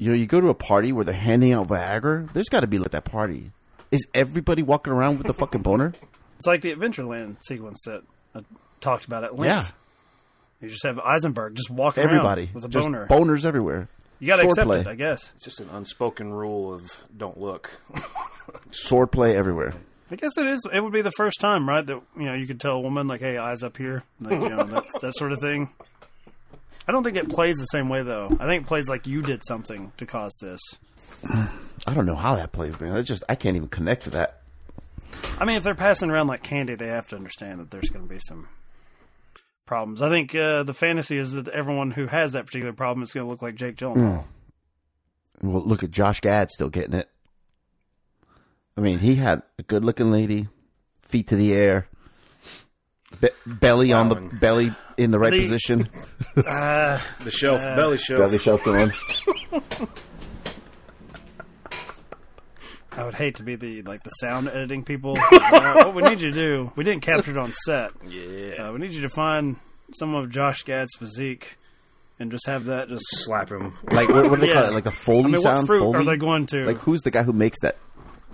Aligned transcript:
you 0.00 0.08
know, 0.08 0.14
you 0.14 0.26
go 0.26 0.40
to 0.40 0.48
a 0.48 0.54
party 0.54 0.92
where 0.92 1.04
they're 1.04 1.14
handing 1.14 1.52
out 1.52 1.68
Viagra. 1.68 2.32
There's 2.32 2.48
got 2.48 2.60
to 2.60 2.66
be 2.66 2.78
like 2.78 2.92
that 2.92 3.04
party. 3.04 3.52
Is 3.90 4.06
everybody 4.14 4.62
walking 4.62 4.92
around 4.92 5.18
with 5.18 5.26
the 5.26 5.34
fucking 5.34 5.62
boner? 5.62 5.92
It's 6.38 6.46
like 6.46 6.62
the 6.62 6.74
Adventureland 6.74 7.36
sequence 7.46 7.82
that 7.84 8.02
I 8.34 8.40
talked 8.80 9.04
about 9.04 9.24
at 9.24 9.36
length. 9.38 9.44
Yeah. 9.46 9.68
You 10.62 10.70
just 10.70 10.82
have 10.86 10.98
Eisenberg 10.98 11.54
just 11.54 11.68
walking 11.68 12.02
Everybody 12.02 12.44
around 12.44 12.54
with 12.54 12.64
a 12.64 12.68
just 12.68 12.86
boner. 12.86 13.06
boners 13.06 13.44
everywhere. 13.44 13.88
you 14.20 14.26
got 14.26 14.40
to 14.40 14.46
accept 14.48 14.66
Swordplay. 14.70 14.80
it, 14.80 14.86
I 14.86 14.94
guess. 14.94 15.32
It's 15.34 15.44
just 15.44 15.60
an 15.60 15.68
unspoken 15.70 16.32
rule 16.32 16.72
of 16.72 16.90
don't 17.14 17.38
look. 17.38 17.70
Swordplay 18.70 19.34
everywhere. 19.34 19.74
I 20.10 20.16
guess 20.16 20.36
it 20.38 20.46
is. 20.46 20.66
It 20.72 20.80
would 20.80 20.92
be 20.94 21.02
the 21.02 21.12
first 21.12 21.40
time, 21.40 21.68
right? 21.68 21.84
That 21.86 22.00
you 22.16 22.24
know 22.24 22.34
you 22.34 22.46
could 22.46 22.58
tell 22.58 22.76
a 22.76 22.80
woman 22.80 23.06
like, 23.06 23.20
"Hey, 23.20 23.36
eyes 23.36 23.62
up 23.62 23.76
here," 23.76 24.02
like 24.20 24.40
you 24.40 24.48
know 24.48 24.64
that, 24.64 24.84
that 25.02 25.14
sort 25.16 25.32
of 25.32 25.40
thing. 25.40 25.68
I 26.88 26.92
don't 26.92 27.04
think 27.04 27.16
it 27.16 27.28
plays 27.28 27.56
the 27.58 27.66
same 27.66 27.88
way 27.88 28.02
though. 28.02 28.36
I 28.40 28.46
think 28.46 28.64
it 28.64 28.66
plays 28.66 28.88
like 28.88 29.06
you 29.06 29.22
did 29.22 29.42
something 29.44 29.92
to 29.96 30.06
cause 30.06 30.34
this. 30.40 30.60
I 31.86 31.94
don't 31.94 32.06
know 32.06 32.16
how 32.16 32.36
that 32.36 32.52
plays, 32.52 32.78
man. 32.80 32.92
I 32.92 33.02
just 33.02 33.22
I 33.28 33.34
can't 33.34 33.56
even 33.56 33.68
connect 33.68 34.04
to 34.04 34.10
that. 34.10 34.42
I 35.38 35.44
mean, 35.44 35.56
if 35.56 35.62
they're 35.62 35.74
passing 35.74 36.10
around 36.10 36.26
like 36.26 36.42
candy, 36.42 36.74
they 36.74 36.88
have 36.88 37.08
to 37.08 37.16
understand 37.16 37.60
that 37.60 37.70
there's 37.70 37.90
going 37.90 38.06
to 38.06 38.12
be 38.12 38.20
some 38.20 38.48
problems. 39.66 40.02
I 40.02 40.08
think 40.08 40.34
uh, 40.34 40.62
the 40.62 40.74
fantasy 40.74 41.16
is 41.16 41.32
that 41.32 41.48
everyone 41.48 41.92
who 41.92 42.06
has 42.06 42.32
that 42.32 42.46
particular 42.46 42.72
problem 42.72 43.02
is 43.02 43.12
going 43.12 43.26
to 43.26 43.30
look 43.30 43.42
like 43.42 43.54
Jake 43.54 43.76
Gyllenhaal. 43.76 44.24
Well, 45.42 45.62
look 45.62 45.82
at 45.82 45.90
Josh 45.90 46.20
Gad 46.20 46.50
still 46.50 46.68
getting 46.68 46.94
it. 46.94 47.08
I 48.76 48.80
mean, 48.82 48.98
he 48.98 49.16
had 49.16 49.42
a 49.58 49.62
good-looking 49.62 50.10
lady, 50.10 50.48
feet 51.02 51.28
to 51.28 51.36
the 51.36 51.54
air, 51.54 51.88
be- 53.20 53.28
belly 53.46 53.92
on 53.92 54.08
the 54.08 54.16
belly 54.16 54.74
in 55.00 55.10
the 55.10 55.18
right 55.18 55.32
The- 55.32 55.40
position, 55.40 55.88
The 56.34 57.00
shelf, 57.30 57.62
belly 57.62 57.98
shelf. 57.98 58.20
belly 58.20 58.38
shelf 58.38 58.62
going. 58.64 58.92
I 62.92 63.04
would 63.04 63.14
hate 63.14 63.36
to 63.36 63.42
be 63.44 63.54
the 63.56 63.82
like 63.82 64.02
the 64.02 64.10
sound 64.10 64.48
editing 64.48 64.84
people. 64.84 65.16
Uh, 65.32 65.74
what 65.74 65.94
we 65.94 66.02
need 66.02 66.20
you 66.20 66.30
to 66.30 66.34
do, 66.34 66.72
we 66.76 66.82
didn't 66.84 67.02
capture 67.02 67.30
it 67.30 67.38
on 67.38 67.52
set. 67.64 67.92
Yeah. 68.08 68.68
Uh, 68.68 68.72
we 68.72 68.80
need 68.80 68.90
you 68.90 69.02
to 69.02 69.08
find 69.08 69.56
some 69.94 70.14
of 70.14 70.28
Josh 70.28 70.64
Gad's 70.64 70.90
physique 70.98 71.56
and 72.18 72.30
just 72.32 72.46
have 72.46 72.64
that 72.66 72.88
just. 72.88 73.04
Slap 73.10 73.50
him. 73.50 73.74
Like 73.90 74.08
what, 74.08 74.28
what 74.28 74.40
do 74.40 74.46
they 74.46 74.48
Yeah. 74.48 74.54
call 74.62 74.64
it? 74.70 74.72
Like 74.74 74.84
the 74.84 74.90
Foley 74.90 75.24
I 75.24 75.28
mean, 75.28 75.42
what 75.42 75.66
fruit 75.66 75.80
Foley? 75.80 75.98
are 75.98 76.04
they 76.04 76.16
going 76.16 76.46
to? 76.46 76.64
Like 76.64 76.78
who's 76.78 77.00
the 77.02 77.10
guy 77.12 77.22
who 77.22 77.32
makes 77.32 77.60
that? 77.62 77.76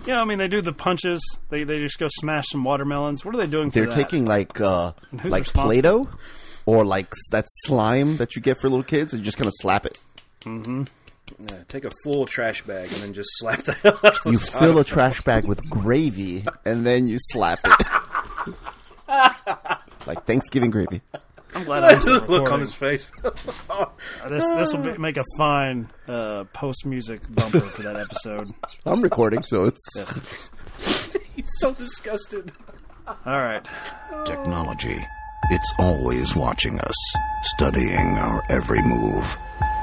yeah, 0.05 0.19
I 0.21 0.25
mean, 0.25 0.37
they 0.39 0.47
do 0.47 0.61
the 0.61 0.73
punches. 0.73 1.21
They 1.49 1.63
they 1.63 1.79
just 1.79 1.99
go 1.99 2.07
smash 2.09 2.47
some 2.49 2.63
watermelons. 2.63 3.23
What 3.23 3.35
are 3.35 3.37
they 3.37 3.47
doing 3.47 3.69
They're 3.69 3.85
that? 3.85 3.95
taking 3.95 4.25
like 4.25 4.59
uh 4.59 4.93
like 5.23 5.41
responsible? 5.43 5.63
Play-Doh 5.69 6.09
or 6.67 6.85
like 6.85 7.11
that 7.31 7.45
slime 7.65 8.17
that 8.17 8.35
you 8.35 8.41
get 8.43 8.57
for 8.59 8.69
little 8.69 8.83
kids, 8.83 9.13
and 9.13 9.19
you 9.21 9.25
just 9.25 9.37
kind 9.37 9.47
of 9.47 9.53
slap 9.55 9.87
it. 9.87 9.97
Yeah, 10.45 11.57
take 11.67 11.83
a 11.85 11.91
full 12.03 12.25
trash 12.25 12.61
bag 12.63 12.91
and 12.93 13.01
then 13.01 13.13
just 13.13 13.29
slap 13.39 13.63
the 13.63 13.73
hell 13.73 13.99
out 14.03 14.15
of 14.25 14.31
You 14.31 14.33
the 14.33 14.45
side 14.45 14.59
fill 14.59 14.71
of 14.77 14.77
a 14.77 14.83
trash 14.83 15.21
bag 15.21 15.45
with 15.45 15.67
gravy, 15.69 16.45
and 16.65 16.85
then 16.85 17.07
you 17.07 17.17
slap 17.19 17.59
it. 17.65 17.87
like 20.05 20.23
Thanksgiving 20.25 20.69
gravy. 20.71 21.01
I'm 21.55 21.63
glad 21.63 21.83
I'm 21.83 21.99
the 22.05 22.25
look 22.29 22.51
on 22.51 22.59
his 22.59 22.73
face. 22.73 23.11
Uh, 23.69 23.85
This 24.29 24.45
this 24.49 24.73
will 24.73 24.83
be, 24.83 24.97
make 24.97 25.17
a 25.17 25.23
fine 25.37 25.89
uh, 26.07 26.43
post 26.53 26.85
music 26.85 27.21
bumper 27.33 27.61
for 27.61 27.83
that 27.83 27.95
episode. 27.95 28.53
I'm 28.85 29.01
recording, 29.01 29.43
so 29.43 29.65
it's 29.65 30.05
He's 31.35 31.49
so 31.59 31.73
disgusted. 31.73 32.51
All 33.07 33.15
right. 33.41 33.67
Technology. 34.25 35.03
It's 35.49 35.73
always 35.79 36.35
watching 36.35 36.77
us, 36.81 36.95
studying 37.41 38.17
our 38.17 38.43
every 38.49 38.81
move, 38.81 39.37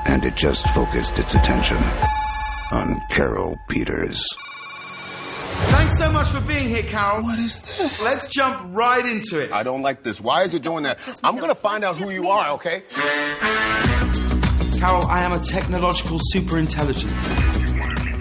and 0.05 0.23
it 0.23 0.37
just 0.37 0.69
focused 0.71 1.19
its 1.19 1.35
attention 1.35 1.79
on 2.71 3.01
Carol 3.09 3.59
Peters. 3.69 4.23
Thanks 5.71 5.97
so 5.97 6.13
much 6.13 6.31
for 6.31 6.43
being 6.43 6.69
here, 6.69 6.83
Carol. 6.83 7.23
What 7.23 7.39
is 7.39 7.61
this? 7.61 8.03
Let's 8.05 8.29
jump 8.29 8.75
right 8.77 9.07
into 9.07 9.39
it. 9.41 9.55
I 9.55 9.63
don't 9.63 9.81
like 9.81 10.03
this. 10.03 10.21
Why 10.21 10.43
is 10.43 10.53
it 10.53 10.63
doing 10.63 10.83
that? 10.83 10.99
I'm 11.25 11.39
gonna 11.39 11.55
find 11.55 11.83
out 11.83 11.97
who 11.97 12.11
you 12.11 12.29
are, 12.29 12.51
okay? 12.53 12.83
Carol, 14.79 15.07
I 15.07 15.23
am 15.23 15.33
a 15.33 15.43
technological 15.43 16.21
superintelligence. 16.35 17.64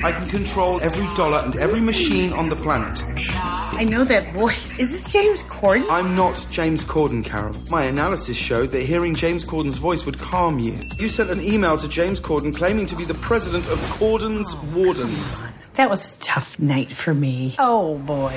I 0.03 0.11
can 0.11 0.27
control 0.27 0.81
every 0.81 1.05
dollar 1.15 1.39
and 1.39 1.55
every 1.55 1.79
machine 1.79 2.33
on 2.33 2.49
the 2.49 2.57
planet. 2.57 3.01
I 3.07 3.85
know 3.85 4.03
that 4.03 4.33
voice. 4.33 4.77
Is 4.77 4.91
this 4.91 5.09
James 5.13 5.43
Corden? 5.43 5.85
I'm 5.89 6.13
not 6.13 6.45
James 6.49 6.83
Corden, 6.83 7.23
Carol. 7.23 7.55
My 7.69 7.85
analysis 7.85 8.35
showed 8.35 8.71
that 8.71 8.83
hearing 8.83 9.15
James 9.15 9.45
Corden's 9.45 9.77
voice 9.77 10.05
would 10.05 10.19
calm 10.19 10.59
you. 10.59 10.77
You 10.99 11.07
sent 11.07 11.29
an 11.29 11.39
email 11.39 11.77
to 11.77 11.87
James 11.87 12.19
Corden 12.19 12.53
claiming 12.53 12.85
to 12.87 12.97
be 12.97 13.05
the 13.05 13.13
president 13.13 13.65
of 13.67 13.79
Corden's 13.97 14.53
Wardens. 14.75 15.41
That 15.75 15.89
was 15.89 16.15
a 16.15 16.19
tough 16.19 16.59
night 16.59 16.91
for 16.91 17.13
me. 17.13 17.55
Oh 17.57 17.97
boy. 17.99 18.33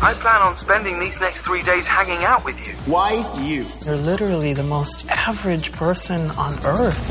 I 0.00 0.14
plan 0.14 0.42
on 0.42 0.56
spending 0.56 1.00
these 1.00 1.18
next 1.18 1.38
three 1.38 1.62
days 1.62 1.88
hanging 1.88 2.24
out 2.24 2.44
with 2.44 2.56
you. 2.68 2.74
Why 2.84 3.24
you? 3.42 3.66
You're 3.84 3.96
literally 3.96 4.52
the 4.52 4.62
most 4.62 5.08
average 5.10 5.72
person 5.72 6.30
on 6.32 6.54
earth. 6.64 7.02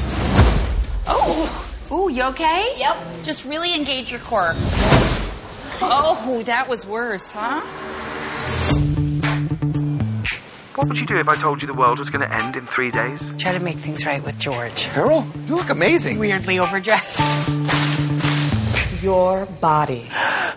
Oh, 1.05 1.75
ooh, 1.95 2.09
you 2.09 2.23
okay? 2.23 2.73
Yep. 2.78 2.97
Just 3.23 3.45
really 3.45 3.73
engage 3.73 4.11
your 4.11 4.19
core. 4.19 4.53
Oh, 5.81 6.41
that 6.45 6.67
was 6.67 6.85
worse, 6.85 7.31
huh? 7.31 7.61
What 10.75 10.89
would 10.89 11.00
you 11.00 11.07
do 11.07 11.16
if 11.17 11.29
I 11.29 11.35
told 11.35 11.61
you 11.61 11.67
the 11.67 11.73
world 11.73 12.00
was 12.00 12.09
going 12.09 12.28
to 12.28 12.33
end 12.33 12.57
in 12.57 12.66
three 12.66 12.91
days? 12.91 13.33
Try 13.38 13.53
to 13.53 13.59
make 13.59 13.78
things 13.78 14.06
right 14.06 14.23
with 14.23 14.38
George. 14.38 14.83
Carol, 14.88 15.25
you 15.47 15.56
look 15.56 15.69
amazing. 15.69 16.19
Weirdly 16.19 16.59
overdressed. 16.59 17.19
Your 19.01 19.45
body. 19.45 20.07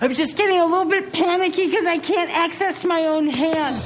I'm 0.00 0.14
just 0.14 0.36
getting 0.36 0.58
a 0.58 0.64
little 0.64 0.86
bit 0.86 1.12
panicky 1.12 1.66
because 1.66 1.86
I 1.86 1.98
can't 1.98 2.30
access 2.30 2.84
my 2.84 3.06
own 3.06 3.28
hands. 3.28 3.84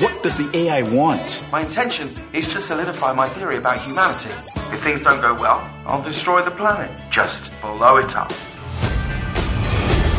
What 0.00 0.24
does 0.24 0.36
the 0.36 0.50
AI 0.58 0.82
want? 0.82 1.44
My 1.52 1.60
intention 1.60 2.10
is 2.32 2.48
to 2.48 2.60
solidify 2.60 3.12
my 3.12 3.28
theory 3.28 3.58
about 3.58 3.80
humanity. 3.80 4.28
If 4.74 4.82
things 4.82 5.02
don't 5.02 5.20
go 5.20 5.34
well, 5.34 5.60
I'll 5.86 6.02
destroy 6.02 6.42
the 6.42 6.50
planet. 6.50 6.90
Just 7.10 7.48
blow 7.60 7.98
it 7.98 8.16
up. 8.16 8.32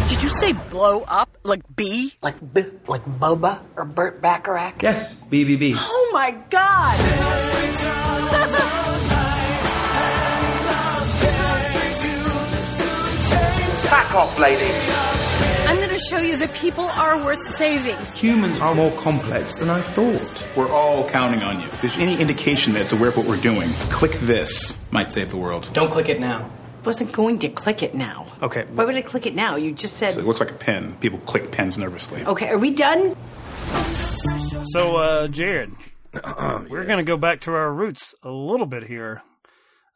Did 0.07 0.23
you 0.23 0.29
say 0.29 0.53
blow 0.53 1.01
up? 1.01 1.37
Like 1.43 1.59
B? 1.75 2.13
Like 2.21 2.37
B? 2.53 2.63
Like 2.87 3.03
Boba 3.03 3.59
or 3.75 3.83
Burt 3.83 4.21
Bacharach? 4.21 4.81
Yes, 4.81 5.19
BBB. 5.19 5.75
Oh 5.77 6.09
my 6.13 6.31
god! 6.49 6.97
Back 13.91 14.15
off, 14.15 14.39
lady. 14.39 15.14
I'm 15.95 16.01
gonna 16.01 16.09
show 16.09 16.27
you 16.27 16.35
that 16.39 16.53
people 16.53 16.83
are 16.83 17.23
worth 17.23 17.41
saving. 17.45 17.95
Humans 18.17 18.59
are 18.59 18.75
more 18.75 18.91
complex 18.97 19.55
than 19.55 19.69
I 19.69 19.79
thought. 19.79 20.45
We're 20.57 20.69
all 20.69 21.07
counting 21.07 21.41
on 21.41 21.61
you. 21.61 21.67
If 21.67 21.79
there's 21.79 21.97
any 21.97 22.19
indication 22.19 22.73
that 22.73 22.81
it's 22.81 22.91
aware 22.91 23.07
of 23.07 23.15
what 23.15 23.25
we're 23.25 23.39
doing, 23.39 23.69
click 23.91 24.11
this. 24.19 24.77
Might 24.91 25.13
save 25.13 25.29
the 25.29 25.37
world. 25.37 25.69
Don't 25.71 25.89
click 25.89 26.09
it 26.09 26.19
now. 26.19 26.51
Wasn't 26.83 27.13
going 27.13 27.39
to 27.39 27.47
click 27.47 27.81
it 27.81 27.95
now. 27.95 28.25
Okay. 28.41 28.65
Why 28.73 28.83
would 28.83 28.95
I 28.95 29.03
click 29.03 29.25
it 29.25 29.35
now? 29.35 29.55
You 29.55 29.71
just 29.71 29.95
said. 29.95 30.17
It 30.17 30.25
looks 30.25 30.41
like 30.41 30.51
a 30.51 30.55
pen. 30.55 30.97
People 30.97 31.19
click 31.19 31.49
pens 31.53 31.77
nervously. 31.77 32.25
Okay, 32.25 32.49
are 32.49 32.57
we 32.57 32.71
done? 32.71 33.15
So, 34.65 34.97
uh, 34.97 35.27
Jared, 35.29 35.71
we're 36.13 36.83
going 36.83 36.97
to 36.97 37.05
go 37.05 37.15
back 37.15 37.39
to 37.41 37.53
our 37.53 37.71
roots 37.71 38.13
a 38.21 38.29
little 38.29 38.65
bit 38.65 38.83
here. 38.83 39.21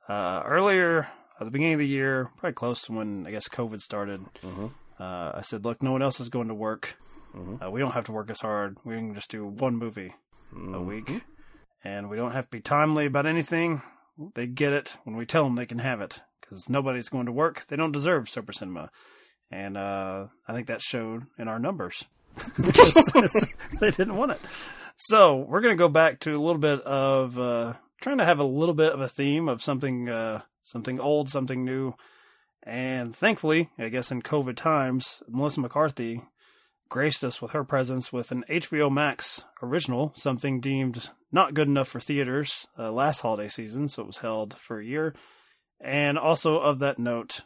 Uh, 0.08 0.44
earlier, 0.46 1.10
at 1.42 1.44
the 1.44 1.52
beginning 1.52 1.74
of 1.74 1.80
the 1.80 1.88
year, 1.88 2.30
probably 2.38 2.54
close 2.54 2.84
to 2.84 2.94
when 2.94 3.28
I 3.28 3.32
guess 3.32 3.50
COVID 3.50 3.82
started, 3.82 4.22
uh, 5.00 5.32
I 5.36 5.42
said, 5.42 5.66
"Look, 5.66 5.82
no 5.82 5.92
one 5.92 6.02
else 6.02 6.20
is 6.20 6.30
going 6.30 6.48
to 6.48 6.54
work. 6.54 6.96
Uh, 7.64 7.70
we 7.70 7.80
don't 7.80 7.94
have 7.94 8.06
to 8.06 8.12
work 8.12 8.30
as 8.30 8.42
hard. 8.42 8.78
We 8.84 8.96
can 8.96 9.14
just 9.14 9.30
do 9.30 9.46
one 9.46 9.76
movie 9.76 10.16
a 10.74 10.82
week, 10.82 11.24
and 11.84 12.10
we 12.10 12.18
don't 12.18 12.32
have 12.32 12.46
to 12.46 12.52
be 12.58 12.62
timely 12.62 13.06
about 13.06 13.26
anything. 13.26 13.82
They 14.36 14.48
get 14.48 14.74
it 14.74 14.98
when 15.04 15.16
we 15.16 15.26
tell 15.26 15.44
them 15.44 15.56
they 15.56 15.66
can 15.66 15.80
have 15.80 16.02
it 16.02 16.22
because 16.42 16.70
nobody's 16.70 17.10
going 17.10 17.28
to 17.28 17.32
work. 17.32 17.66
They 17.68 17.76
don't 17.76 17.92
deserve 17.92 18.30
Super 18.30 18.54
Cinema." 18.54 18.90
And 19.52 19.78
uh, 19.78 20.28
I 20.48 20.54
think 20.54 20.68
that 20.68 20.82
showed 20.82 21.26
in 21.38 21.48
our 21.48 21.60
numbers. 21.60 22.06
they 23.80 23.92
didn't 23.92 24.16
want 24.16 24.34
it. 24.34 24.40
So 24.98 25.38
we're 25.38 25.62
going 25.62 25.74
to 25.74 25.82
go 25.82 25.88
back 25.88 26.20
to 26.22 26.32
a 26.32 26.42
little 26.42 26.60
bit 26.60 26.82
of 26.82 27.40
uh, 27.40 27.74
trying 28.02 28.18
to 28.18 28.26
have 28.26 28.40
a 28.40 28.44
little 28.44 28.76
bit 28.76 28.92
of 28.92 29.02
a 29.02 29.10
theme 29.10 29.48
of 29.48 29.62
something, 29.62 30.10
uh, 30.10 30.42
something 30.62 31.00
old, 31.00 31.30
something 31.30 31.64
new, 31.64 31.94
and 32.64 33.16
thankfully, 33.16 33.70
I 33.78 33.90
guess 33.90 34.12
in 34.12 34.22
COVID 34.22 34.56
times, 34.56 35.24
Melissa 35.28 35.62
McCarthy 35.62 36.22
graced 36.90 37.24
us 37.24 37.42
with 37.42 37.52
her 37.52 37.64
presence 37.64 38.12
with 38.12 38.32
an 38.32 38.44
HBO 38.50 38.92
Max 38.92 39.44
original, 39.62 40.12
something 40.16 40.60
deemed 40.60 41.10
not 41.32 41.54
good 41.54 41.68
enough 41.68 41.88
for 41.88 42.00
theaters 42.00 42.68
uh, 42.78 42.92
last 42.92 43.22
holiday 43.22 43.48
season, 43.48 43.88
so 43.88 44.02
it 44.02 44.08
was 44.08 44.18
held 44.18 44.58
for 44.58 44.80
a 44.80 44.86
year. 44.86 45.16
And 45.80 46.18
also 46.18 46.58
of 46.58 46.80
that 46.80 47.00
note, 47.00 47.42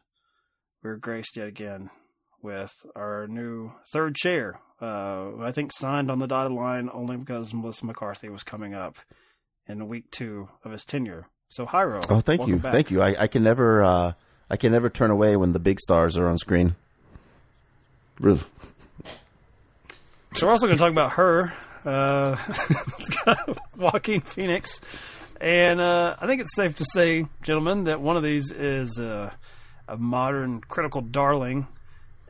we 0.82 0.90
we're 0.90 0.96
graced 0.96 1.38
yet 1.38 1.48
again 1.48 1.90
with 2.42 2.86
our 2.96 3.28
new 3.28 3.72
third 3.92 4.16
chair. 4.16 4.60
Uh, 4.82 5.38
I 5.40 5.52
think 5.52 5.72
signed 5.72 6.10
on 6.10 6.20
the 6.20 6.28
dotted 6.28 6.52
line 6.52 6.90
only 6.92 7.18
because 7.18 7.54
Melissa 7.54 7.86
McCarthy 7.86 8.30
was 8.30 8.44
coming 8.44 8.74
up 8.74 8.98
in 9.68 9.88
week 9.88 10.12
two 10.12 10.50
of 10.64 10.72
his 10.72 10.86
tenure. 10.86 11.28
So 11.50 11.66
Hyro. 11.66 12.04
Oh, 12.10 12.20
thank 12.20 12.48
you, 12.48 12.58
back. 12.58 12.72
thank 12.72 12.92
you. 12.92 13.02
I, 13.02 13.16
I 13.20 13.28
can 13.28 13.44
never, 13.44 13.84
uh, 13.84 14.14
I 14.54 14.56
can 14.56 14.72
never 14.72 14.88
turn 14.88 15.10
away 15.10 15.36
when 15.36 15.52
the 15.52 15.58
big 15.58 15.80
stars 15.80 16.16
are 16.16 16.28
on 16.28 16.38
screen. 16.38 16.76
Really. 18.20 18.40
So 20.36 20.46
we're 20.46 20.52
also 20.52 20.68
going 20.68 20.78
to 20.78 20.84
talk 20.84 20.92
about 20.92 21.14
her, 21.14 21.52
uh, 21.84 22.38
Joaquin 23.76 24.22
Phoenix, 24.22 24.80
and 25.42 25.82
uh, 25.82 26.18
I 26.22 26.28
think 26.28 26.40
it's 26.40 26.56
safe 26.56 26.76
to 26.76 26.86
say, 26.86 27.26
gentlemen, 27.42 27.86
that 27.86 28.00
one 28.00 28.16
of 28.16 28.22
these 28.22 28.52
is 28.52 29.00
uh, 29.00 29.32
a 29.88 29.98
modern 29.98 30.62
critical 30.62 31.02
darling, 31.02 31.66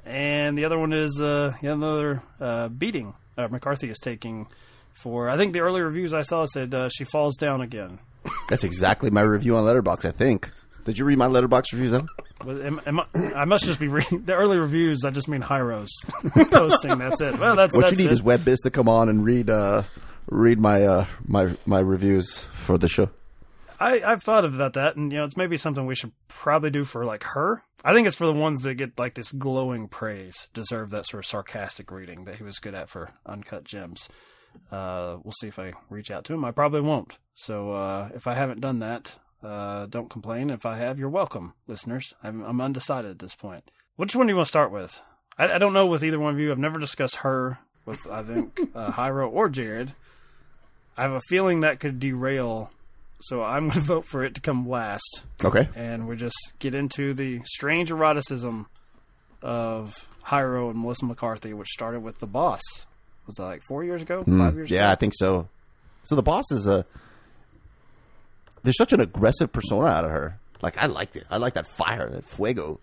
and 0.05 0.57
the 0.57 0.63
other 0.63 0.79
one 0.79 0.93
is 0.93 1.19
uh, 1.19 1.53
yet 1.61 1.73
another 1.73 2.23
uh, 2.39 2.69
beating 2.69 3.15
uh, 3.37 3.49
McCarthy 3.49 3.89
is 3.89 3.99
taking. 3.99 4.47
For 4.93 5.29
I 5.29 5.35
think 5.35 5.51
the 5.51 5.59
early 5.59 5.81
reviews 5.81 6.13
I 6.13 6.21
saw 6.21 6.45
said 6.45 6.73
uh, 6.73 6.87
she 6.87 7.03
falls 7.03 7.35
down 7.35 7.59
again. 7.59 7.99
That's 8.47 8.63
exactly 8.63 9.09
my 9.09 9.23
review 9.23 9.57
on 9.57 9.65
Letterboxd. 9.65 10.05
I 10.05 10.11
think. 10.11 10.49
Did 10.85 10.97
you 10.97 11.05
read 11.05 11.17
my 11.17 11.27
Letterboxd 11.27 11.71
reviews? 11.73 11.91
Then? 11.91 12.07
But 12.43 12.61
am, 12.61 12.81
am 12.85 12.99
I, 12.99 13.05
I 13.33 13.45
must 13.45 13.65
just 13.65 13.79
be 13.79 13.87
reading 13.87 14.23
the 14.25 14.33
early 14.33 14.57
reviews. 14.57 15.05
I 15.05 15.11
just 15.11 15.27
mean 15.27 15.41
Hyros 15.41 15.89
posting. 16.51 16.97
That's 16.97 17.21
it. 17.21 17.39
Well, 17.39 17.55
that's 17.55 17.73
What 17.75 17.81
that's 17.81 17.91
you 17.93 17.97
need 17.99 18.07
it. 18.07 18.13
is 18.13 18.21
WebBiz 18.21 18.63
to 18.63 18.69
come 18.71 18.89
on 18.89 19.07
and 19.09 19.23
read, 19.23 19.49
uh, 19.49 19.83
read 20.27 20.59
my, 20.59 20.83
uh, 20.85 21.05
my, 21.25 21.53
my 21.65 21.79
reviews 21.79 22.39
for 22.39 22.77
the 22.77 22.89
show. 22.89 23.09
I, 23.79 24.01
I've 24.03 24.23
thought 24.23 24.45
about 24.45 24.73
that, 24.73 24.95
and 24.95 25.11
you 25.11 25.17
know, 25.17 25.25
it's 25.25 25.35
maybe 25.37 25.57
something 25.57 25.85
we 25.85 25.95
should 25.95 26.11
probably 26.27 26.69
do 26.69 26.83
for 26.83 27.03
like 27.05 27.23
her. 27.23 27.63
I 27.83 27.93
think 27.93 28.07
it's 28.07 28.15
for 28.15 28.25
the 28.27 28.33
ones 28.33 28.63
that 28.63 28.75
get 28.75 28.97
like 28.97 29.15
this 29.15 29.31
glowing 29.33 29.89
praise, 29.89 30.47
deserve 30.53 30.89
that 30.91 31.05
sort 31.05 31.23
of 31.23 31.27
sarcastic 31.29 31.91
reading 31.91 32.23
that 32.25 32.35
he 32.35 32.43
was 32.43 32.59
good 32.59 32.75
at 32.75 32.87
for 32.89 33.11
Uncut 33.25 33.65
Gems. 33.65 34.07
Uh, 34.71 35.17
we'll 35.23 35.33
see 35.39 35.47
if 35.47 35.59
I 35.59 35.73
reach 35.89 36.11
out 36.11 36.23
to 36.25 36.33
him. 36.33 36.45
I 36.45 36.51
probably 36.51 36.79
won't. 36.81 37.17
So 37.35 37.71
uh, 37.71 38.09
if 38.15 38.25
I 38.27 38.35
haven't 38.35 38.61
done 38.61 38.79
that, 38.79 39.17
uh, 39.43 39.85
don't 39.87 40.09
complain. 40.09 40.49
If 40.49 40.65
I 40.65 40.75
have, 40.75 40.97
you're 40.97 41.09
welcome, 41.09 41.53
listeners. 41.67 42.13
I'm, 42.23 42.43
I'm 42.43 42.61
undecided 42.61 43.11
at 43.11 43.19
this 43.19 43.35
point. 43.35 43.69
Which 43.95 44.15
one 44.15 44.27
do 44.27 44.31
you 44.31 44.37
want 44.37 44.47
to 44.47 44.49
start 44.49 44.71
with? 44.71 45.01
I, 45.37 45.53
I 45.53 45.57
don't 45.57 45.73
know 45.73 45.85
with 45.85 46.03
either 46.03 46.19
one 46.19 46.33
of 46.33 46.39
you. 46.39 46.51
I've 46.51 46.57
never 46.57 46.79
discussed 46.79 47.17
her 47.17 47.59
with 47.85 48.07
I 48.09 48.23
think 48.23 48.59
uh, 48.75 48.91
Hyro 48.91 49.29
or 49.31 49.49
Jared. 49.49 49.93
I 50.97 51.03
have 51.03 51.11
a 51.11 51.21
feeling 51.27 51.61
that 51.61 51.79
could 51.79 51.99
derail 51.99 52.71
so 53.23 53.41
I'm 53.41 53.69
going 53.69 53.79
to 53.79 53.79
vote 53.79 54.05
for 54.05 54.23
it 54.25 54.35
to 54.35 54.41
come 54.41 54.67
last. 54.67 55.23
Okay. 55.43 55.69
And 55.75 56.09
we 56.09 56.17
just 56.17 56.35
get 56.59 56.75
into 56.75 57.13
the 57.13 57.39
strange 57.45 57.89
eroticism 57.89 58.67
of 59.41 60.09
Hyro 60.25 60.69
and 60.69 60.81
Melissa 60.81 61.05
McCarthy, 61.05 61.53
which 61.53 61.69
started 61.69 62.01
with 62.01 62.19
The 62.19 62.27
Boss. 62.27 62.61
Was 63.25 63.37
that 63.37 63.43
like 63.43 63.61
four 63.63 63.85
years 63.85 64.01
ago? 64.01 64.25
Mm, 64.25 64.39
Five 64.39 64.55
years 64.55 64.71
yeah, 64.71 64.87
ago? 64.87 64.91
I 64.91 64.95
think 64.95 65.13
so. 65.15 65.47
So 66.03 66.15
the 66.15 66.21
boss 66.21 66.51
is 66.51 66.67
a. 66.67 66.85
There's 68.63 68.77
such 68.77 68.93
an 68.93 69.01
aggressive 69.01 69.51
persona 69.51 69.87
out 69.87 70.05
of 70.05 70.11
her. 70.11 70.39
Like 70.61 70.77
I 70.77 70.85
like 70.85 71.15
it. 71.15 71.25
I 71.29 71.37
like 71.37 71.53
that 71.55 71.67
fire, 71.67 72.09
that 72.09 72.23
fuego. 72.23 72.79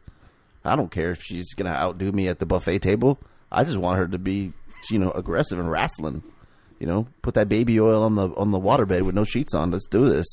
I 0.64 0.76
don't 0.76 0.90
care 0.90 1.10
if 1.12 1.22
she's 1.22 1.54
gonna 1.54 1.70
outdo 1.70 2.12
me 2.12 2.28
at 2.28 2.38
the 2.38 2.46
buffet 2.46 2.80
table. 2.80 3.18
I 3.50 3.64
just 3.64 3.78
want 3.78 3.98
her 3.98 4.06
to 4.08 4.18
be, 4.18 4.52
you 4.90 4.98
know, 4.98 5.10
aggressive 5.12 5.58
and 5.58 5.70
wrestling. 5.70 6.22
You 6.78 6.86
know, 6.86 7.06
put 7.22 7.34
that 7.34 7.48
baby 7.48 7.78
oil 7.80 8.02
on 8.02 8.14
the 8.14 8.28
on 8.36 8.50
the 8.50 8.60
waterbed 8.60 9.02
with 9.02 9.14
no 9.14 9.24
sheets 9.24 9.54
on. 9.54 9.70
Let's 9.70 9.86
do 9.86 10.08
this. 10.08 10.26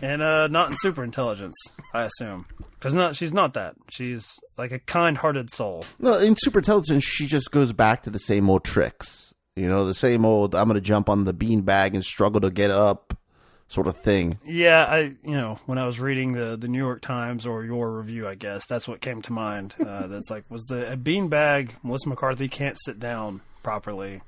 And 0.00 0.22
uh, 0.22 0.46
not 0.46 0.70
in 0.70 0.76
super 0.76 1.02
intelligence, 1.02 1.56
I 1.92 2.04
assume. 2.04 2.46
Because 2.74 2.94
not, 2.94 3.16
she's 3.16 3.32
not 3.32 3.54
that. 3.54 3.74
She's 3.90 4.30
like 4.56 4.70
a 4.70 4.78
kind 4.78 5.18
hearted 5.18 5.50
soul. 5.52 5.84
No, 5.98 6.18
in 6.18 6.36
super 6.38 6.60
intelligence, 6.60 7.02
she 7.02 7.26
just 7.26 7.50
goes 7.50 7.72
back 7.72 8.04
to 8.04 8.10
the 8.10 8.20
same 8.20 8.48
old 8.48 8.64
tricks. 8.64 9.34
You 9.58 9.68
know, 9.68 9.84
the 9.84 9.94
same 9.94 10.24
old. 10.24 10.54
I'm 10.54 10.68
gonna 10.68 10.80
jump 10.80 11.08
on 11.08 11.24
the 11.24 11.32
bean 11.32 11.62
bag 11.62 11.94
and 11.94 12.04
struggle 12.04 12.40
to 12.42 12.50
get 12.50 12.70
up, 12.70 13.18
sort 13.66 13.86
of 13.86 13.96
thing. 13.96 14.38
Yeah, 14.44 14.84
I 14.84 14.98
you 15.24 15.34
know 15.34 15.58
when 15.66 15.78
I 15.78 15.86
was 15.86 15.98
reading 15.98 16.32
the 16.32 16.56
the 16.56 16.68
New 16.68 16.78
York 16.78 17.00
Times 17.00 17.46
or 17.46 17.64
your 17.64 17.90
review, 17.90 18.28
I 18.28 18.34
guess 18.34 18.66
that's 18.66 18.86
what 18.86 19.00
came 19.00 19.20
to 19.22 19.32
mind. 19.32 19.74
Uh, 19.84 20.06
that's 20.08 20.30
like 20.30 20.44
was 20.48 20.64
the 20.66 20.92
a 20.92 20.96
beanbag 20.96 21.72
Melissa 21.82 22.08
McCarthy 22.08 22.48
can't 22.48 22.78
sit 22.80 23.00
down 23.00 23.40
properly. 23.62 24.22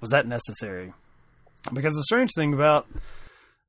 Was 0.00 0.10
that 0.10 0.26
necessary? 0.26 0.92
Because 1.72 1.94
the 1.94 2.04
strange 2.04 2.32
thing 2.34 2.52
about 2.52 2.86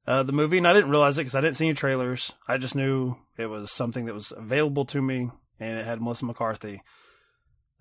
uh, 0.08 0.24
the 0.24 0.32
movie, 0.32 0.58
and 0.58 0.68
I 0.68 0.74
didn't 0.74 0.90
realize 0.90 1.18
it 1.18 1.22
because 1.22 1.36
I 1.36 1.42
didn't 1.42 1.58
see 1.58 1.66
any 1.66 1.74
trailers. 1.74 2.34
I 2.48 2.58
just 2.58 2.76
knew 2.76 3.16
it 3.38 3.48
was 3.48 3.72
something 3.72 4.06
that 4.06 4.14
was 4.14 4.34
available 4.36 4.86
to 4.86 5.02
me, 5.02 5.30
and 5.60 5.80
it 5.80 5.86
had 5.86 6.02
Melissa 6.02 6.26
McCarthy. 6.26 6.82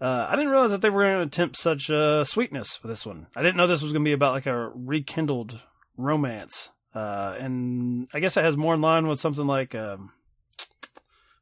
Uh, 0.00 0.26
I 0.28 0.36
didn't 0.36 0.50
realize 0.50 0.72
that 0.72 0.82
they 0.82 0.90
were 0.90 1.04
going 1.04 1.16
to 1.16 1.22
attempt 1.22 1.56
such 1.56 1.90
uh, 1.90 2.22
sweetness 2.24 2.76
for 2.76 2.86
this 2.88 3.06
one. 3.06 3.28
I 3.34 3.42
didn't 3.42 3.56
know 3.56 3.66
this 3.66 3.82
was 3.82 3.92
going 3.92 4.04
to 4.04 4.08
be 4.08 4.12
about 4.12 4.34
like 4.34 4.46
a 4.46 4.70
rekindled 4.74 5.60
romance. 5.96 6.70
Uh, 6.94 7.34
and 7.38 8.08
I 8.12 8.20
guess 8.20 8.36
it 8.36 8.44
has 8.44 8.56
more 8.56 8.74
in 8.74 8.80
line 8.80 9.06
with 9.06 9.20
something 9.20 9.46
like 9.46 9.74
um, 9.74 10.12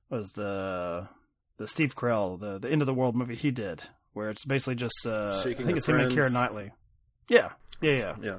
what 0.09 0.19
was 0.19 0.33
the 0.33 1.09
the 1.57 1.69
Steve 1.69 1.95
Carell 1.95 2.39
the 2.39 2.59
the 2.59 2.69
end 2.69 2.83
of 2.83 2.87
the 2.87 2.95
world 2.95 3.15
movie 3.15 3.37
he 3.37 3.53
did, 3.53 3.83
where 4.13 4.31
it's 4.31 4.45
basically 4.45 4.75
just 4.75 5.07
uh, 5.07 5.31
I 5.33 5.55
think 5.55 5.77
it's 5.77 5.89
him 5.89 6.01
and 6.01 6.13
Friend. 6.13 6.33
Keira 6.33 6.33
Knightley. 6.33 6.73
Yeah, 7.29 7.51
yeah, 7.81 7.93
yeah, 7.93 8.15
Yeah. 8.21 8.37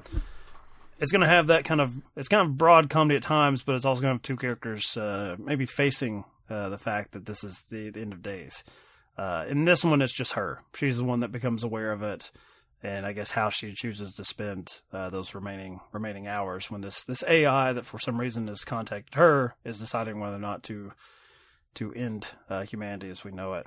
It's 0.98 1.12
going 1.12 1.22
to 1.22 1.26
have 1.26 1.48
that 1.48 1.64
kind 1.64 1.80
of 1.80 1.94
it's 2.16 2.28
kind 2.28 2.46
of 2.46 2.56
broad 2.56 2.90
comedy 2.90 3.16
at 3.16 3.22
times, 3.22 3.62
but 3.62 3.74
it's 3.74 3.84
also 3.84 4.00
going 4.02 4.12
to 4.12 4.14
have 4.16 4.22
two 4.22 4.36
characters 4.36 4.96
uh, 4.96 5.36
maybe 5.38 5.66
facing 5.66 6.24
uh, 6.48 6.68
the 6.68 6.78
fact 6.78 7.12
that 7.12 7.26
this 7.26 7.44
is 7.44 7.64
the, 7.70 7.90
the 7.90 8.00
end 8.00 8.12
of 8.12 8.22
days. 8.22 8.64
Uh, 9.18 9.44
in 9.48 9.64
this 9.64 9.82
one, 9.84 10.02
it's 10.02 10.12
just 10.12 10.34
her. 10.34 10.60
She's 10.74 10.98
the 10.98 11.04
one 11.04 11.20
that 11.20 11.32
becomes 11.32 11.62
aware 11.64 11.90
of 11.92 12.02
it, 12.02 12.30
and 12.82 13.06
I 13.06 13.12
guess 13.12 13.30
how 13.30 13.48
she 13.50 13.72
chooses 13.72 14.12
to 14.14 14.24
spend 14.24 14.68
uh, 14.92 15.08
those 15.10 15.34
remaining 15.34 15.80
remaining 15.92 16.26
hours 16.26 16.70
when 16.70 16.82
this 16.82 17.02
this 17.04 17.24
AI 17.26 17.72
that 17.72 17.86
for 17.86 17.98
some 17.98 18.20
reason 18.20 18.48
has 18.48 18.64
contacted 18.64 19.14
her 19.14 19.54
is 19.64 19.78
deciding 19.78 20.20
whether 20.20 20.36
or 20.36 20.40
not 20.40 20.62
to 20.64 20.92
to 21.74 21.92
end 21.94 22.28
uh, 22.50 22.62
humanity 22.64 23.08
as 23.10 23.24
we 23.24 23.30
know 23.30 23.54
it. 23.54 23.66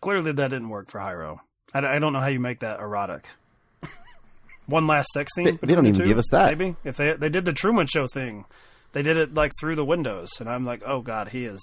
Clearly, 0.00 0.32
that 0.32 0.48
didn't 0.48 0.70
work 0.70 0.90
for 0.90 0.98
Hyro. 0.98 1.40
I, 1.74 1.80
I 1.96 1.98
don't 1.98 2.12
know 2.14 2.20
how 2.20 2.26
you 2.28 2.40
make 2.40 2.60
that 2.60 2.80
erotic. 2.80 3.26
One 4.66 4.86
last 4.86 5.08
sex 5.12 5.34
scene. 5.34 5.44
They- 5.44 5.52
they 5.66 5.74
don't 5.74 5.84
the 5.84 5.90
even 5.90 6.00
two, 6.02 6.06
give 6.06 6.18
us 6.18 6.28
that. 6.30 6.56
Maybe 6.56 6.76
if 6.84 6.96
they 6.96 7.12
they 7.12 7.28
did 7.28 7.44
the 7.44 7.52
Truman 7.52 7.86
Show 7.86 8.06
thing, 8.06 8.46
they 8.92 9.02
did 9.02 9.16
it 9.18 9.34
like 9.34 9.52
through 9.60 9.76
the 9.76 9.84
windows, 9.84 10.30
and 10.40 10.48
I'm 10.48 10.64
like, 10.64 10.82
oh 10.86 11.02
god, 11.02 11.28
he 11.28 11.44
is. 11.44 11.60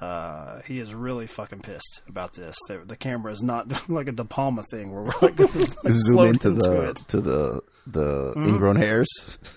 Uh, 0.00 0.60
he 0.64 0.78
is 0.78 0.94
really 0.94 1.26
fucking 1.26 1.60
pissed 1.60 2.02
about 2.08 2.32
this. 2.34 2.56
The, 2.68 2.78
the 2.86 2.96
camera 2.96 3.32
is 3.32 3.42
not 3.42 3.88
like 3.90 4.06
a 4.08 4.12
De 4.12 4.24
Palma 4.24 4.62
thing 4.70 4.92
where 4.92 5.02
we're 5.02 5.12
like, 5.20 5.38
like 5.84 5.92
Zoom 5.92 6.14
float 6.14 6.28
into 6.28 6.50
the 6.52 6.90
it. 6.90 6.96
to 7.08 7.20
the 7.20 7.60
the 7.86 8.32
Mhm. 8.36 8.46
ingrown 8.48 8.76
hairs. 8.76 9.08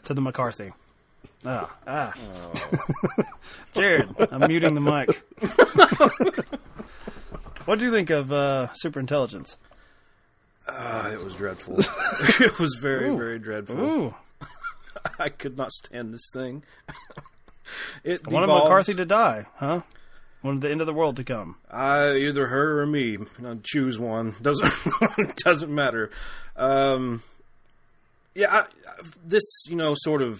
to 0.05 0.13
the 0.13 0.21
McCarthy. 0.21 0.71
Ah, 1.45 1.75
ah. 1.87 2.13
Jared, 3.73 4.09
I'm 4.31 4.47
muting 4.47 4.73
the 4.73 4.81
mic. 4.81 5.23
what 7.65 7.79
do 7.79 7.85
you 7.85 7.91
think 7.91 8.09
of 8.09 8.31
uh, 8.31 8.67
Superintelligence? 8.83 9.55
Uh, 10.67 11.09
it 11.13 11.23
was 11.23 11.35
dreadful. 11.35 11.75
it 11.79 12.59
was 12.59 12.77
very, 12.81 13.09
Ooh. 13.09 13.17
very 13.17 13.39
dreadful. 13.39 13.79
Ooh. 13.79 14.15
I 15.19 15.29
could 15.29 15.57
not 15.57 15.71
stand 15.71 16.13
this 16.13 16.29
thing. 16.33 16.63
it 18.03 18.21
I 18.27 18.33
wanted 18.33 18.47
devolves- 18.47 18.63
McCarthy 18.69 18.93
to 18.95 19.05
die, 19.05 19.45
huh? 19.57 19.81
Wanted 20.43 20.61
the 20.61 20.71
end 20.71 20.81
of 20.81 20.87
the 20.87 20.93
world 20.93 21.17
to 21.17 21.23
come. 21.23 21.57
I 21.69 22.15
either 22.15 22.47
her 22.47 22.81
or 22.81 22.87
me. 22.87 23.17
Choose 23.63 23.99
one. 23.99 24.33
Doesn't 24.41 24.73
doesn't 25.43 25.73
matter. 25.73 26.09
Um, 26.55 27.21
yeah, 28.33 28.51
I, 28.51 28.65
this 29.23 29.43
you 29.67 29.75
know 29.75 29.93
sort 29.95 30.21
of 30.21 30.39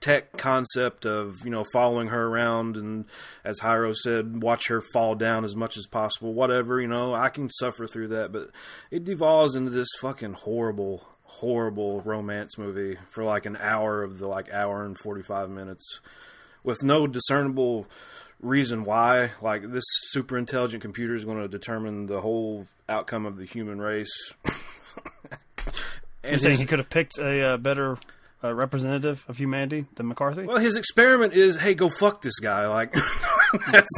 tech 0.00 0.36
concept 0.36 1.04
of 1.04 1.36
you 1.44 1.50
know 1.50 1.64
following 1.72 2.08
her 2.08 2.26
around 2.28 2.76
and 2.76 3.04
as 3.44 3.60
Hyro 3.60 3.94
said, 3.94 4.42
watch 4.42 4.68
her 4.68 4.80
fall 4.92 5.14
down 5.14 5.44
as 5.44 5.56
much 5.56 5.76
as 5.76 5.86
possible. 5.86 6.32
Whatever 6.32 6.80
you 6.80 6.88
know, 6.88 7.14
I 7.14 7.28
can 7.28 7.50
suffer 7.50 7.86
through 7.86 8.08
that, 8.08 8.32
but 8.32 8.50
it 8.90 9.04
devolves 9.04 9.56
into 9.56 9.70
this 9.70 9.88
fucking 10.00 10.34
horrible, 10.34 11.06
horrible 11.24 12.02
romance 12.02 12.56
movie 12.56 12.98
for 13.10 13.24
like 13.24 13.46
an 13.46 13.56
hour 13.56 14.02
of 14.02 14.18
the 14.18 14.28
like 14.28 14.52
hour 14.52 14.84
and 14.84 14.96
forty 14.98 15.22
five 15.22 15.50
minutes 15.50 16.00
with 16.62 16.82
no 16.82 17.06
discernible 17.06 17.86
reason 18.40 18.84
why 18.84 19.30
like 19.42 19.70
this 19.70 19.84
super 20.08 20.38
intelligent 20.38 20.82
computer 20.82 21.14
is 21.14 21.24
going 21.24 21.38
to 21.38 21.48
determine 21.48 22.06
the 22.06 22.20
whole 22.20 22.66
outcome 22.88 23.26
of 23.26 23.36
the 23.36 23.44
human 23.44 23.80
race 23.80 24.10
You're 26.26 26.38
saying 26.38 26.58
he 26.58 26.66
could 26.66 26.78
have 26.78 26.90
picked 26.90 27.18
a 27.18 27.42
uh, 27.42 27.56
better 27.56 27.98
uh, 28.42 28.54
representative 28.54 29.24
of 29.28 29.36
humanity 29.38 29.86
than 29.96 30.08
McCarthy? 30.08 30.44
well 30.44 30.58
his 30.58 30.76
experiment 30.76 31.34
is 31.34 31.56
hey 31.56 31.74
go 31.74 31.88
fuck 31.88 32.22
this 32.22 32.38
guy 32.40 32.66
like 32.66 32.94
that's 33.70 33.90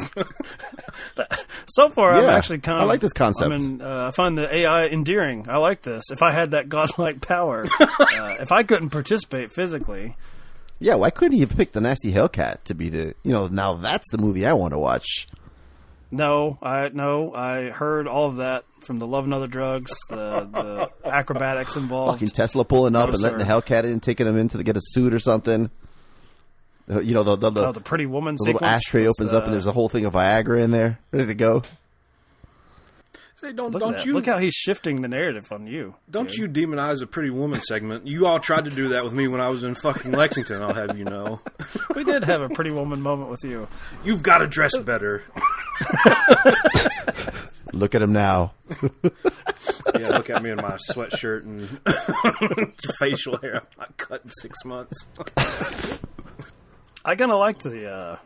So 1.67 1.89
far, 1.89 2.13
I'm 2.13 2.29
actually 2.29 2.59
kind 2.59 2.77
of. 2.77 2.83
I 2.83 2.85
like 2.85 2.99
this 2.99 3.13
concept. 3.13 3.51
I 3.51 3.57
mean, 3.57 3.81
uh, 3.81 4.09
I 4.09 4.15
find 4.15 4.37
the 4.37 4.53
AI 4.53 4.87
endearing. 4.87 5.49
I 5.49 5.57
like 5.57 5.81
this. 5.81 6.03
If 6.11 6.21
I 6.21 6.31
had 6.31 6.51
that 6.51 6.69
godlike 6.77 7.21
power, 7.21 7.65
uh, 7.79 8.35
if 8.39 8.51
I 8.51 8.63
couldn't 8.63 8.89
participate 8.89 9.51
physically, 9.53 10.15
Yeah, 10.83 10.95
why 10.95 11.09
couldn't 11.11 11.33
he 11.33 11.39
have 11.39 11.55
picked 11.55 11.71
the 11.73 11.79
Nasty 11.81 12.11
Hellcat 12.11 12.63
to 12.65 12.73
be 12.75 12.89
the? 12.89 13.15
You 13.23 13.31
know, 13.31 13.47
now 13.47 13.73
that's 13.75 14.09
the 14.11 14.17
movie 14.17 14.45
I 14.45 14.51
want 14.53 14.73
to 14.73 14.77
watch. 14.79 15.27
no, 16.11 16.57
I 16.61 16.89
no, 16.93 17.33
I 17.33 17.69
heard 17.69 18.07
all 18.07 18.27
of 18.27 18.35
that 18.37 18.65
from 18.81 18.99
the 18.99 19.07
Love 19.07 19.23
and 19.23 19.33
Other 19.33 19.47
Drugs, 19.47 19.93
the, 20.09 20.41
the 20.41 20.89
acrobatics 21.09 21.77
involved. 21.77 22.19
Fucking 22.19 22.33
Tesla 22.33 22.65
pulling 22.65 22.97
up 22.97 23.07
No, 23.07 23.13
and 23.13 23.23
letting 23.23 23.39
sir. 23.39 23.45
the 23.45 23.49
Hellcat 23.51 23.85
in, 23.85 24.01
taking 24.01 24.27
him 24.27 24.37
in 24.37 24.49
to 24.49 24.61
get 24.61 24.75
a 24.75 24.81
suit 24.83 25.13
or 25.13 25.19
something. 25.19 25.69
You 26.89 27.13
know 27.13 27.23
the 27.23 27.37
the, 27.37 27.49
the, 27.49 27.67
Oh, 27.69 27.71
the 27.71 27.79
Pretty 27.79 28.05
Woman 28.05 28.35
the 28.35 28.43
little 28.51 28.65
ashtray 28.65 29.05
opens 29.07 29.31
up 29.31 29.43
uh, 29.43 29.45
and 29.45 29.53
there's 29.53 29.65
a 29.67 29.71
whole 29.71 29.87
thing 29.87 30.03
of 30.03 30.13
Viagra 30.15 30.61
in 30.61 30.71
there, 30.71 30.99
ready 31.11 31.27
to 31.27 31.33
go. 31.33 31.63
Say, 33.35 33.51
don't 33.53 33.71
Look, 33.71 33.79
don't 33.81 34.05
you 34.05 34.13
Look 34.13 34.25
how 34.25 34.37
he's 34.37 34.53
shifting 34.53 35.01
the 35.01 35.07
narrative 35.07 35.51
on 35.51 35.67
you. 35.67 35.95
don't 36.09 36.29
dude. 36.29 36.57
you 36.57 36.67
demonize 36.67 37.01
a 37.01 37.07
pretty 37.07 37.29
woman 37.29 37.61
segment? 37.61 38.07
You 38.07 38.25
all 38.25 38.39
tried 38.39 38.65
to 38.65 38.71
do 38.71 38.89
that 38.89 39.03
with 39.03 39.13
me 39.13 39.27
when 39.27 39.41
I 39.41 39.49
was 39.49 39.63
in 39.63 39.75
fucking 39.75 40.11
Lexington. 40.11 40.61
I'll 40.61 40.73
have 40.73 40.97
you 40.97 41.05
know. 41.05 41.39
We 41.95 42.03
did 42.03 42.23
have 42.23 42.41
a 42.41 42.49
Pretty 42.49 42.71
Woman 42.71 43.01
moment 43.01 43.29
with 43.29 43.43
you. 43.43 43.67
You've 44.03 44.23
got 44.23 44.39
to 44.39 44.47
dress 44.47 44.75
better. 44.79 45.21
Look 47.73 47.95
at 47.95 48.01
him 48.01 48.13
now. 48.13 48.53
Yeah, 49.99 50.07
look 50.09 50.29
at 50.31 50.41
me 50.41 50.49
in 50.49 50.55
my 50.55 50.77
sweatshirt 50.91 51.43
and 51.43 52.73
facial 52.97 53.37
hair. 53.37 53.57
I'm 53.57 53.67
not 53.77 53.95
cut 53.97 54.21
in 54.23 54.31
six 54.31 54.65
months. 54.65 55.07
I 57.05 57.15
kind 57.15 57.31
of 57.31 57.37
liked 57.37 57.61
the 57.63 57.91
uh, 57.91 58.17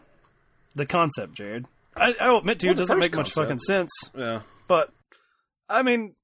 the 0.76 0.86
concept, 0.86 1.34
Jared. 1.34 1.66
I, 1.94 2.16
I 2.22 2.30
will 2.30 2.38
admit 2.38 2.60
to 2.60 2.68
you, 2.68 2.70
Well, 2.72 2.78
it 2.78 2.80
doesn't 2.84 2.96
first 2.96 3.02
make 3.04 3.14
much 3.16 3.34
concept. 3.34 3.48
fucking 3.48 3.60
sense. 3.60 3.92
Yeah. 4.18 4.42
But 4.68 4.92
I 5.70 5.84
mean, 5.84 6.16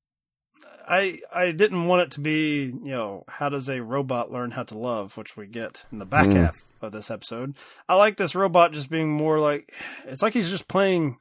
I 0.88 1.20
I 1.34 1.52
didn't 1.52 1.86
want 1.88 2.02
it 2.04 2.12
to 2.12 2.20
be 2.20 2.66
you 2.66 2.92
know 2.92 3.24
how 3.28 3.50
does 3.50 3.70
a 3.70 3.82
robot 3.82 4.32
learn 4.32 4.52
how 4.52 4.64
to 4.64 4.78
love, 4.78 5.18
which 5.18 5.36
we 5.38 5.48
get 5.48 5.86
in 5.92 6.00
the 6.00 6.06
back 6.06 6.28
Mm. 6.28 6.36
half 6.36 6.64
of 6.82 6.92
this 6.92 7.10
episode. 7.10 7.56
I 7.88 7.96
like 7.96 8.18
this 8.18 8.36
robot 8.36 8.74
just 8.74 8.90
being 8.90 9.12
more 9.12 9.40
like 9.40 9.74
it's 10.06 10.22
like 10.22 10.34
he's 10.34 10.50
just 10.50 10.68
playing 10.68 11.18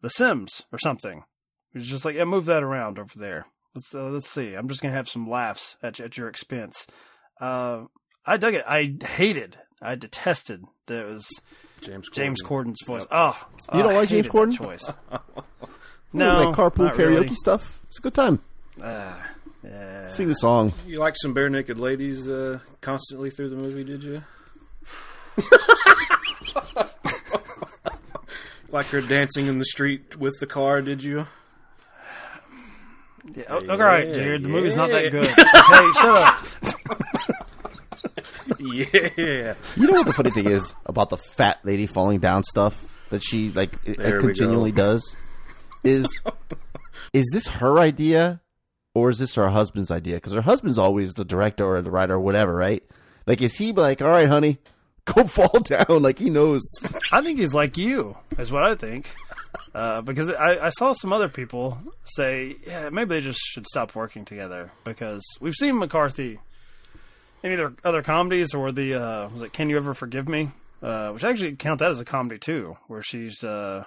The 0.00 0.08
Sims 0.10 0.64
or 0.72 0.78
something. 0.78 1.24
He's 1.72 1.86
just 1.86 2.04
like 2.06 2.14
yeah, 2.16 2.24
move 2.24 2.46
that 2.46 2.62
around 2.62 2.98
over 2.98 3.18
there. 3.18 3.46
Let's 3.74 3.94
uh, 3.94 4.04
let's 4.04 4.30
see. 4.30 4.54
I'm 4.54 4.68
just 4.68 4.80
gonna 4.80 4.94
have 4.94 5.08
some 5.08 5.28
laughs 5.28 5.76
at 5.82 6.00
at 6.00 6.16
your 6.16 6.28
expense. 6.28 6.86
Uh, 7.38 7.84
I 8.24 8.38
dug 8.38 8.54
it. 8.54 8.64
I 8.66 8.96
hated. 9.04 9.58
I 9.82 9.94
detested 9.94 10.64
that 10.86 11.02
it 11.02 11.06
was 11.06 11.28
James 11.82 12.08
James 12.10 12.40
Corden's 12.42 12.80
voice. 12.86 13.04
Oh, 13.10 13.38
You 13.74 13.82
don't 13.82 13.92
I 13.92 13.96
like 13.96 14.08
James 14.08 14.26
hated 14.26 14.32
that 14.32 14.38
Corden? 14.38 14.56
choice. 14.56 14.90
no, 16.16 16.40
No, 16.42 16.48
like 16.50 16.56
carpool 16.56 16.84
not 16.84 16.94
karaoke 16.94 17.20
really. 17.22 17.34
stuff. 17.34 17.80
It's 17.88 17.98
a 17.98 18.02
good 18.02 18.14
time. 18.14 18.40
Uh, 18.82 19.12
yeah. 19.64 20.08
Sing 20.08 20.28
the 20.28 20.34
song. 20.34 20.72
You 20.86 20.98
like 20.98 21.14
some 21.16 21.34
bare 21.34 21.48
naked 21.50 21.78
ladies 21.78 22.28
uh, 22.28 22.58
constantly 22.80 23.30
through 23.30 23.48
the 23.50 23.56
movie, 23.56 23.84
did 23.84 24.04
you? 24.04 24.22
like 28.70 28.86
her 28.86 29.00
dancing 29.00 29.46
in 29.46 29.58
the 29.58 29.64
street 29.64 30.16
with 30.18 30.34
the 30.40 30.46
car, 30.46 30.82
did 30.82 31.02
you? 31.02 31.26
Yeah, 33.34 33.44
oh, 33.48 33.68
all 33.68 33.78
right, 33.78 34.06
Yeah, 34.08 34.14
dude. 34.14 34.44
The 34.44 34.48
movie's 34.48 34.76
not 34.76 34.90
that 34.90 35.10
good. 35.10 35.28
Okay, 35.28 35.92
shut 36.00 36.16
up. 36.16 36.46
Yeah. 38.58 39.54
You 39.76 39.86
know 39.86 39.92
what 39.94 40.06
the 40.06 40.12
funny 40.12 40.30
thing 40.30 40.46
is 40.46 40.74
about 40.86 41.10
the 41.10 41.16
fat 41.16 41.58
lady 41.64 41.86
falling 41.86 42.20
down 42.20 42.42
stuff 42.42 43.04
that 43.10 43.22
she 43.22 43.50
like 43.50 43.72
it, 43.84 43.98
There 43.98 44.16
we 44.16 44.20
continually 44.26 44.72
does 44.72 45.14
is 45.84 46.20
is 47.12 47.28
this 47.32 47.46
her 47.46 47.78
idea 47.78 48.40
or 48.94 49.10
is 49.10 49.18
this 49.18 49.34
her 49.34 49.48
husband's 49.48 49.90
idea? 49.90 50.16
Because 50.16 50.32
her 50.32 50.42
husband's 50.42 50.78
always 50.78 51.14
the 51.14 51.24
director 51.24 51.66
or 51.66 51.82
the 51.82 51.90
writer 51.90 52.14
or 52.14 52.20
whatever, 52.20 52.54
right? 52.54 52.82
Like, 53.26 53.42
is 53.42 53.56
he 53.56 53.72
like, 53.72 54.00
all 54.00 54.08
right, 54.08 54.28
honey, 54.28 54.58
go 55.04 55.24
fall 55.24 55.60
down? 55.60 56.02
Like 56.02 56.18
he 56.18 56.30
knows. 56.30 56.62
I 57.12 57.22
think 57.22 57.38
he's 57.38 57.54
like 57.54 57.76
you, 57.76 58.16
is 58.38 58.50
what 58.50 58.62
I 58.62 58.74
think. 58.74 59.08
Uh, 59.74 60.00
because 60.00 60.30
I, 60.30 60.66
I 60.66 60.68
saw 60.70 60.92
some 60.92 61.12
other 61.12 61.28
people 61.28 61.78
say, 62.04 62.56
yeah, 62.66 62.88
maybe 62.90 63.10
they 63.10 63.20
just 63.20 63.40
should 63.40 63.66
stop 63.66 63.94
working 63.94 64.24
together 64.24 64.70
because 64.84 65.22
we've 65.40 65.54
seen 65.54 65.78
McCarthy 65.78 66.38
in 67.42 67.52
either 67.52 67.74
other 67.84 68.02
comedies 68.02 68.54
or 68.54 68.72
the 68.72 68.94
uh, 68.94 69.28
was 69.28 69.42
it 69.42 69.52
Can 69.52 69.68
You 69.68 69.76
Ever 69.76 69.94
Forgive 69.94 70.28
Me, 70.28 70.50
uh, 70.82 71.10
which 71.10 71.24
I 71.24 71.30
actually 71.30 71.56
count 71.56 71.80
that 71.80 71.90
as 71.90 72.00
a 72.00 72.04
comedy 72.04 72.38
too, 72.38 72.76
where 72.86 73.02
she's 73.02 73.44
uh, 73.44 73.84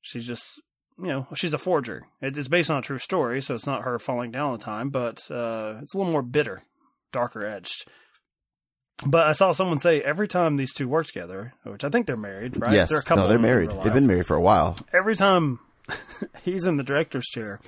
she's 0.00 0.26
just 0.26 0.60
you 0.98 1.06
know 1.08 1.26
she's 1.34 1.54
a 1.54 1.58
forger. 1.58 2.04
It's 2.20 2.48
based 2.48 2.70
on 2.70 2.78
a 2.78 2.82
true 2.82 2.98
story, 2.98 3.40
so 3.42 3.54
it's 3.54 3.66
not 3.66 3.82
her 3.82 3.98
falling 3.98 4.30
down 4.30 4.46
all 4.50 4.56
the 4.56 4.64
time, 4.64 4.90
but 4.90 5.18
uh, 5.30 5.78
it's 5.82 5.94
a 5.94 5.98
little 5.98 6.12
more 6.12 6.22
bitter, 6.22 6.62
darker 7.12 7.44
edged. 7.46 7.86
But 9.04 9.26
I 9.26 9.32
saw 9.32 9.50
someone 9.52 9.78
say 9.80 10.00
every 10.00 10.28
time 10.28 10.56
these 10.56 10.72
two 10.74 10.88
work 10.88 11.06
together, 11.06 11.54
which 11.64 11.82
I 11.82 11.88
think 11.88 12.06
they're 12.06 12.16
married, 12.16 12.60
right? 12.60 12.72
Yes, 12.72 12.90
they're 12.90 13.00
a 13.00 13.02
couple 13.02 13.24
no, 13.24 13.28
they're 13.28 13.38
married. 13.38 13.70
They've 13.82 13.92
been 13.92 14.06
married 14.06 14.26
for 14.26 14.36
a 14.36 14.40
while. 14.40 14.76
Every 14.92 15.16
time 15.16 15.58
he's 16.44 16.66
in 16.66 16.76
the 16.76 16.84
director's 16.84 17.26
chair, 17.26 17.58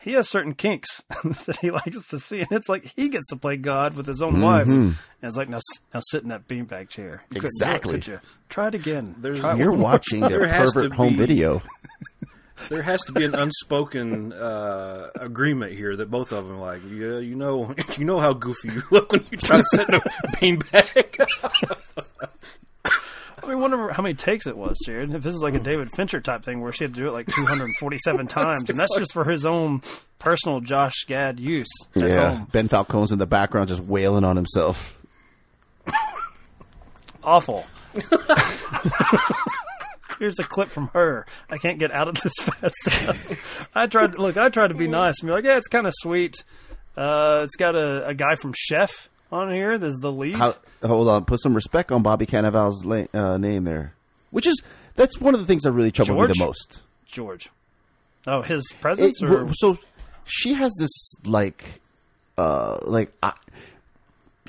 he 0.00 0.14
has 0.14 0.28
certain 0.28 0.54
kinks 0.54 1.02
that 1.24 1.58
he 1.60 1.70
likes 1.70 2.08
to 2.08 2.18
see, 2.18 2.40
and 2.40 2.50
it's 2.50 2.68
like 2.68 2.92
he 2.96 3.08
gets 3.08 3.28
to 3.28 3.36
play 3.36 3.56
God 3.56 3.94
with 3.94 4.06
his 4.06 4.20
own 4.20 4.40
wife. 4.40 4.66
Mhm. 4.66 4.72
And 4.88 4.96
it's 5.22 5.36
like 5.36 5.48
now, 5.48 5.60
now 5.94 6.00
sit 6.10 6.24
in 6.24 6.30
that 6.30 6.48
beanbag 6.48 6.88
chair. 6.88 7.22
You 7.30 7.40
couldn't 7.40 7.44
it, 7.44 7.44
Exactly. 7.44 7.92
could 7.94 8.06
you? 8.08 8.20
Try 8.48 8.66
it 8.68 8.74
again. 8.74 9.14
There's- 9.18 9.38
Try 9.40 9.54
You're 9.54 9.72
watching 9.72 10.22
time. 10.22 10.30
their 10.30 10.40
There 10.40 10.48
has 10.48 10.72
to 10.72 10.80
pervert 10.80 10.92
home 10.94 11.10
be- 11.12 11.18
video. 11.18 11.62
There 12.68 12.82
has 12.82 13.00
to 13.02 13.12
be 13.12 13.24
an 13.24 13.34
unspoken 13.34 14.32
uh, 14.32 15.10
agreement 15.16 15.72
here 15.72 15.96
that 15.96 16.10
both 16.10 16.32
of 16.32 16.46
them 16.46 16.56
are 16.58 16.60
like, 16.60 16.82
yeah, 16.84 17.18
you 17.18 17.34
know, 17.34 17.74
you 17.98 18.04
know 18.04 18.20
how 18.20 18.32
goofy 18.32 18.68
you 18.72 18.82
look 18.90 19.12
when 19.12 19.24
you 19.30 19.36
try 19.38 19.58
to 19.58 19.64
sit 19.72 19.88
in 19.88 19.94
a 19.96 20.00
beanbag. 20.36 21.26
I 23.42 23.46
mean, 23.46 23.58
wonder 23.60 23.90
how 23.92 24.02
many 24.02 24.14
takes 24.14 24.46
it 24.46 24.56
was, 24.56 24.78
Jared. 24.86 25.14
If 25.14 25.22
this 25.22 25.34
is 25.34 25.42
like 25.42 25.54
a 25.54 25.58
David 25.58 25.90
Fincher 25.94 26.20
type 26.20 26.44
thing 26.44 26.62
where 26.62 26.72
she 26.72 26.84
had 26.84 26.94
to 26.94 27.00
do 27.00 27.08
it 27.08 27.12
like 27.12 27.26
247 27.26 28.26
times, 28.28 28.70
and 28.70 28.78
that's 28.80 28.96
just 28.96 29.12
for 29.12 29.24
his 29.28 29.44
own 29.44 29.82
personal 30.18 30.60
Josh 30.60 31.04
Gad 31.06 31.38
use 31.38 31.68
at 31.96 32.02
Yeah, 32.02 32.36
home. 32.36 32.48
Ben 32.52 32.68
Falcone's 32.68 33.12
in 33.12 33.18
the 33.18 33.26
background 33.26 33.68
just 33.68 33.82
wailing 33.82 34.24
on 34.24 34.36
himself. 34.36 34.96
Awful. 37.22 37.66
Here's 40.18 40.38
a 40.38 40.44
clip 40.44 40.68
from 40.68 40.88
her. 40.88 41.26
I 41.50 41.58
can't 41.58 41.78
get 41.78 41.90
out 41.90 42.08
of 42.08 42.14
this 42.22 42.32
fast 42.42 42.86
enough. 43.02 43.68
I 43.74 43.86
tried. 43.86 44.14
Look, 44.18 44.36
I 44.36 44.48
tried 44.48 44.68
to 44.68 44.74
be 44.74 44.88
nice 44.88 45.20
and 45.20 45.28
be 45.28 45.32
like, 45.34 45.44
"Yeah, 45.44 45.56
it's 45.56 45.68
kind 45.68 45.86
of 45.86 45.92
sweet." 45.96 46.42
Uh, 46.96 47.40
it's 47.44 47.56
got 47.56 47.74
a, 47.74 48.06
a 48.08 48.14
guy 48.14 48.34
from 48.36 48.52
Chef 48.56 49.08
on 49.32 49.52
here. 49.52 49.76
There's 49.78 49.96
the 49.96 50.12
lead. 50.12 50.36
How, 50.36 50.54
hold 50.84 51.08
on, 51.08 51.24
put 51.24 51.40
some 51.40 51.54
respect 51.54 51.90
on 51.90 52.02
Bobby 52.02 52.26
Cannavale's 52.26 52.84
la- 52.84 53.06
uh, 53.12 53.36
name 53.38 53.64
there, 53.64 53.94
which 54.30 54.46
is 54.46 54.62
that's 54.94 55.20
one 55.20 55.34
of 55.34 55.40
the 55.40 55.46
things 55.46 55.62
that 55.64 55.72
really 55.72 55.90
troubled 55.90 56.20
me 56.20 56.26
the 56.28 56.44
most. 56.44 56.82
George. 57.06 57.48
Oh, 58.26 58.42
his 58.42 58.66
presence 58.80 59.20
It- 59.22 59.28
or 59.28 59.48
so 59.54 59.76
she 60.24 60.54
has 60.54 60.72
this 60.78 61.14
like, 61.26 61.80
uh, 62.38 62.78
like 62.82 63.12
I, 63.22 63.32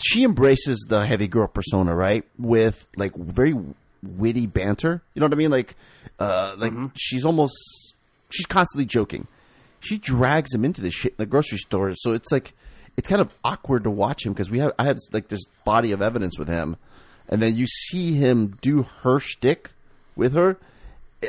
she 0.01 0.23
embraces 0.23 0.85
the 0.87 1.05
heavy 1.05 1.27
girl 1.27 1.47
persona, 1.47 1.95
right? 1.95 2.23
With 2.37 2.87
like 2.95 3.15
very 3.15 3.55
witty 4.07 4.47
banter. 4.47 5.01
You 5.13 5.19
know 5.19 5.25
what 5.25 5.33
I 5.33 5.37
mean? 5.37 5.51
Like, 5.51 5.75
uh, 6.19 6.55
like 6.57 6.71
Mm-hmm. 6.71 6.87
she's 6.95 7.25
almost 7.25 7.53
she's 8.29 8.45
constantly 8.45 8.85
joking. 8.85 9.27
She 9.79 9.97
drags 9.97 10.53
him 10.53 10.65
into 10.65 10.81
this 10.81 10.93
shit 10.93 11.11
in 11.13 11.17
the 11.17 11.25
grocery 11.25 11.57
store, 11.59 11.93
so 11.95 12.11
it's 12.13 12.31
like 12.31 12.53
it's 12.97 13.07
kind 13.07 13.21
of 13.21 13.33
awkward 13.43 13.83
to 13.83 13.91
watch 13.91 14.25
him 14.25 14.33
because 14.33 14.49
we 14.49 14.59
have 14.59 14.73
I 14.79 14.85
have 14.85 14.97
like 15.11 15.27
this 15.27 15.43
body 15.63 15.91
of 15.91 16.01
evidence 16.01 16.39
with 16.39 16.47
him, 16.47 16.77
and 17.29 17.41
then 17.41 17.55
you 17.55 17.67
see 17.67 18.13
him 18.13 18.57
do 18.61 18.83
her 19.03 19.19
shtick 19.19 19.71
with 20.15 20.33
her. 20.33 20.57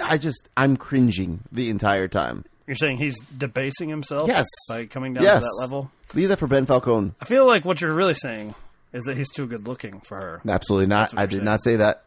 I 0.03 0.19
just 0.19 0.49
I'm 0.57 0.77
cringing 0.77 1.41
the 1.53 1.69
entire 1.71 2.09
time. 2.09 2.45
you're 2.67 2.75
saying 2.77 2.99
he's 2.99 3.19
debasing 3.37 3.89
himself? 3.89 4.29
Yes. 4.29 4.47
by 4.69 4.87
coming 4.87 5.15
down 5.15 5.25
yes. 5.25 5.41
to 5.41 5.45
that 5.45 5.57
level. 5.61 5.91
Leave 6.15 6.29
that 6.29 6.39
for 6.39 6.47
Ben 6.47 6.67
Falcone. 6.67 7.13
I 7.21 7.25
feel 7.25 7.47
like 7.47 7.65
what 7.65 7.81
you're 7.81 7.93
really 7.95 8.15
saying 8.15 8.55
is 8.93 9.05
that 9.05 9.17
he's 9.17 9.31
too 9.31 9.47
good 9.47 9.67
looking 9.67 10.01
for 10.01 10.17
her. 10.17 10.41
Absolutely 10.49 10.87
not. 10.87 11.13
I 11.19 11.27
did 11.27 11.37
saying. 11.37 11.45
not 11.45 11.63
say 11.63 11.77
that. 11.77 12.05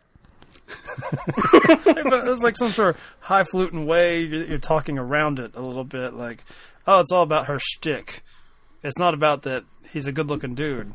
but 1.86 1.98
it 1.98 2.30
was 2.30 2.42
like 2.42 2.58
some 2.58 2.72
sort 2.72 2.96
of 2.96 3.16
highfalutin 3.20 3.86
way 3.86 4.22
you're, 4.22 4.44
you're 4.44 4.58
talking 4.58 4.98
around 4.98 5.40
it 5.40 5.56
a 5.56 5.62
little 5.62 5.84
bit. 5.84 6.14
Like, 6.14 6.44
oh, 6.88 7.00
it's 7.00 7.12
all 7.12 7.24
about 7.24 7.48
her 7.48 7.60
shtick. 7.60 8.24
It's 8.84 8.98
not 8.98 9.14
about 9.14 9.44
that 9.44 9.66
he's 9.92 10.08
a 10.08 10.12
good-looking 10.12 10.56
dude, 10.56 10.94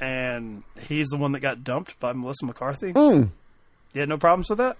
and 0.00 0.62
he's 0.88 1.08
the 1.08 1.18
one 1.18 1.32
that 1.32 1.40
got 1.40 1.64
dumped 1.64 1.98
by 2.00 2.12
Melissa 2.12 2.46
McCarthy. 2.46 2.92
Mm. 2.92 3.30
You 3.92 4.00
had 4.00 4.08
no 4.08 4.18
problems 4.18 4.48
with 4.48 4.58
that. 4.58 4.76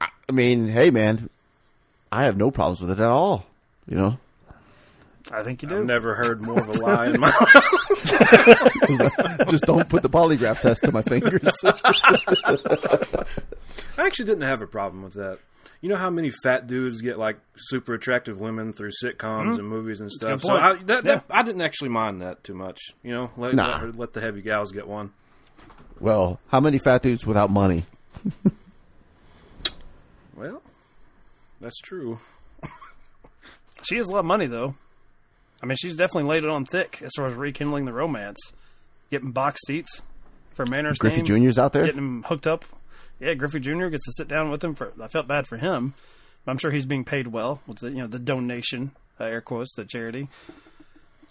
I 0.00 0.32
mean, 0.32 0.68
hey 0.68 0.90
man, 0.90 1.28
I 2.12 2.24
have 2.24 2.36
no 2.36 2.50
problems 2.50 2.80
with 2.80 2.90
it 2.90 3.02
at 3.02 3.08
all. 3.08 3.46
You 3.88 3.96
know, 3.96 4.18
I 5.32 5.44
think 5.44 5.62
you 5.62 5.68
do. 5.68 5.76
I've 5.78 5.84
never 5.84 6.16
heard 6.16 6.44
more 6.44 6.58
of 6.58 6.68
a 6.68 6.72
lie 6.72 7.06
in 7.06 7.20
my 7.20 7.28
life. 7.28 7.46
just 9.48 9.62
don't 9.64 9.88
put 9.88 10.02
the 10.02 10.10
polygraph 10.10 10.60
test 10.60 10.82
to 10.84 10.92
my 10.92 11.02
fingers. 11.02 11.52
I 11.64 13.24
actually 14.06 14.24
didn't 14.24 14.42
have 14.42 14.62
a 14.62 14.66
problem 14.66 15.02
with 15.02 15.14
that. 15.14 15.38
You 15.82 15.88
know 15.88 15.96
how 15.96 16.10
many 16.10 16.30
fat 16.42 16.66
dudes 16.66 17.00
get 17.00 17.18
like 17.18 17.38
super 17.56 17.94
attractive 17.94 18.40
women 18.40 18.72
through 18.72 18.90
sitcoms 19.02 19.54
Mhm. 19.54 19.58
and 19.60 19.68
movies 19.68 20.00
and 20.00 20.10
stuff. 20.10 20.42
So 20.42 20.56
I, 20.56 20.74
point. 20.74 20.86
that, 20.88 21.04
Yeah. 21.04 21.20
I 21.30 21.42
didn't 21.42 21.62
actually 21.62 21.88
mind 21.90 22.20
that 22.22 22.42
too 22.44 22.54
much. 22.54 22.78
You 23.02 23.12
know, 23.12 23.30
let, 23.36 23.54
Nah. 23.54 23.68
let, 23.72 23.80
her- 23.80 23.92
let 23.92 24.12
the 24.12 24.20
heavy 24.20 24.42
gals 24.42 24.72
get 24.72 24.86
one. 24.88 25.12
well, 26.00 26.38
how 26.48 26.60
many 26.60 26.78
fat 26.78 27.02
dudes 27.02 27.26
without 27.26 27.50
money? 27.50 27.84
Well, 30.34 30.62
that's 31.60 31.78
true. 31.80 32.18
She 33.82 33.96
has 33.96 34.08
a 34.08 34.12
lot 34.12 34.20
of 34.20 34.24
money, 34.26 34.46
though. 34.46 34.74
I 35.62 35.66
mean, 35.66 35.76
she's 35.76 35.96
definitely 35.96 36.30
laid 36.30 36.44
it 36.44 36.50
on 36.50 36.64
thick 36.64 37.00
as 37.02 37.12
far 37.16 37.26
as 37.26 37.34
rekindling 37.34 37.84
the 37.84 37.92
romance, 37.92 38.38
getting 39.10 39.30
box 39.30 39.60
seats 39.66 40.02
for 40.54 40.66
Mariners 40.66 40.98
Griffey 40.98 41.22
name, 41.22 41.42
Jr.'s 41.42 41.58
out 41.58 41.72
there? 41.72 41.84
getting 41.84 41.98
him 41.98 42.22
hooked 42.24 42.46
up. 42.46 42.64
Yeah, 43.18 43.34
Griffey 43.34 43.60
Jr. 43.60 43.88
gets 43.88 44.06
to 44.06 44.12
sit 44.16 44.28
down 44.28 44.50
with 44.50 44.64
him. 44.64 44.74
For 44.74 44.92
I 45.00 45.08
felt 45.08 45.28
bad 45.28 45.46
for 45.46 45.58
him. 45.58 45.94
I'm 46.46 46.58
sure 46.58 46.70
he's 46.70 46.86
being 46.86 47.04
paid 47.04 47.26
well 47.28 47.60
with 47.66 47.78
the 47.78 47.90
you 47.90 47.98
know 47.98 48.06
the 48.06 48.18
donation, 48.18 48.92
uh, 49.20 49.24
air 49.24 49.40
quotes, 49.40 49.74
the 49.74 49.84
charity. 49.84 50.28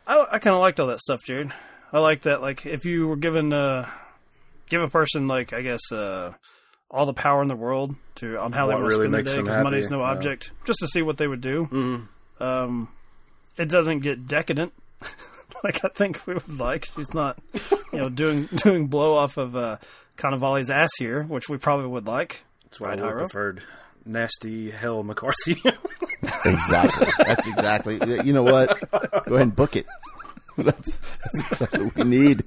I, 0.06 0.26
I 0.32 0.40
kind 0.40 0.54
of 0.56 0.62
liked 0.62 0.80
all 0.80 0.88
that 0.88 1.00
stuff, 1.00 1.22
Jared. 1.26 1.52
I 1.92 2.00
like 2.00 2.22
that. 2.22 2.42
Like 2.42 2.66
if 2.66 2.86
you 2.86 3.08
were 3.08 3.16
given 3.16 3.52
uh, 3.52 3.90
give 4.70 4.82
a 4.82 4.90
person 4.90 5.28
like 5.28 5.52
I 5.52 5.62
guess 5.62 5.82
uh, 5.92 6.34
all 6.92 7.08
the 7.08 7.14
power 7.14 7.42
in 7.42 7.48
the 7.48 7.56
world 7.56 7.96
to 8.16 8.38
on 8.40 8.52
how 8.52 8.68
they 8.68 8.76
What 8.76 8.84
want 8.84 8.94
to 8.94 8.98
really 9.00 9.12
spend 9.12 9.28
their 9.28 9.36
day 9.36 9.42
because 9.42 9.64
money's 9.64 9.86
happy, 9.86 9.96
no 9.96 10.02
yeah. 10.02 10.12
object, 10.12 10.52
just 10.66 10.80
to 10.80 10.88
see 10.88 11.02
what 11.02 11.18
they 11.18 11.28
would 11.28 11.42
do. 11.42 12.08
Um, 12.40 12.88
it 13.60 13.70
doesn't 13.70 14.00
get 14.00 14.26
decadent 14.28 14.74
like 15.64 15.84
I 15.86 15.90
think 15.90 16.26
we 16.26 16.34
would 16.34 16.58
like. 16.60 16.90
She's 16.96 17.14
not, 17.14 17.38
you 17.94 18.00
know, 18.00 18.10
doing 18.10 18.46
doing 18.56 18.88
blow 18.88 19.16
off 19.16 19.38
of 19.38 19.56
uh, 19.56 19.78
Cannavale's 20.18 20.70
ass 20.70 20.90
here, 20.98 21.24
which 21.24 21.48
we 21.50 21.58
probably 21.58 21.88
would 21.88 22.08
like. 22.08 22.44
That's 22.64 22.80
why 22.80 22.90
Right, 22.90 23.00
I 23.00 23.06
would 23.06 23.18
preferred 23.20 23.64
nasty 24.06 24.72
hell 24.72 25.04
McCarthy. 25.04 25.62
Exactly. 26.46 27.08
That's 27.18 27.48
exactly. 27.48 27.98
You 28.26 28.34
know 28.34 28.44
what? 28.44 28.78
Go 29.26 29.36
ahead 29.36 29.42
and 29.42 29.56
book 29.56 29.76
it. 29.78 29.86
That's, 30.58 30.90
that's, 30.98 31.58
that's 31.60 31.78
what 31.78 31.96
we 31.96 32.04
need. 32.04 32.44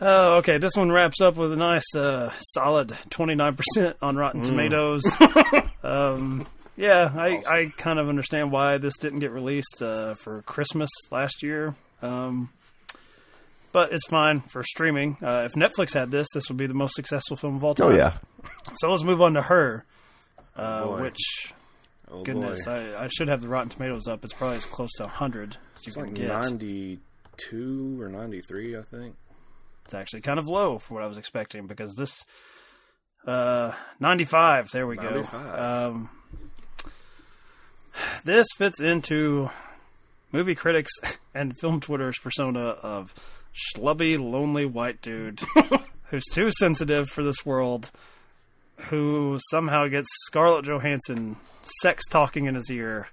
Oh, 0.00 0.36
okay. 0.36 0.58
This 0.58 0.72
one 0.74 0.90
wraps 0.90 1.20
up 1.20 1.36
with 1.36 1.52
a 1.52 1.56
nice, 1.56 1.94
uh, 1.94 2.32
solid 2.54 2.88
29% 3.10 3.94
on 4.02 4.16
Rotten 4.16 4.42
Mm. 4.42 4.46
Tomatoes. 4.46 5.02
um, 5.84 6.46
yeah, 6.82 7.12
I, 7.14 7.42
I 7.46 7.66
kind 7.76 8.00
of 8.00 8.08
understand 8.08 8.50
why 8.50 8.76
this 8.78 8.96
didn't 8.98 9.20
get 9.20 9.30
released 9.30 9.80
uh, 9.80 10.14
for 10.14 10.42
Christmas 10.42 10.90
last 11.12 11.40
year. 11.40 11.76
Um, 12.02 12.50
but 13.70 13.92
it's 13.92 14.04
fine 14.08 14.40
for 14.40 14.64
streaming. 14.64 15.16
Uh, 15.22 15.46
if 15.48 15.52
Netflix 15.52 15.94
had 15.94 16.10
this, 16.10 16.26
this 16.34 16.48
would 16.48 16.56
be 16.58 16.66
the 16.66 16.74
most 16.74 16.94
successful 16.94 17.36
film 17.36 17.54
of 17.54 17.62
all 17.62 17.74
time. 17.74 17.86
Oh 17.86 17.90
yeah. 17.94 18.14
So 18.74 18.90
let's 18.90 19.04
move 19.04 19.22
on 19.22 19.34
to 19.34 19.42
her, 19.42 19.84
uh, 20.56 20.84
boy. 20.86 21.02
which, 21.02 21.52
oh 22.10 22.24
goodness. 22.24 22.66
I, 22.66 23.04
I 23.04 23.08
should 23.16 23.28
have 23.28 23.40
the 23.40 23.48
Rotten 23.48 23.68
Tomatoes 23.68 24.08
up. 24.08 24.24
It's 24.24 24.34
probably 24.34 24.56
as 24.56 24.66
close 24.66 24.90
to 24.96 25.04
100 25.04 25.56
as 25.76 25.86
you 25.86 25.90
It's 25.90 25.94
can 25.96 26.04
like 26.06 26.14
get. 26.14 26.28
92 26.28 28.02
or 28.02 28.08
93, 28.08 28.76
I 28.76 28.82
think. 28.82 29.14
It's 29.84 29.94
actually 29.94 30.22
kind 30.22 30.40
of 30.40 30.48
low 30.48 30.80
for 30.80 30.94
what 30.94 31.04
I 31.04 31.06
was 31.06 31.16
expecting 31.16 31.68
because 31.68 31.94
this 31.96 32.24
uh 33.24 33.70
95, 34.00 34.70
there 34.72 34.86
we 34.88 34.96
95. 34.96 35.32
go. 35.32 35.62
Um 35.62 36.10
this 38.24 38.46
fits 38.56 38.80
into 38.80 39.50
movie 40.32 40.54
critics 40.54 40.92
and 41.34 41.56
film 41.58 41.80
Twitter's 41.80 42.18
persona 42.18 42.60
of 42.60 43.14
schlubby, 43.54 44.18
lonely 44.18 44.64
white 44.64 45.02
dude 45.02 45.40
who's 46.10 46.24
too 46.32 46.50
sensitive 46.58 47.08
for 47.08 47.22
this 47.22 47.44
world, 47.44 47.90
who 48.76 49.38
somehow 49.50 49.86
gets 49.88 50.08
Scarlett 50.26 50.64
Johansson 50.66 51.36
sex 51.80 52.02
talking 52.10 52.46
in 52.46 52.54
his 52.54 52.70
ear. 52.70 53.08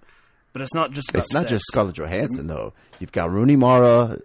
But 0.52 0.62
it's 0.64 0.74
not 0.74 0.92
just 0.92 1.10
about 1.12 1.20
It's 1.20 1.34
not 1.34 1.42
sex. 1.42 1.52
just 1.52 1.66
Scarlett 1.68 1.96
Johansson 1.96 2.48
though. 2.48 2.74
You've 3.00 3.12
got 3.12 3.30
Rooney 3.32 3.56
Mara. 3.56 4.18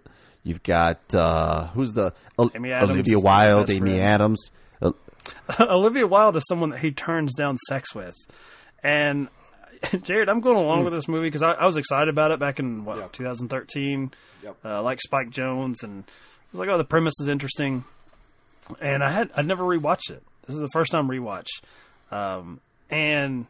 You've 0.43 0.63
got 0.63 0.99
uh, 1.13 1.67
who's 1.67 1.93
the 1.93 2.13
Ol- 2.37 2.51
Amy 2.55 2.71
Adams, 2.71 2.91
Olivia 2.91 3.19
Wilde, 3.19 3.69
Amy 3.69 3.79
friend. 3.79 4.01
Adams. 4.01 4.51
Olivia 5.59 6.07
Wilde 6.07 6.37
is 6.37 6.43
someone 6.47 6.69
that 6.71 6.79
he 6.79 6.91
turns 6.91 7.33
down 7.35 7.57
sex 7.67 7.93
with, 7.95 8.15
and 8.83 9.27
Jared, 10.03 10.29
I'm 10.29 10.39
going 10.41 10.57
along 10.57 10.83
with 10.83 10.93
this 10.93 11.07
movie 11.07 11.27
because 11.27 11.41
I, 11.41 11.53
I 11.53 11.65
was 11.65 11.77
excited 11.77 12.09
about 12.09 12.31
it 12.31 12.39
back 12.39 12.59
in 12.59 12.85
what 12.85 13.13
2013. 13.13 14.11
Yep. 14.43 14.57
Uh, 14.63 14.81
like 14.81 14.99
Spike 15.01 15.29
Jonze, 15.31 15.83
and 15.83 16.03
I 16.07 16.11
was 16.51 16.59
like, 16.59 16.69
oh, 16.69 16.77
the 16.77 16.83
premise 16.83 17.13
is 17.19 17.27
interesting, 17.27 17.83
and 18.79 19.03
I 19.03 19.11
had 19.11 19.31
I'd 19.35 19.45
never 19.45 19.63
rewatched 19.63 20.11
it. 20.11 20.23
This 20.47 20.55
is 20.55 20.61
the 20.61 20.69
first 20.73 20.91
time 20.91 21.07
rewatch, 21.09 21.47
um, 22.11 22.59
and 22.89 23.47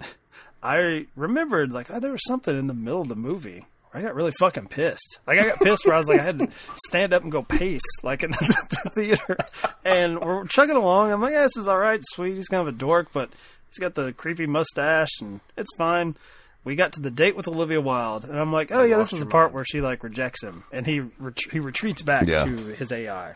I 0.62 1.06
remembered 1.16 1.72
like 1.72 1.90
oh, 1.90 2.00
there 2.00 2.12
was 2.12 2.24
something 2.26 2.56
in 2.56 2.66
the 2.66 2.74
middle 2.74 3.00
of 3.00 3.08
the 3.08 3.16
movie. 3.16 3.64
where 3.90 4.02
I 4.02 4.06
got 4.06 4.14
really 4.14 4.32
fucking 4.38 4.68
pissed. 4.68 5.20
Like 5.26 5.38
I 5.38 5.44
got 5.48 5.60
pissed 5.60 5.86
where 5.86 5.94
I 5.94 5.98
was 5.98 6.08
like 6.08 6.20
I 6.20 6.24
had 6.24 6.38
to 6.38 6.48
stand 6.86 7.14
up 7.14 7.22
and 7.22 7.32
go 7.32 7.42
pace 7.42 7.82
like 8.02 8.22
in 8.22 8.30
the 8.30 8.90
theater. 8.94 9.38
And 9.84 10.20
we're 10.20 10.46
chugging 10.46 10.76
along. 10.76 11.12
I'm 11.12 11.22
like, 11.22 11.32
yeah, 11.32 11.44
this 11.44 11.56
is 11.56 11.68
all 11.68 11.78
right, 11.78 12.00
sweet. 12.12 12.34
He's 12.34 12.48
kind 12.48 12.60
of 12.60 12.74
a 12.74 12.76
dork, 12.76 13.08
but 13.12 13.30
he's 13.74 13.80
got 13.82 13.94
the 13.94 14.12
creepy 14.12 14.46
mustache 14.46 15.10
and 15.20 15.40
it's 15.56 15.74
fine. 15.76 16.16
We 16.64 16.76
got 16.76 16.92
to 16.94 17.00
the 17.00 17.10
date 17.10 17.36
with 17.36 17.46
Olivia 17.46 17.80
Wilde, 17.80 18.24
and 18.24 18.38
I'm 18.40 18.50
like, 18.50 18.72
oh 18.72 18.82
yeah, 18.84 18.96
this 18.96 19.12
is 19.12 19.20
the 19.20 19.26
part 19.26 19.52
where 19.52 19.64
she 19.66 19.82
like 19.82 20.02
rejects 20.02 20.42
him, 20.42 20.64
and 20.72 20.86
he 20.86 21.00
ret- 21.18 21.38
he 21.52 21.60
retreats 21.60 22.00
back 22.00 22.26
Yeah. 22.26 22.44
to 22.44 22.56
his 22.56 22.90
AI. 22.90 23.30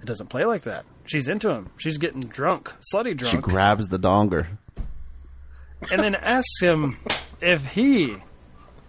It 0.00 0.04
doesn't 0.04 0.26
play 0.28 0.44
like 0.44 0.62
that. 0.62 0.84
She's 1.06 1.26
into 1.26 1.50
him. 1.50 1.70
She's 1.78 1.96
getting 1.96 2.20
drunk, 2.20 2.72
slutty 2.94 3.16
drunk 3.16 3.34
she 3.34 3.38
grabs 3.40 3.88
the 3.88 3.98
donger. 3.98 4.46
and 5.90 6.02
then 6.02 6.14
asks 6.16 6.60
him 6.60 6.98
if 7.40 7.64
he 7.64 8.16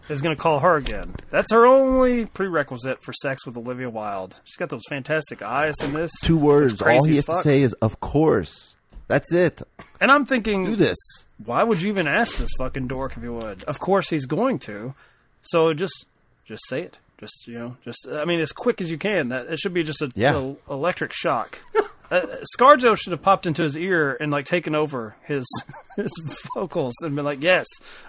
is 0.10 0.22
going 0.22 0.36
to 0.36 0.42
call 0.42 0.60
her 0.60 0.76
again. 0.76 1.16
That's 1.30 1.52
her 1.54 1.66
only 1.66 2.26
prerequisite 2.26 3.02
for 3.04 3.14
sex 3.14 3.46
with 3.46 3.56
Olivia 3.56 3.90
Wilde. 3.90 4.42
She's 4.44 4.58
got 4.58 4.70
those 4.70 4.82
fantastic 4.90 5.42
eyes 5.42 5.76
in 5.82 5.94
this. 5.94 6.12
Two 6.24 6.38
words. 6.38 6.82
All 6.82 7.06
he 7.06 7.20
as 7.20 7.26
has 7.26 7.38
to 7.38 7.42
say 7.44 7.62
is 7.62 7.74
"Of 7.74 8.00
course." 8.02 8.76
That's 9.10 9.34
it. 9.34 9.62
And 10.00 10.10
I'm 10.12 10.26
thinking, 10.26 10.64
Do 10.64 10.76
this. 10.78 10.96
why 11.44 11.64
would 11.64 11.82
you 11.82 11.90
even 11.90 12.08
ask 12.08 12.38
this 12.38 12.52
fucking 12.58 12.88
dork 12.88 13.18
if 13.18 13.24
you 13.24 13.34
would? 13.34 13.64
Of 13.66 13.80
course 13.80 14.10
he's 14.10 14.26
going 14.26 14.60
to. 14.60 14.94
So 15.42 15.74
just 15.74 16.06
just 16.46 16.62
say 16.70 16.84
it. 16.84 16.98
Just 17.20 17.48
you 17.48 17.56
know, 17.60 17.76
just 17.84 18.08
I 18.10 18.24
mean, 18.24 18.40
as 18.40 18.54
quick 18.54 18.80
as 18.80 18.90
you 18.90 18.98
can. 18.98 19.28
That 19.30 19.48
it 19.48 19.60
should 19.60 19.74
be 19.74 19.84
just 19.84 20.02
a, 20.02 20.10
Yeah. 20.16 20.54
a 20.70 20.72
electric 20.74 21.12
shock. 21.12 21.60
uh, 22.12 22.22
ScarJo 22.58 22.98
should 22.98 23.12
have 23.12 23.22
popped 23.22 23.46
into 23.46 23.64
his 23.64 23.76
ear 23.76 24.16
and 24.22 24.32
like 24.32 24.46
taken 24.46 24.74
over 24.76 25.16
his 25.26 25.46
his 25.98 26.12
vocals 26.56 26.94
and 27.04 27.16
been 27.18 27.26
like, 27.26 27.42
"Yes, 27.44 27.66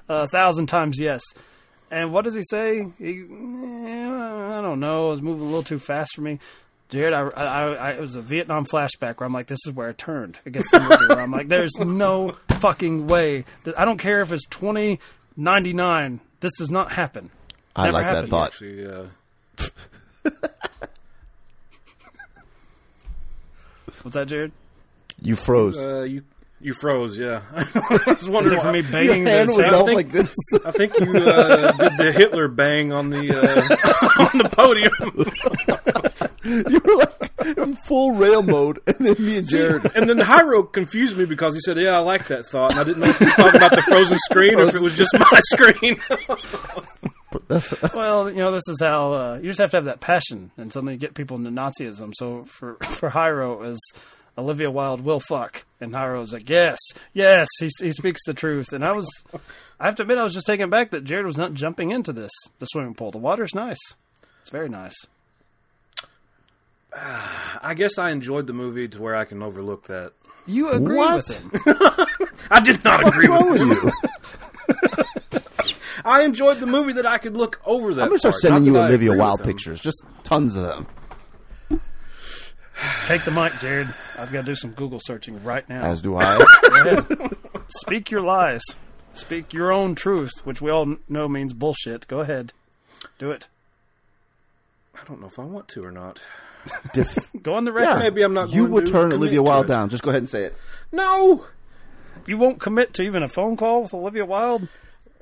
a 0.08 0.28
thousand 0.28 0.66
times 0.66 1.00
yes." 1.00 1.22
And 1.90 2.12
what 2.12 2.22
does 2.24 2.34
he 2.34 2.42
say? 2.48 2.86
He, 2.98 3.22
eh, 3.22 4.08
I 4.08 4.60
don't 4.62 4.78
know. 4.78 5.08
It 5.08 5.10
was 5.10 5.22
moving 5.22 5.42
a 5.42 5.46
little 5.46 5.64
too 5.64 5.80
fast 5.80 6.14
for 6.14 6.20
me. 6.20 6.38
Jared, 6.90 7.12
I, 7.14 7.22
I, 7.28 7.72
I, 7.74 7.90
it 7.92 8.00
was 8.00 8.16
a 8.16 8.22
Vietnam 8.22 8.66
flashback 8.66 9.18
where 9.20 9.26
I'm 9.26 9.32
like, 9.32 9.46
this 9.46 9.60
is 9.66 9.72
where 9.72 9.88
I 9.88 9.92
turned 9.92 10.40
against 10.44 10.72
the 10.72 10.80
movie. 10.80 11.06
Where 11.08 11.20
I'm 11.20 11.30
like, 11.30 11.48
there's 11.48 11.78
no 11.78 12.36
fucking 12.48 13.06
way. 13.06 13.44
That, 13.64 13.78
I 13.78 13.84
don't 13.84 13.98
care 13.98 14.20
if 14.20 14.32
it's 14.32 14.46
2099. 14.48 16.20
This 16.40 16.52
does 16.58 16.70
not 16.70 16.90
happen. 16.92 17.30
I 17.76 17.84
Never 17.86 17.92
like 17.98 18.06
that 18.06 18.28
thought. 18.28 18.48
Actually, 18.48 18.86
uh, 18.86 19.04
What's 24.02 24.14
that, 24.14 24.26
Jared? 24.28 24.52
You 25.20 25.36
froze. 25.36 25.78
uh, 25.78 26.02
you 26.02 26.22
you 26.62 26.72
froze, 26.74 27.18
yeah. 27.18 27.42
I 27.54 27.98
was 28.06 28.22
Is 28.22 28.28
wondering 28.28 28.58
it 28.58 28.62
for 28.62 28.72
me 28.72 28.82
banging 28.92 29.26
Your 29.26 29.30
hand 29.36 29.52
the 29.52 29.56
was 29.58 29.66
table? 29.66 29.88
out 29.88 29.94
like 29.94 30.10
this. 30.10 30.34
I 30.64 30.70
think 30.72 30.98
you 30.98 31.16
uh, 31.16 31.72
did 31.72 31.98
the 31.98 32.12
Hitler 32.12 32.48
bang 32.48 32.92
on 32.92 33.10
the 33.10 33.30
uh, 33.38 34.22
on 34.24 34.38
the 34.38 34.48
podium. 34.48 36.29
you 36.44 36.80
were 36.84 36.96
like 36.96 37.58
in 37.58 37.74
full 37.74 38.12
rail 38.12 38.42
mode, 38.42 38.80
and 38.86 38.96
then 39.06 39.16
me 39.18 39.36
and 39.38 39.48
Jared. 39.48 39.90
and 39.94 40.08
then 40.08 40.18
Hyro 40.18 40.70
confused 40.72 41.16
me 41.16 41.24
because 41.26 41.54
he 41.54 41.60
said, 41.60 41.76
"Yeah, 41.76 41.96
I 41.96 41.98
like 41.98 42.28
that 42.28 42.46
thought." 42.46 42.72
And 42.72 42.80
I 42.80 42.84
didn't 42.84 43.00
know 43.00 43.08
if 43.08 43.18
he 43.18 43.26
was 43.26 43.34
talking 43.34 43.56
about 43.56 43.72
the 43.72 43.82
frozen 43.82 44.18
screen 44.20 44.58
or 44.58 44.64
if 44.64 44.74
it 44.74 44.80
was 44.80 44.94
just 44.96 45.12
my 45.14 45.40
screen. 45.52 46.00
Well, 47.94 48.28
you 48.28 48.38
know, 48.38 48.50
this 48.50 48.66
is 48.68 48.80
how 48.80 49.12
uh, 49.12 49.38
you 49.40 49.48
just 49.48 49.60
have 49.60 49.70
to 49.70 49.76
have 49.76 49.84
that 49.84 50.00
passion, 50.00 50.50
and 50.56 50.72
suddenly 50.72 50.96
get 50.96 51.14
people 51.14 51.36
into 51.36 51.50
Nazism. 51.50 52.12
So 52.16 52.44
for 52.44 52.74
for 52.80 53.08
Hyro, 53.10 53.68
is 53.68 53.78
Olivia 54.36 54.70
Wilde 54.70 55.02
will 55.02 55.20
fuck, 55.20 55.64
and 55.80 55.92
Hyro's 55.92 56.32
like, 56.32 56.48
yes, 56.48 56.78
yes, 57.12 57.46
he 57.60 57.68
he 57.80 57.92
speaks 57.92 58.20
the 58.26 58.34
truth. 58.34 58.72
And 58.72 58.84
I 58.84 58.92
was, 58.92 59.08
I 59.78 59.86
have 59.86 59.94
to 59.96 60.02
admit, 60.02 60.18
I 60.18 60.22
was 60.24 60.34
just 60.34 60.46
taken 60.46 60.70
back 60.70 60.90
that 60.90 61.04
Jared 61.04 61.26
was 61.26 61.36
not 61.36 61.54
jumping 61.54 61.90
into 61.92 62.12
this 62.12 62.32
the 62.58 62.66
swimming 62.66 62.94
pool. 62.94 63.10
The 63.12 63.18
water's 63.18 63.54
nice, 63.54 63.78
it's 64.40 64.50
very 64.50 64.68
nice. 64.68 64.94
I 67.62 67.74
guess 67.74 67.98
I 67.98 68.10
enjoyed 68.10 68.46
the 68.46 68.52
movie 68.52 68.88
to 68.88 69.00
where 69.02 69.14
I 69.16 69.24
can 69.24 69.42
overlook 69.42 69.84
that. 69.86 70.12
You 70.46 70.70
agree 70.70 70.96
What? 70.96 71.16
with 71.28 71.40
him? 71.40 71.50
I 72.50 72.60
did 72.60 72.82
not 72.82 73.06
agree 73.06 73.28
what's 73.28 73.48
with 73.50 73.60
wrong 73.60 73.68
with 73.68 73.82
you? 73.84 75.40
I 76.04 76.22
enjoyed 76.22 76.58
the 76.58 76.66
movie 76.66 76.94
that 76.94 77.04
I 77.06 77.18
could 77.18 77.36
look 77.36 77.60
over 77.64 77.92
that. 77.94 78.02
I'm 78.02 78.08
gonna 78.08 78.18
start 78.18 78.32
part. 78.32 78.40
sending 78.42 78.72
Not 78.72 78.78
you 78.78 78.84
Olivia 78.84 78.96
agree 78.96 79.08
with 79.10 79.18
Wilde 79.18 79.42
pictures, 79.44 79.80
just 79.82 80.02
tons 80.24 80.56
of 80.56 80.62
them. 80.62 80.86
Take 83.04 83.24
the 83.24 83.30
mic, 83.30 83.52
Jared. 83.60 83.92
I've 84.18 84.32
got 84.32 84.40
to 84.40 84.46
do 84.46 84.54
some 84.54 84.70
Google 84.72 84.98
searching 85.02 85.42
right 85.44 85.68
now. 85.68 85.84
As 85.84 86.00
do 86.00 86.16
I. 86.16 86.38
Go 86.62 86.90
ahead. 86.90 87.36
Speak 87.68 88.10
your 88.10 88.22
lies. 88.22 88.62
Speak 89.12 89.52
your 89.52 89.70
own 89.72 89.94
truth, 89.94 90.32
which 90.44 90.62
we 90.62 90.70
all 90.70 90.96
know 91.08 91.28
means 91.28 91.52
bullshit. 91.52 92.06
Go 92.08 92.20
ahead. 92.20 92.52
Do 93.18 93.30
it. 93.30 93.48
I 94.94 95.04
don't 95.06 95.20
know 95.20 95.26
if 95.26 95.38
I 95.38 95.42
want 95.44 95.68
to 95.68 95.84
or 95.84 95.90
not. 95.92 96.20
Def- 96.92 97.30
Go 97.42 97.54
on 97.54 97.64
the 97.64 97.72
record. 97.72 97.88
yeah, 97.94 97.98
Maybe 97.98 98.22
I'm 98.22 98.34
not 98.34 98.50
You 98.50 98.62
going 98.62 98.72
would 98.72 98.86
to 98.86 98.92
turn 98.92 99.12
Olivia 99.12 99.38
to 99.38 99.42
Wilde 99.42 99.66
down. 99.68 99.88
Just 99.88 100.02
go 100.02 100.10
ahead 100.10 100.20
and 100.22 100.28
say 100.28 100.44
it. 100.44 100.54
No. 100.92 101.44
You 102.26 102.36
won't 102.38 102.60
commit 102.60 102.94
to 102.94 103.02
even 103.02 103.22
a 103.22 103.28
phone 103.28 103.56
call 103.56 103.82
with 103.82 103.94
Olivia 103.94 104.24
Wilde? 104.26 104.68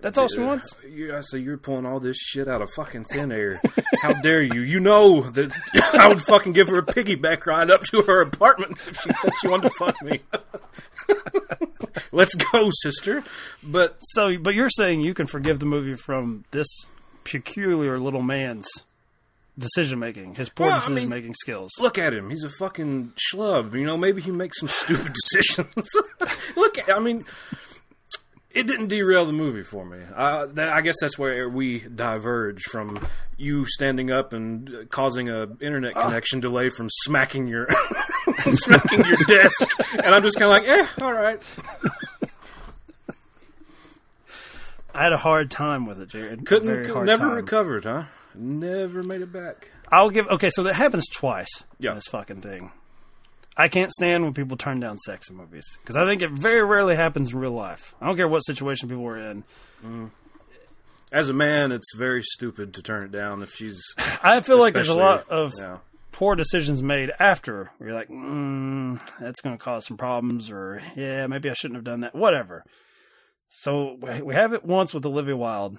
That's 0.01 0.16
all 0.16 0.29
she 0.29 0.38
wants. 0.40 0.77
Yeah, 0.88 1.20
so 1.24 1.37
you're 1.37 1.59
pulling 1.59 1.85
all 1.85 1.98
this 1.98 2.16
shit 2.16 2.46
out 2.46 2.62
of 2.62 2.70
fucking 2.77 3.05
thin 3.05 3.33
air. 3.33 3.61
How 4.01 4.12
dare 4.12 4.42
you? 4.42 4.61
You 4.61 4.79
know 4.79 5.22
that 5.22 5.51
I 5.94 6.07
would 6.07 6.22
fucking 6.22 6.53
give 6.53 6.68
her 6.68 6.79
a 6.79 6.83
piggyback 6.87 7.46
ride 7.46 7.68
up 7.68 7.83
to 7.87 8.03
her 8.03 8.20
apartment 8.20 8.79
if 8.87 9.01
she 9.01 9.11
said 9.12 9.33
she 9.40 9.48
wanted 9.48 9.70
to 9.70 9.74
fuck 9.74 10.01
me. 10.03 10.20
Let's 12.12 12.35
go, 12.35 12.70
sister. 12.83 13.24
But 13.62 13.96
So, 14.01 14.38
but 14.38 14.55
you're 14.55 14.70
saying 14.70 15.01
you 15.01 15.14
can 15.14 15.27
forgive 15.27 15.59
the 15.59 15.66
movie 15.66 15.94
from 15.94 16.44
this 16.53 16.68
peculiar 17.24 17.98
little 17.98 18.22
man's 18.22 18.68
decision 19.59 19.99
making, 19.99 20.35
his 20.37 20.49
poor 20.49 20.66
Well, 20.66 20.77
I 20.77 20.79
decision 20.79 20.94
mean, 20.94 21.09
making 21.09 21.35
skills. 21.35 21.73
look 21.81 21.99
at 21.99 22.14
him. 22.14 22.31
He's 22.31 22.44
a 22.44 22.51
fucking 22.51 23.12
schlub. 23.16 23.75
You 23.75 23.85
know, 23.85 23.97
maybe 23.97 24.23
he 24.23 24.31
makes 24.31 24.59
some 24.61 24.68
stupid 24.68 25.12
decisions. 25.33 25.88
look, 26.57 26.79
at, 26.79 26.90
I 26.94 26.99
mean, 27.01 27.25
it 28.51 28.66
didn't 28.66 28.88
derail 28.88 29.25
the 29.27 29.33
movie 29.33 29.62
for 29.62 29.85
me. 29.85 29.99
Uh, 30.14 30.47
that, 30.55 30.71
I 30.71 30.81
guess 30.81 30.94
that's 31.01 31.18
where 31.18 31.49
we 31.49 31.81
diverge 31.81 32.62
from 32.62 33.05
you 33.37 33.66
standing 33.66 34.11
up 34.11 34.33
and 34.33 34.68
uh, 34.68 34.85
causing 34.90 35.29
a 35.29 35.47
internet 35.61 35.94
connection 35.94 36.40
delay 36.40 36.68
from 36.71 36.88
smacking 37.03 37.47
your 37.49 37.68
smacking 38.53 39.05
your 39.05 39.16
desk, 39.27 39.66
and 40.03 40.14
I'm 40.14 40.23
just 40.23 40.38
kind 40.38 40.51
of 40.51 40.62
like, 40.62 40.68
eh, 40.68 40.87
all 41.05 41.12
right. 41.12 41.40
I 44.94 45.03
had 45.05 45.12
a 45.12 45.18
hard 45.18 45.51
time 45.51 45.87
with 45.87 46.01
it, 46.01 46.09
Jared. 46.09 46.40
A 46.40 46.44
Couldn't, 46.44 47.05
never 47.05 47.25
time. 47.27 47.35
recovered, 47.37 47.85
huh? 47.85 48.05
Never 48.38 49.03
made 49.03 49.20
it 49.22 49.33
back. 49.33 49.68
I'll 49.90 50.11
give. 50.11 50.29
Okay, 50.29 50.51
so 50.51 50.62
that 50.62 50.74
happens 50.74 51.07
twice. 51.09 51.48
Yeah. 51.81 51.90
in 51.90 51.96
This 51.96 52.07
fucking 52.07 52.40
thing. 52.40 52.70
I 53.57 53.66
can't 53.66 53.90
stand 53.90 54.22
when 54.22 54.33
people 54.35 54.57
turn 54.57 54.79
down 54.79 54.96
sex 54.98 55.29
in 55.29 55.37
movies 55.37 55.64
because 55.81 55.96
I 55.96 56.07
think 56.07 56.22
it 56.22 56.31
very 56.31 56.62
rarely 56.62 56.94
happens 56.94 57.33
in 57.33 57.38
real 57.40 57.51
life. 57.51 57.96
I 58.01 58.07
don't 58.07 58.16
care 58.16 58.29
what 58.29 58.40
situation 58.40 58.88
people 58.88 59.05
are 59.09 59.18
in. 59.18 59.42
As 61.11 61.29
a 61.29 61.33
man, 61.33 61.72
it's 61.72 61.92
very 61.96 62.22
stupid 62.22 62.74
to 62.74 62.83
turn 62.83 63.03
it 63.05 63.11
down 63.11 63.42
if 63.42 63.51
she's. 63.53 63.81
I 64.22 64.40
feel 64.40 64.61
like 64.61 64.74
there's 64.74 64.88
a 64.88 64.96
lot 64.96 65.29
of 65.29 65.53
yeah. 65.59 65.79
poor 66.12 66.37
decisions 66.37 66.83
made 66.85 67.11
after 67.18 67.72
where 67.79 67.88
you're 67.88 67.98
like, 67.98 68.09
mm, 68.09 69.01
that's 69.18 69.40
going 69.40 69.59
to 69.59 69.62
cause 69.62 69.85
some 69.87 69.96
problems, 69.96 70.53
or 70.53 70.81
yeah, 70.94 71.27
maybe 71.27 71.51
I 71.51 71.55
shouldn't 71.55 71.77
have 71.79 71.85
done 71.85 72.01
that, 72.01 72.14
whatever. 72.14 72.62
So 73.48 73.96
we- 74.01 74.22
we 74.22 74.35
have 74.35 74.53
it 74.53 74.64
once 74.64 74.94
with 74.94 75.05
Olivia 75.05 75.37
Wilde. 75.37 75.79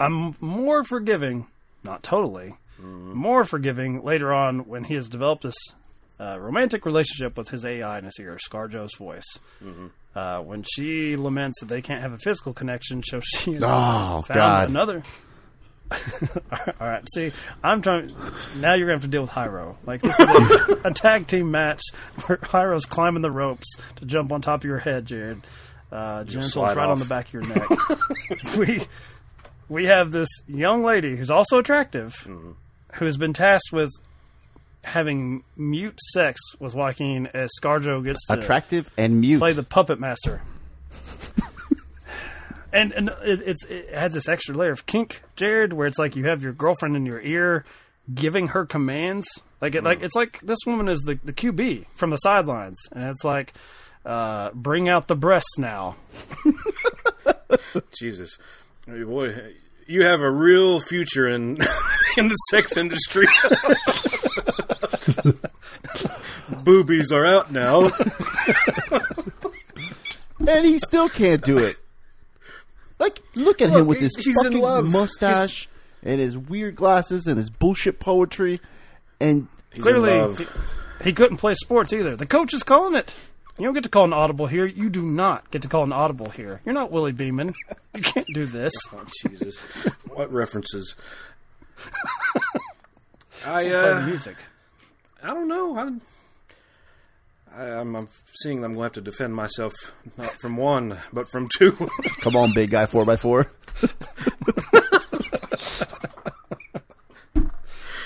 I'm 0.00 0.34
more 0.40 0.82
forgiving, 0.84 1.46
not 1.84 2.02
totally, 2.02 2.56
more 2.82 3.44
forgiving 3.44 4.02
later 4.02 4.32
on 4.32 4.60
when 4.66 4.84
he 4.84 4.94
has 4.94 5.08
developed 5.08 5.42
this 5.42 5.54
uh, 6.18 6.38
romantic 6.40 6.84
relationship 6.86 7.36
with 7.38 7.48
his 7.50 7.64
AI 7.64 7.98
in 7.98 8.04
his 8.04 8.18
ear, 8.18 8.38
ScarJo's 8.50 8.94
voice. 8.96 9.38
Uh, 10.14 10.40
when 10.40 10.64
she 10.64 11.14
laments 11.16 11.60
that 11.60 11.66
they 11.66 11.80
can't 11.80 12.00
have 12.00 12.12
a 12.12 12.18
physical 12.18 12.52
connection, 12.52 13.02
so 13.02 13.20
she 13.24 13.52
has 13.54 13.62
Oh, 13.64 14.22
found 14.22 14.34
God. 14.34 14.70
another. 14.70 15.02
All 16.80 16.86
right, 16.86 17.04
see, 17.14 17.32
I'm 17.64 17.82
trying. 17.82 18.14
Now 18.56 18.74
you're 18.74 18.86
gonna 18.86 18.94
have 18.94 19.02
to 19.02 19.08
deal 19.08 19.22
with 19.22 19.30
Hyro. 19.30 19.74
Like 19.84 20.02
this 20.02 20.18
is 20.20 20.28
a, 20.28 20.80
a 20.84 20.92
tag 20.94 21.26
team 21.26 21.50
match 21.50 21.82
where 22.26 22.38
Hyro's 22.38 22.86
climbing 22.86 23.22
the 23.22 23.30
ropes 23.30 23.66
to 23.96 24.04
jump 24.04 24.30
on 24.32 24.40
top 24.40 24.60
of 24.60 24.64
your 24.64 24.78
head, 24.78 25.06
Jared. 25.06 25.42
Uh, 25.90 26.22
genitals 26.22 26.76
right 26.76 26.88
on 26.88 27.00
the 27.00 27.04
back 27.06 27.26
of 27.26 27.32
your 27.34 27.42
neck. 27.48 27.68
we 28.56 28.80
we 29.70 29.86
have 29.86 30.10
this 30.10 30.28
young 30.46 30.82
lady 30.84 31.16
who's 31.16 31.30
also 31.30 31.58
attractive, 31.58 32.12
Mm-hmm. 32.26 32.50
who 32.94 33.04
has 33.06 33.16
been 33.16 33.32
tasked 33.32 33.72
with 33.72 33.90
having 34.84 35.44
mute 35.56 35.98
sex 36.12 36.40
with 36.58 36.74
Joaquin 36.74 37.28
as 37.32 37.50
ScarJo 37.62 38.02
gets 38.04 38.26
to 38.26 38.34
Attractive 38.34 38.90
and 38.98 39.20
mute. 39.20 39.38
play 39.38 39.52
the 39.52 39.62
puppet 39.62 39.98
master. 40.00 40.42
and 42.72 42.92
and 42.92 43.08
it, 43.22 43.40
it's 43.46 43.64
it 43.66 43.88
adds 43.92 44.14
this 44.14 44.28
extra 44.28 44.54
layer 44.54 44.72
of 44.72 44.86
kink, 44.86 45.22
Jared, 45.36 45.72
where 45.72 45.86
it's 45.86 45.98
like 45.98 46.16
you 46.16 46.24
have 46.26 46.42
your 46.42 46.52
girlfriend 46.52 46.96
in 46.96 47.06
your 47.06 47.20
ear 47.20 47.64
giving 48.12 48.48
her 48.48 48.64
commands. 48.66 49.26
Like 49.60 49.74
it, 49.74 49.84
like 49.84 50.02
it's 50.02 50.14
like 50.16 50.40
this 50.40 50.58
woman 50.66 50.88
is 50.88 51.00
the 51.00 51.18
the 51.24 51.32
QB 51.32 51.86
from 51.94 52.10
the 52.10 52.16
sidelines, 52.16 52.78
and 52.92 53.04
it's 53.04 53.22
like, 53.24 53.52
uh, 54.06 54.50
bring 54.54 54.88
out 54.88 55.06
the 55.08 55.14
breasts 55.16 55.58
now. 55.58 55.96
Jesus, 57.98 58.38
Hey, 58.86 59.02
boy, 59.04 59.34
you 59.86 60.04
have 60.04 60.20
a 60.20 60.30
real 60.30 60.80
future 60.80 61.28
in 61.28 61.58
in 62.16 62.28
the 62.28 62.34
sex 62.50 62.76
industry. 62.76 63.26
Boobies 66.64 67.12
are 67.12 67.24
out 67.26 67.50
now. 67.52 67.90
and 70.46 70.66
he 70.66 70.78
still 70.78 71.08
can't 71.08 71.42
do 71.42 71.58
it. 71.58 71.76
Like, 72.98 73.20
look 73.34 73.62
at 73.62 73.70
him 73.70 73.86
with 73.86 73.98
his 74.00 74.14
he's 74.16 74.26
in 74.28 74.34
fucking 74.44 74.60
love. 74.60 74.90
mustache 74.90 75.68
and 76.02 76.20
his 76.20 76.36
weird 76.36 76.74
glasses 76.76 77.26
and 77.26 77.36
his 77.36 77.48
bullshit 77.48 77.98
poetry. 77.98 78.60
And 79.20 79.48
Clearly, 79.78 80.10
love. 80.18 80.38
he, 80.38 80.46
he 81.04 81.12
couldn't 81.12 81.36
play 81.38 81.54
sports 81.54 81.92
either. 81.92 82.16
The 82.16 82.26
coach 82.26 82.52
is 82.52 82.62
calling 82.62 82.94
it. 82.96 83.14
You 83.60 83.66
don't 83.66 83.74
get 83.74 83.82
to 83.82 83.90
call 83.90 84.04
an 84.04 84.14
audible 84.14 84.46
here. 84.46 84.64
You 84.64 84.88
do 84.88 85.02
not 85.02 85.50
get 85.50 85.60
to 85.60 85.68
call 85.68 85.82
an 85.82 85.92
audible 85.92 86.30
here. 86.30 86.62
You're 86.64 86.72
not 86.72 86.90
Willie 86.90 87.12
Beamen. 87.12 87.52
You 87.94 88.00
can't 88.00 88.26
do 88.32 88.46
this. 88.46 88.72
Oh, 88.94 89.04
Jesus, 89.28 89.60
what 90.08 90.32
references? 90.32 90.94
I 93.44 93.64
Play 93.64 93.74
uh, 93.74 94.06
music. 94.06 94.36
I 95.22 95.34
don't 95.34 95.46
know. 95.46 95.76
I, 95.76 95.90
I, 97.54 97.64
I'm, 97.80 97.94
I'm 97.96 98.08
seeing 98.24 98.64
I'm 98.64 98.72
going 98.72 98.76
to 98.76 98.82
have 98.84 98.92
to 98.92 99.02
defend 99.02 99.34
myself 99.34 99.74
not 100.16 100.32
from 100.40 100.56
one, 100.56 100.96
but 101.12 101.28
from 101.28 101.46
two. 101.54 101.72
come 102.20 102.36
on, 102.36 102.54
big 102.54 102.70
guy, 102.70 102.86
4x4. 102.86 103.46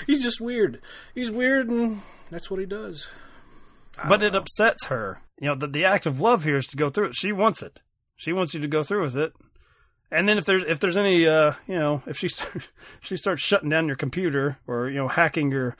He's 0.05 0.21
just 0.21 0.41
weird. 0.41 0.81
He's 1.13 1.31
weird, 1.31 1.69
and 1.69 2.01
that's 2.29 2.51
what 2.51 2.59
he 2.59 2.65
does. 2.65 3.07
but 4.09 4.21
it 4.21 4.35
upsets 4.35 4.87
her. 4.87 5.21
You 5.39 5.47
know, 5.47 5.55
the, 5.55 5.67
the 5.67 5.85
act 5.85 6.05
of 6.05 6.21
love 6.21 6.43
here 6.43 6.57
is 6.57 6.67
to 6.67 6.77
go 6.77 6.89
through 6.89 7.07
it. 7.07 7.15
She 7.15 7.31
wants 7.31 7.61
it. 7.61 7.81
She 8.15 8.31
wants 8.31 8.53
you 8.53 8.61
to 8.61 8.67
go 8.67 8.83
through 8.83 9.01
with 9.01 9.17
it. 9.17 9.33
And 10.11 10.29
then 10.29 10.37
if 10.37 10.45
there's 10.45 10.63
if 10.63 10.79
there's 10.79 10.97
any 10.97 11.27
uh 11.27 11.53
you 11.67 11.75
know 11.75 12.01
if 12.05 12.17
she 12.17 12.27
start, 12.29 12.55
if 12.55 12.99
she 13.01 13.17
starts 13.17 13.41
shutting 13.41 13.69
down 13.69 13.87
your 13.87 13.95
computer 13.95 14.59
or 14.67 14.87
you 14.87 14.95
know 14.95 15.07
hacking 15.07 15.51
your 15.51 15.75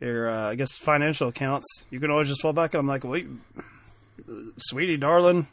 your 0.00 0.30
uh, 0.30 0.50
I 0.50 0.54
guess 0.54 0.76
financial 0.76 1.28
accounts, 1.28 1.66
you 1.90 2.00
can 2.00 2.10
always 2.10 2.28
just 2.28 2.42
fall 2.42 2.52
back. 2.52 2.74
I'm 2.74 2.86
like, 2.86 3.04
wait, 3.04 3.26
sweetie, 4.58 4.96
darling, 4.96 5.48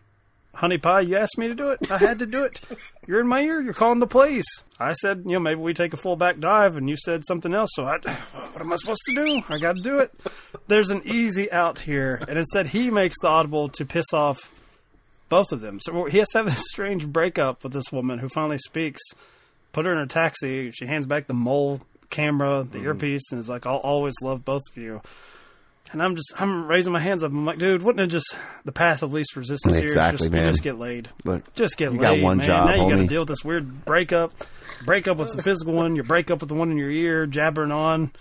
honey 0.56 0.78
pie, 0.78 1.02
you 1.02 1.18
asked 1.18 1.38
me 1.38 1.48
to 1.48 1.56
do 1.56 1.70
it. 1.70 1.92
I 1.92 1.98
had 1.98 2.20
to 2.20 2.26
do 2.26 2.44
it. 2.44 2.62
You're 3.08 3.20
in 3.20 3.28
my 3.28 3.42
ear. 3.42 3.62
You're 3.62 3.74
calling 3.74 4.00
the 4.00 4.08
police. 4.08 4.48
I 4.80 4.94
said, 4.94 5.24
you 5.26 5.34
know, 5.34 5.40
maybe 5.40 5.62
we 5.62 5.74
take 5.74 5.94
a 5.94 5.98
full 5.98 6.16
back 6.16 6.40
dive, 6.40 6.78
and 6.78 6.90
you 6.90 6.96
said 6.98 7.24
something 7.28 7.54
else. 7.54 7.70
So 7.74 7.86
I, 7.86 7.98
what 7.98 8.62
am 8.62 8.74
I 8.74 8.76
supposed 8.78 9.02
to 9.08 9.16
do? 9.16 9.42
I 9.50 9.58
got 9.60 9.76
to 9.76 9.82
do 9.82 10.00
it. 10.00 10.14
There's 10.68 10.90
an 10.90 11.02
easy 11.06 11.52
out 11.52 11.80
here, 11.80 12.22
and 12.28 12.38
instead 12.38 12.68
he 12.68 12.90
makes 12.90 13.16
the 13.22 13.28
audible 13.28 13.70
to 13.70 13.86
piss 13.86 14.14
off 14.14 14.52
both 15.30 15.52
of 15.52 15.62
them. 15.62 15.80
So 15.82 16.06
he 16.06 16.20
has 16.20 16.30
to 16.30 16.40
have 16.40 16.48
this 16.48 16.64
strange 16.70 17.08
breakup 17.08 17.64
with 17.64 17.74
this 17.74 17.92
woman 17.92 18.20
who 18.20 18.30
finally 18.30 18.58
speaks. 18.58 19.02
Put 19.74 19.86
her 19.86 19.92
in 19.92 20.00
a 20.00 20.08
taxi. 20.08 20.72
She 20.72 20.86
hands 20.86 21.06
back 21.06 21.28
the 21.28 21.34
mole 21.34 21.82
camera, 22.10 22.64
the 22.64 22.78
mm-hmm. 22.78 22.88
earpiece, 22.88 23.32
and 23.32 23.40
is 23.40 23.50
like, 23.50 23.66
"I'll 23.66 23.78
always 23.78 24.14
love 24.22 24.46
both 24.46 24.62
of 24.72 24.78
you." 24.78 25.02
And 25.92 26.02
I'm 26.02 26.16
just, 26.16 26.34
I'm 26.42 26.68
raising 26.68 26.92
my 26.92 27.00
hands 27.00 27.24
up. 27.24 27.32
I'm 27.32 27.46
like, 27.46 27.58
dude, 27.60 27.84
wouldn't 27.84 28.02
it 28.04 28.08
just 28.12 28.36
the 28.66 28.72
path 28.72 29.04
of 29.04 29.14
least 29.14 29.36
resistance 29.36 29.76
here? 29.76 29.86
is 29.86 29.92
Exactly, 29.92 30.26
just, 30.26 30.32
man. 30.32 30.52
Just 30.52 30.64
get 30.64 30.78
laid. 30.80 31.10
Look, 31.24 31.54
Just 31.54 31.78
get 31.78 31.94
you 31.94 32.00
laid. 32.00 32.18
got 32.22 32.24
one 32.24 32.38
man. 32.38 32.48
job, 32.48 32.68
now 32.70 32.76
you 32.88 32.96
got 32.96 33.02
to 33.02 33.08
deal 33.08 33.22
with 33.22 33.30
this 33.30 33.46
weird 33.46 33.86
breakup. 33.86 34.34
Break 34.86 35.08
up 35.08 35.18
with 35.18 35.34
the 35.34 35.42
physical 35.42 35.74
one. 35.74 35.96
your 35.96 36.04
break 36.04 36.32
up 36.32 36.40
with 36.42 36.50
the 36.50 36.56
one 36.56 36.72
in 36.72 36.78
your 36.78 36.90
ear, 36.92 37.26
jabbering 37.28 37.72
on. 37.72 38.12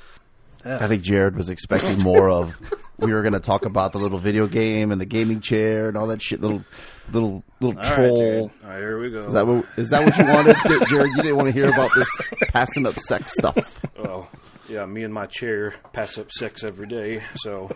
I 0.65 0.87
think 0.87 1.03
Jared 1.03 1.37
was 1.37 1.51
expecting 1.51 2.01
more 2.01 2.31
of. 2.31 2.59
We 2.99 3.13
were 3.13 3.23
going 3.23 3.35
to 3.35 3.41
talk 3.41 3.65
about 3.67 3.93
the 3.93 3.99
little 3.99 4.19
video 4.19 4.47
game 4.47 4.93
and 4.93 5.01
the 5.01 5.05
gaming 5.05 5.41
chair 5.41 5.89
and 5.89 5.97
all 5.97 6.07
that 6.07 6.23
shit. 6.23 6.41
Little, 6.41 6.65
little, 7.13 7.43
little 7.61 7.77
All 7.79 7.85
troll. 7.85 8.53
Right, 8.63 8.79
here 8.79 8.99
we 9.01 9.11
go. 9.11 9.25
is 9.25 9.33
that 9.33 9.47
what? 9.47 9.67
Is 9.77 9.91
that 9.91 10.05
what 10.05 10.17
you 10.17 10.25
wanted, 10.25 10.57
Jared? 10.89 11.11
You 11.17 11.23
didn't 11.23 11.37
want 11.37 11.49
to 11.49 11.53
hear 11.53 11.67
about 11.67 11.91
this 11.95 12.09
passing 12.49 12.87
up 12.87 12.95
sex 12.99 13.33
stuff. 13.33 13.81
Well, 13.99 14.29
yeah, 14.69 14.87
me 14.87 15.03
and 15.05 15.13
my 15.13 15.27
chair 15.27 15.75
pass 15.93 16.19
up 16.19 16.31
sex 16.33 16.65
every 16.65 16.87
day, 16.87 17.23
so 17.37 17.71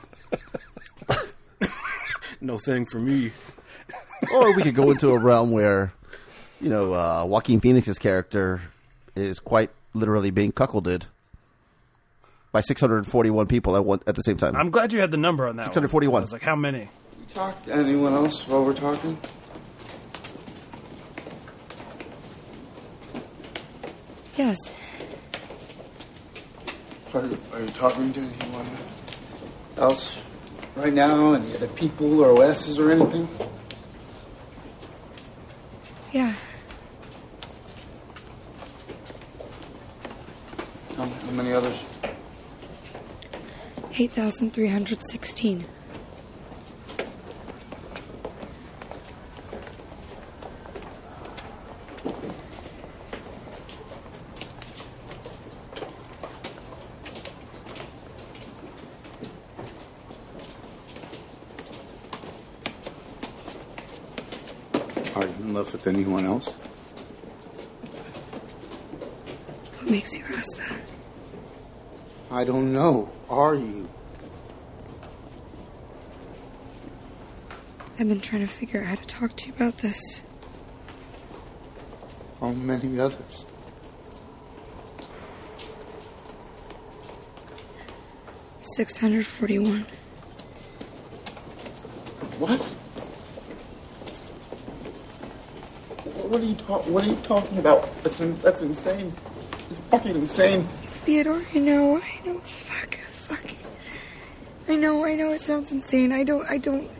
no 2.41 2.59
thing 2.59 2.87
for 2.87 2.99
me. 2.99 3.33
or 4.33 4.55
we 4.55 4.63
could 4.63 4.75
go 4.75 4.91
into 4.91 5.11
a 5.11 5.19
realm 5.19 5.51
where, 5.51 5.93
you 6.61 6.69
know, 6.71 6.95
uh, 6.95 7.25
Joaquin 7.27 7.61
Phoenix's 7.61 7.99
character 7.99 8.61
is 9.15 9.39
quite 9.39 9.71
literally 9.95 10.31
being 10.31 10.53
cuckolded 10.53 11.07
by 12.53 12.61
641 12.61 13.47
people 13.47 13.77
at 13.77 13.85
one 13.85 14.01
at 14.07 14.15
the 14.15 14.23
same 14.23 14.37
time. 14.37 14.57
I'm 14.57 14.71
glad 14.71 14.93
you 14.93 15.01
had 15.01 15.11
the 15.11 15.17
number 15.19 15.47
on 15.47 15.57
that. 15.57 15.67
one. 15.67 15.73
641. 15.73 16.23
I 16.23 16.25
was 16.25 16.33
like, 16.33 16.43
how 16.43 16.57
many? 16.57 16.81
You 16.81 17.27
talk 17.29 17.65
to 17.67 17.75
anyone 17.75 18.13
else 18.15 18.47
while 18.49 18.65
we're 18.65 18.73
talking? 18.75 19.19
Yes. 24.37 24.57
Are, 27.19 27.25
are 27.53 27.61
you 27.61 27.69
talking 27.71 28.13
to 28.13 28.21
anyone 28.21 28.67
else 29.77 30.23
right 30.77 30.93
now? 30.93 31.33
Any 31.33 31.53
other 31.53 31.67
people 31.67 32.21
or 32.21 32.31
OSs 32.31 32.79
or 32.79 32.93
anything? 32.93 33.29
Yeah. 36.13 36.33
How, 40.97 41.07
how 41.07 41.31
many 41.33 41.53
others? 41.53 41.85
8,316. 43.97 45.65
With 65.79 65.87
anyone 65.87 66.27
else? 66.27 66.49
What 69.77 69.91
makes 69.91 70.17
you 70.17 70.25
ask 70.35 70.57
that? 70.57 70.81
I 72.31 72.45
don't 72.45 72.73
know. 72.73 73.11
Are 73.31 73.55
you? 73.55 73.89
I've 77.99 78.09
been 78.09 78.21
trying 78.21 78.43
to 78.43 78.53
figure 78.53 78.81
out 78.81 78.87
how 78.87 78.95
to 78.97 79.07
talk 79.07 79.37
to 79.37 79.47
you 79.47 79.53
about 79.55 79.79
this. 79.79 80.23
How 82.41 82.51
many 82.51 82.99
others? 82.99 83.45
Six 88.63 88.99
hundred 88.99 89.27
forty-one. 89.27 89.87
What? 92.39 92.61
What 96.29 96.43
are 96.43 96.45
you 96.45 96.55
talk? 96.57 96.87
What 96.87 97.05
are 97.05 97.07
you 97.07 97.17
talking 97.23 97.57
about? 97.57 97.89
That's 98.03 98.21
in, 98.21 98.39
that's 98.41 98.61
insane. 98.61 99.15
It's 99.71 99.79
fucking 99.91 100.15
insane. 100.15 100.69
Theodore, 101.05 101.43
I 101.55 101.59
know, 101.59 101.97
I 102.03 102.27
know. 102.27 102.39
Fuck, 102.41 102.99
fuck. 103.13 103.51
I 104.69 104.75
know, 104.75 105.07
I 105.07 105.15
know. 105.15 105.31
It 105.31 105.41
sounds 105.41 105.73
insane. 105.73 106.13
I 106.13 106.25
don't, 106.25 106.45
I 106.47 106.59
don't, 106.59 106.91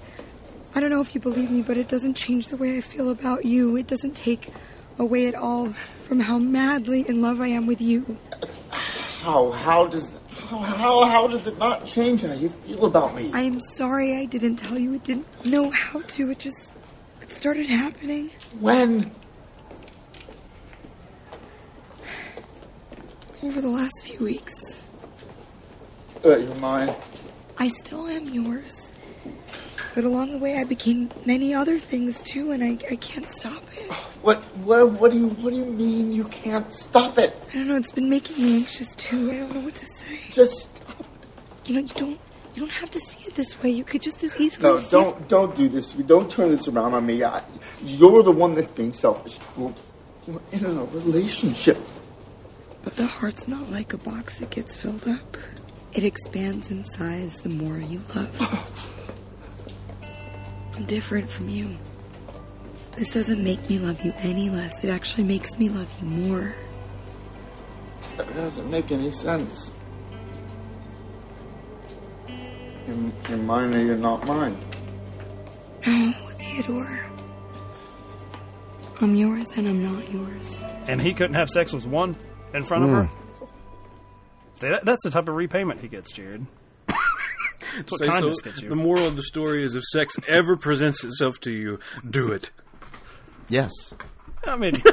I 0.75 0.81
don't 0.81 0.89
know 0.89 1.03
if 1.03 1.15
you 1.15 1.21
believe 1.21 1.51
me, 1.51 1.61
but 1.61 1.77
it 1.77 1.89
doesn't 1.89 2.15
change 2.15 2.49
the 2.49 2.57
way 2.57 2.79
I 2.79 2.81
feel 2.81 3.11
about 3.11 3.45
you. 3.45 3.77
It 3.77 3.87
doesn't 3.87 4.17
take 4.17 4.51
away 4.99 5.27
at 5.29 5.35
all 5.35 5.75
from 6.05 6.21
how 6.21 6.39
madly 6.39 7.07
in 7.07 7.21
love 7.21 7.43
I 7.43 7.49
am 7.49 7.67
with 7.67 7.83
you. 7.83 8.17
How? 9.21 9.51
How 9.51 9.87
does? 9.87 10.11
How? 10.31 10.59
How, 10.59 11.05
how 11.05 11.27
does 11.27 11.47
it 11.47 11.59
not 11.59 11.87
change 11.87 12.23
how 12.23 12.33
you 12.33 12.49
feel 12.49 12.87
about 12.87 13.15
me? 13.15 13.31
I 13.35 13.43
am 13.43 13.61
sorry 13.61 14.17
I 14.17 14.25
didn't 14.25 14.57
tell 14.57 14.79
you. 14.79 14.95
It 14.95 15.05
didn't 15.05 15.27
know 15.45 15.69
how 15.71 16.01
to. 16.01 16.31
It 16.31 16.39
just, 16.39 16.73
started 17.39 17.69
happening. 17.69 18.29
When? 18.59 19.13
Over 23.45 23.61
the 23.61 23.69
last 23.69 23.95
few 24.03 24.19
weeks. 24.19 24.83
Uh, 26.25 26.37
you're 26.37 26.53
mine. 26.57 26.93
I 27.57 27.69
still 27.69 28.09
am 28.09 28.27
yours. 28.27 28.91
But 29.95 30.03
along 30.03 30.33
the 30.33 30.39
way, 30.39 30.59
I 30.59 30.65
became 30.65 31.13
many 31.27 31.55
other 31.55 31.79
things 31.79 32.21
too, 32.23 32.51
and 32.51 32.65
I, 32.65 32.71
I 32.91 32.97
can't 32.97 33.31
stop 33.31 33.63
it. 33.77 33.89
What? 34.23 34.39
What? 34.67 34.91
What 34.91 35.13
do 35.13 35.19
you? 35.19 35.29
What 35.29 35.51
do 35.51 35.57
you 35.57 35.65
mean 35.65 36.11
you 36.13 36.25
can't 36.25 36.73
stop 36.73 37.19
it? 37.19 37.37
I 37.51 37.53
don't 37.55 37.69
know. 37.69 37.77
It's 37.77 37.93
been 37.93 38.11
making 38.11 38.43
me 38.45 38.57
anxious 38.57 38.97
too. 38.97 39.31
I 39.31 39.37
don't 39.37 39.55
know 39.55 39.61
what 39.61 39.77
to 39.77 39.87
say. 39.87 40.19
Just 40.31 40.71
You 41.67 41.75
know, 41.77 41.81
you 41.83 41.95
don't. 41.95 42.21
You 42.59 42.67
don't 42.67 42.75
have 42.75 42.91
to 42.91 42.99
see 42.99 43.29
it 43.29 43.37
this 43.37 43.63
way. 43.63 43.71
You 43.71 43.85
could 43.85 44.03
just 44.03 44.25
as 44.25 44.37
easily. 44.41 44.65
no. 44.69 44.85
Don't 44.91 45.29
don't 45.29 45.55
do 45.55 45.69
this. 45.69 45.93
Don't 45.93 46.29
turn 46.29 46.51
this 46.51 46.67
around 46.67 46.93
on 46.93 47.07
me. 47.07 47.23
I, 47.23 47.41
you're 47.85 48.25
the 48.25 48.33
one 48.33 48.57
that's 48.57 48.73
being 48.73 48.93
selfish. 48.93 49.39
We're, 49.57 49.73
we're 50.27 50.41
in 50.51 50.65
a 50.65 50.85
relationship. 50.87 51.79
But 52.83 52.97
the 52.97 53.07
heart's 53.07 53.47
not 53.47 53.71
like 53.71 53.93
a 53.93 53.99
box 53.99 54.39
that 54.39 54.51
gets 54.51 54.75
filled 54.75 55.07
up. 55.07 55.37
It 55.93 56.03
expands 56.03 56.73
in 56.73 56.83
size 56.83 57.43
the 57.43 57.49
more 57.49 57.79
you 57.79 58.01
love. 58.17 58.35
I'm 60.75 60.85
different 60.87 61.31
from 61.31 61.49
you. 61.49 61.77
This 62.97 63.11
doesn't 63.11 63.45
make 63.45 63.71
me 63.71 63.79
love 63.79 64.05
you 64.05 64.13
any 64.17 64.51
less. 64.51 64.83
It 64.83 64.91
actually 64.91 65.29
makes 65.29 65.57
me 65.61 65.69
love 65.69 65.89
you 66.03 66.09
more. 66.09 66.57
That 68.17 68.35
doesn't 68.35 68.69
make 68.69 68.91
any 68.91 69.13
sense. 69.13 69.71
You're, 72.89 73.13
you're 73.29 73.39
mine 73.39 73.75
or 73.75 73.79
you're 73.81 73.97
not 73.97 74.27
mine. 74.27 74.57
No, 75.87 76.13
Theodore. 76.41 77.01
I'm 79.01 79.15
yours 79.15 79.47
and 79.57 79.69
I'm 79.69 79.83
not 79.83 80.11
yours. 80.13 80.63
And 80.87 81.01
he 81.01 81.15
couldn't 81.15 81.35
have 81.37 81.49
sex 81.51 81.73
with 81.73 81.87
one 81.87 82.17
in 82.55 82.65
front 82.65 82.85
of 82.85 82.91
her. 82.91 83.05
Hmm. 83.05 83.45
That- 84.61 84.85
That's 84.85 85.05
the 85.05 85.11
type 85.11 85.29
of 85.29 85.35
repayment 85.37 85.81
he 85.81 85.89
gets, 85.89 86.13
Jared. 86.13 86.47
That's 86.89 87.91
what 87.93 88.01
Say 88.01 88.07
so. 88.07 88.11
kindness 88.13 88.41
gets 88.41 88.63
you. 88.63 88.69
The 88.71 88.75
moral 88.77 89.07
of 89.07 89.15
the 89.17 89.23
story 89.23 89.63
is 89.63 89.75
if 89.77 89.85
sex 89.85 90.17
ever 90.27 90.57
presents 90.57 91.05
itself 91.05 91.39
to 91.41 91.53
you, 91.53 91.79
do 92.09 92.33
it. 92.33 92.51
Yes. 93.49 93.71
I 94.45 94.57
mean, 94.57 94.73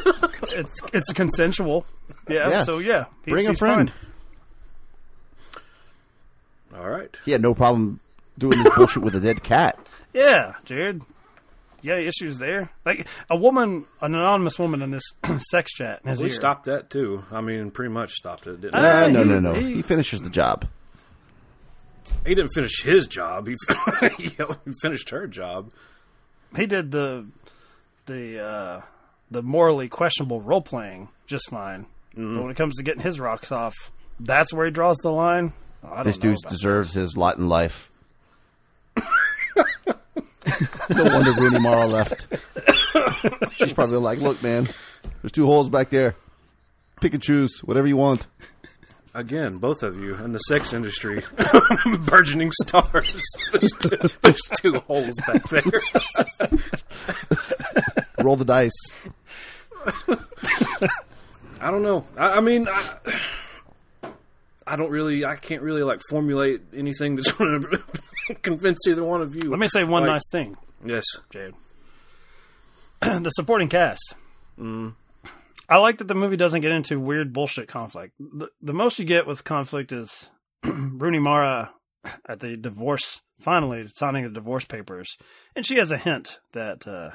it's 0.50 0.82
it's 0.94 1.12
consensual. 1.14 1.86
Yeah. 2.30 2.50
Yes. 2.50 2.66
So 2.66 2.80
yeah, 2.80 3.06
he's- 3.24 3.34
Bring 3.34 3.46
a 3.46 3.50
he's 3.50 3.60
friend. 3.60 3.90
fine. 3.90 4.00
All 6.78 6.90
right. 6.90 7.16
He 7.26 7.32
had 7.32 7.42
no 7.42 7.54
problem 7.54 8.00
doing 8.38 8.62
this 8.64 8.74
bullshit 8.76 9.04
with 9.04 9.16
a 9.16 9.20
dead 9.20 9.44
cat. 9.44 9.78
Yeah, 10.14 10.54
Jared. 10.64 11.02
Yeah, 11.82 11.96
issues 11.98 12.40
there. 12.40 12.70
Like 12.86 13.06
a 13.30 13.36
woman, 13.36 13.84
an 14.00 14.16
anonymous 14.16 14.58
woman 14.58 14.82
in 14.82 14.92
this 14.92 15.04
sex 15.50 15.74
chat 15.74 16.00
in 16.06 16.10
his 16.10 16.22
We 16.24 16.30
ear. 16.30 16.36
stopped 16.36 16.66
that 16.68 16.90
too. 16.90 17.26
I 17.34 17.42
mean, 17.42 17.70
pretty 17.70 17.92
much 17.94 18.14
stopped 18.14 18.48
it. 18.48 18.62
Didn't 18.62 18.76
Uh, 18.76 19.10
no, 19.10 19.24
he- 19.24 19.30
no, 19.30 19.40
no. 19.42 19.54
he- 19.56 19.74
He 19.76 19.82
finishes 19.82 20.22
the 20.22 20.30
job. 20.30 20.70
he? 22.24 22.30
he 22.30 22.36
didn't 22.36 22.52
finish 22.54 22.82
his 22.82 23.08
job. 23.08 23.48
He, 23.50 23.56
he 24.18 24.38
finished 24.82 25.10
her 25.10 25.28
job. 25.28 25.72
He 26.56 26.66
did 26.66 26.92
the 26.92 27.26
the 28.06 28.40
uh, 28.40 28.82
the 29.30 29.44
morally 29.44 29.90
questionable 29.90 30.40
role 30.40 30.62
playing 30.62 31.10
just 31.28 31.50
fine. 31.50 31.88
Mm-hmm. 32.14 32.36
But 32.38 32.42
when 32.44 32.52
it 32.52 32.58
comes 32.58 32.78
to 32.78 32.84
getting 32.84 33.02
his 33.04 33.20
rocks 33.20 33.52
off, 33.52 33.74
that's 34.18 34.54
where 34.54 34.66
he 34.66 34.72
draws 34.72 34.96
the 35.00 35.12
line. 35.12 35.52
Oh, 35.92 36.04
This 36.04 36.18
dude 36.18 36.38
about 36.40 36.52
deserves 36.52 36.94
his 36.94 37.16
lot 37.18 37.38
in 37.38 37.48
life. 37.48 37.92
no 38.98 39.04
wonder 40.90 41.34
Rooney 41.34 41.60
Mara 41.60 41.86
left. 41.88 42.28
She's 43.56 43.74
probably 43.74 43.98
like, 43.98 44.20
"Look, 44.20 44.42
man, 44.44 44.68
there's 45.22 45.32
two 45.32 45.46
holes 45.46 45.70
back 45.70 45.90
there. 45.90 46.16
Pick 47.02 47.14
and 47.14 47.22
choose, 47.22 47.60
whatever 47.64 47.88
you 47.88 47.98
want." 47.98 48.28
Again, 49.14 49.60
both 49.60 49.82
of 49.82 49.98
you 49.98 50.16
in 50.16 50.34
the 50.34 50.40
sex 50.40 50.74
industry, 50.74 51.24
burgeoning 52.02 52.52
stars. 52.64 53.22
There's 53.54 53.72
two, 53.80 53.98
there's 54.22 54.42
two 54.60 54.74
holes 54.80 55.16
back 55.26 55.48
there. 55.48 55.62
Roll 58.22 58.36
the 58.36 58.44
dice. 58.44 58.98
I 61.62 61.72
don't 61.72 61.82
know. 61.82 62.06
I, 62.18 62.38
I 62.38 62.42
mean, 62.42 62.68
I, 62.68 62.98
I 64.68 64.76
don't 64.76 64.90
really. 64.92 65.26
I 65.26 65.36
can't 65.36 65.62
really 65.62 65.84
like 65.84 66.02
formulate 66.10 66.62
anything 66.74 67.16
that's 67.16 67.32
going 67.38 67.62
to 68.28 68.36
convince 68.36 68.80
either 68.88 69.04
one 69.04 69.22
of 69.22 69.36
you. 69.36 69.50
Let 69.50 69.60
me 69.60 69.68
say 69.68 69.84
one 69.84 70.04
Like- 70.04 70.14
nice 70.14 70.30
thing, 70.32 70.58
Yes. 70.84 71.06
Jared. 71.30 71.54
the 73.02 73.30
supporting 73.30 73.70
cast. 73.70 74.16
I 75.68 75.78
like 75.78 75.98
that 75.98 76.08
the 76.08 76.16
movie 76.16 76.38
doesn't 76.38 76.62
get 76.62 76.72
into 76.72 77.00
weird 77.00 77.34
bullshit 77.34 77.68
conflict. 77.68 78.14
The, 78.20 78.50
the 78.62 78.74
most 78.74 79.00
you 79.00 79.06
get 79.06 79.28
with 79.28 79.44
conflict 79.44 79.92
is 79.92 80.30
Rooney 80.64 81.20
Mara 81.20 81.74
at 82.30 82.40
the 82.40 82.56
divorce, 82.56 83.22
finally 83.42 83.88
signing 83.96 84.24
the 84.24 84.30
divorce 84.30 84.66
papers, 84.66 85.18
and 85.56 85.66
she 85.66 85.78
has 85.78 85.92
a 85.92 85.98
hint 85.98 86.40
that 86.54 86.88
uh, 86.88 87.10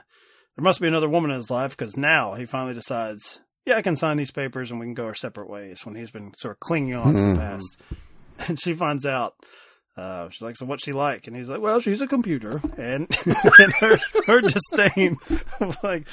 there 0.56 0.62
must 0.64 0.80
be 0.80 0.88
another 0.88 1.08
woman 1.08 1.30
in 1.30 1.36
his 1.36 1.50
life 1.50 1.76
because 1.76 1.96
now 1.96 2.34
he 2.34 2.44
finally 2.44 2.74
decides, 2.74 3.40
yeah, 3.70 3.76
I 3.76 3.82
can 3.82 3.96
sign 3.96 4.16
these 4.16 4.32
papers 4.32 4.70
and 4.70 4.80
we 4.80 4.86
can 4.86 4.94
go 4.94 5.06
our 5.06 5.14
separate 5.14 5.48
ways. 5.48 5.86
When 5.86 5.94
he's 5.94 6.10
been 6.10 6.32
sort 6.36 6.56
of 6.56 6.60
clinging 6.60 6.94
on 6.94 7.14
to 7.14 7.20
the 7.20 7.36
past, 7.36 7.82
and 8.48 8.60
she 8.60 8.74
finds 8.74 9.06
out. 9.06 9.34
Uh, 9.96 10.28
she's 10.30 10.42
like, 10.42 10.56
so 10.56 10.66
what's 10.66 10.84
she 10.84 10.92
like? 10.92 11.26
And 11.26 11.36
he's 11.36 11.50
like, 11.50 11.60
well, 11.60 11.78
she's 11.78 12.00
a 12.00 12.06
computer, 12.06 12.62
and, 12.78 13.06
and 13.58 13.72
her, 13.74 13.98
her 14.24 14.40
disdain, 14.40 15.18
like, 15.82 16.06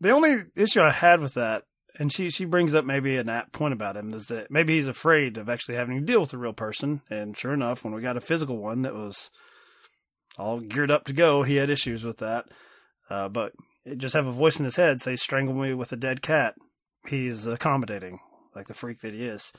the 0.00 0.10
only 0.10 0.44
issue 0.54 0.82
I 0.82 0.92
had 0.92 1.20
with 1.20 1.34
that, 1.34 1.64
and 1.98 2.12
she 2.12 2.30
she 2.30 2.44
brings 2.44 2.74
up 2.74 2.84
maybe 2.84 3.16
an 3.16 3.28
apt 3.28 3.52
point 3.52 3.72
about 3.72 3.96
him, 3.96 4.12
is 4.14 4.26
that 4.26 4.50
maybe 4.50 4.76
he's 4.76 4.86
afraid 4.86 5.36
of 5.38 5.48
actually 5.48 5.76
having 5.76 5.98
to 5.98 6.04
deal 6.04 6.20
with 6.20 6.34
a 6.34 6.38
real 6.38 6.52
person. 6.52 7.00
And 7.10 7.36
sure 7.36 7.54
enough, 7.54 7.82
when 7.82 7.94
we 7.94 8.02
got 8.02 8.18
a 8.18 8.20
physical 8.20 8.58
one 8.58 8.82
that 8.82 8.94
was 8.94 9.30
all 10.38 10.60
geared 10.60 10.90
up 10.90 11.04
to 11.04 11.12
go, 11.12 11.42
he 11.42 11.56
had 11.56 11.70
issues 11.70 12.04
with 12.04 12.18
that. 12.18 12.46
Uh, 13.08 13.28
but 13.28 13.52
just 13.96 14.14
have 14.14 14.26
a 14.26 14.32
voice 14.32 14.58
in 14.58 14.64
his 14.64 14.76
head 14.76 15.00
say, 15.00 15.16
"Strangle 15.16 15.54
me 15.54 15.74
with 15.74 15.92
a 15.92 15.96
dead 15.96 16.22
cat." 16.22 16.54
He's 17.06 17.46
accommodating, 17.46 18.18
like 18.54 18.66
the 18.66 18.74
freak 18.74 19.00
that 19.02 19.12
he 19.12 19.24
is. 19.24 19.52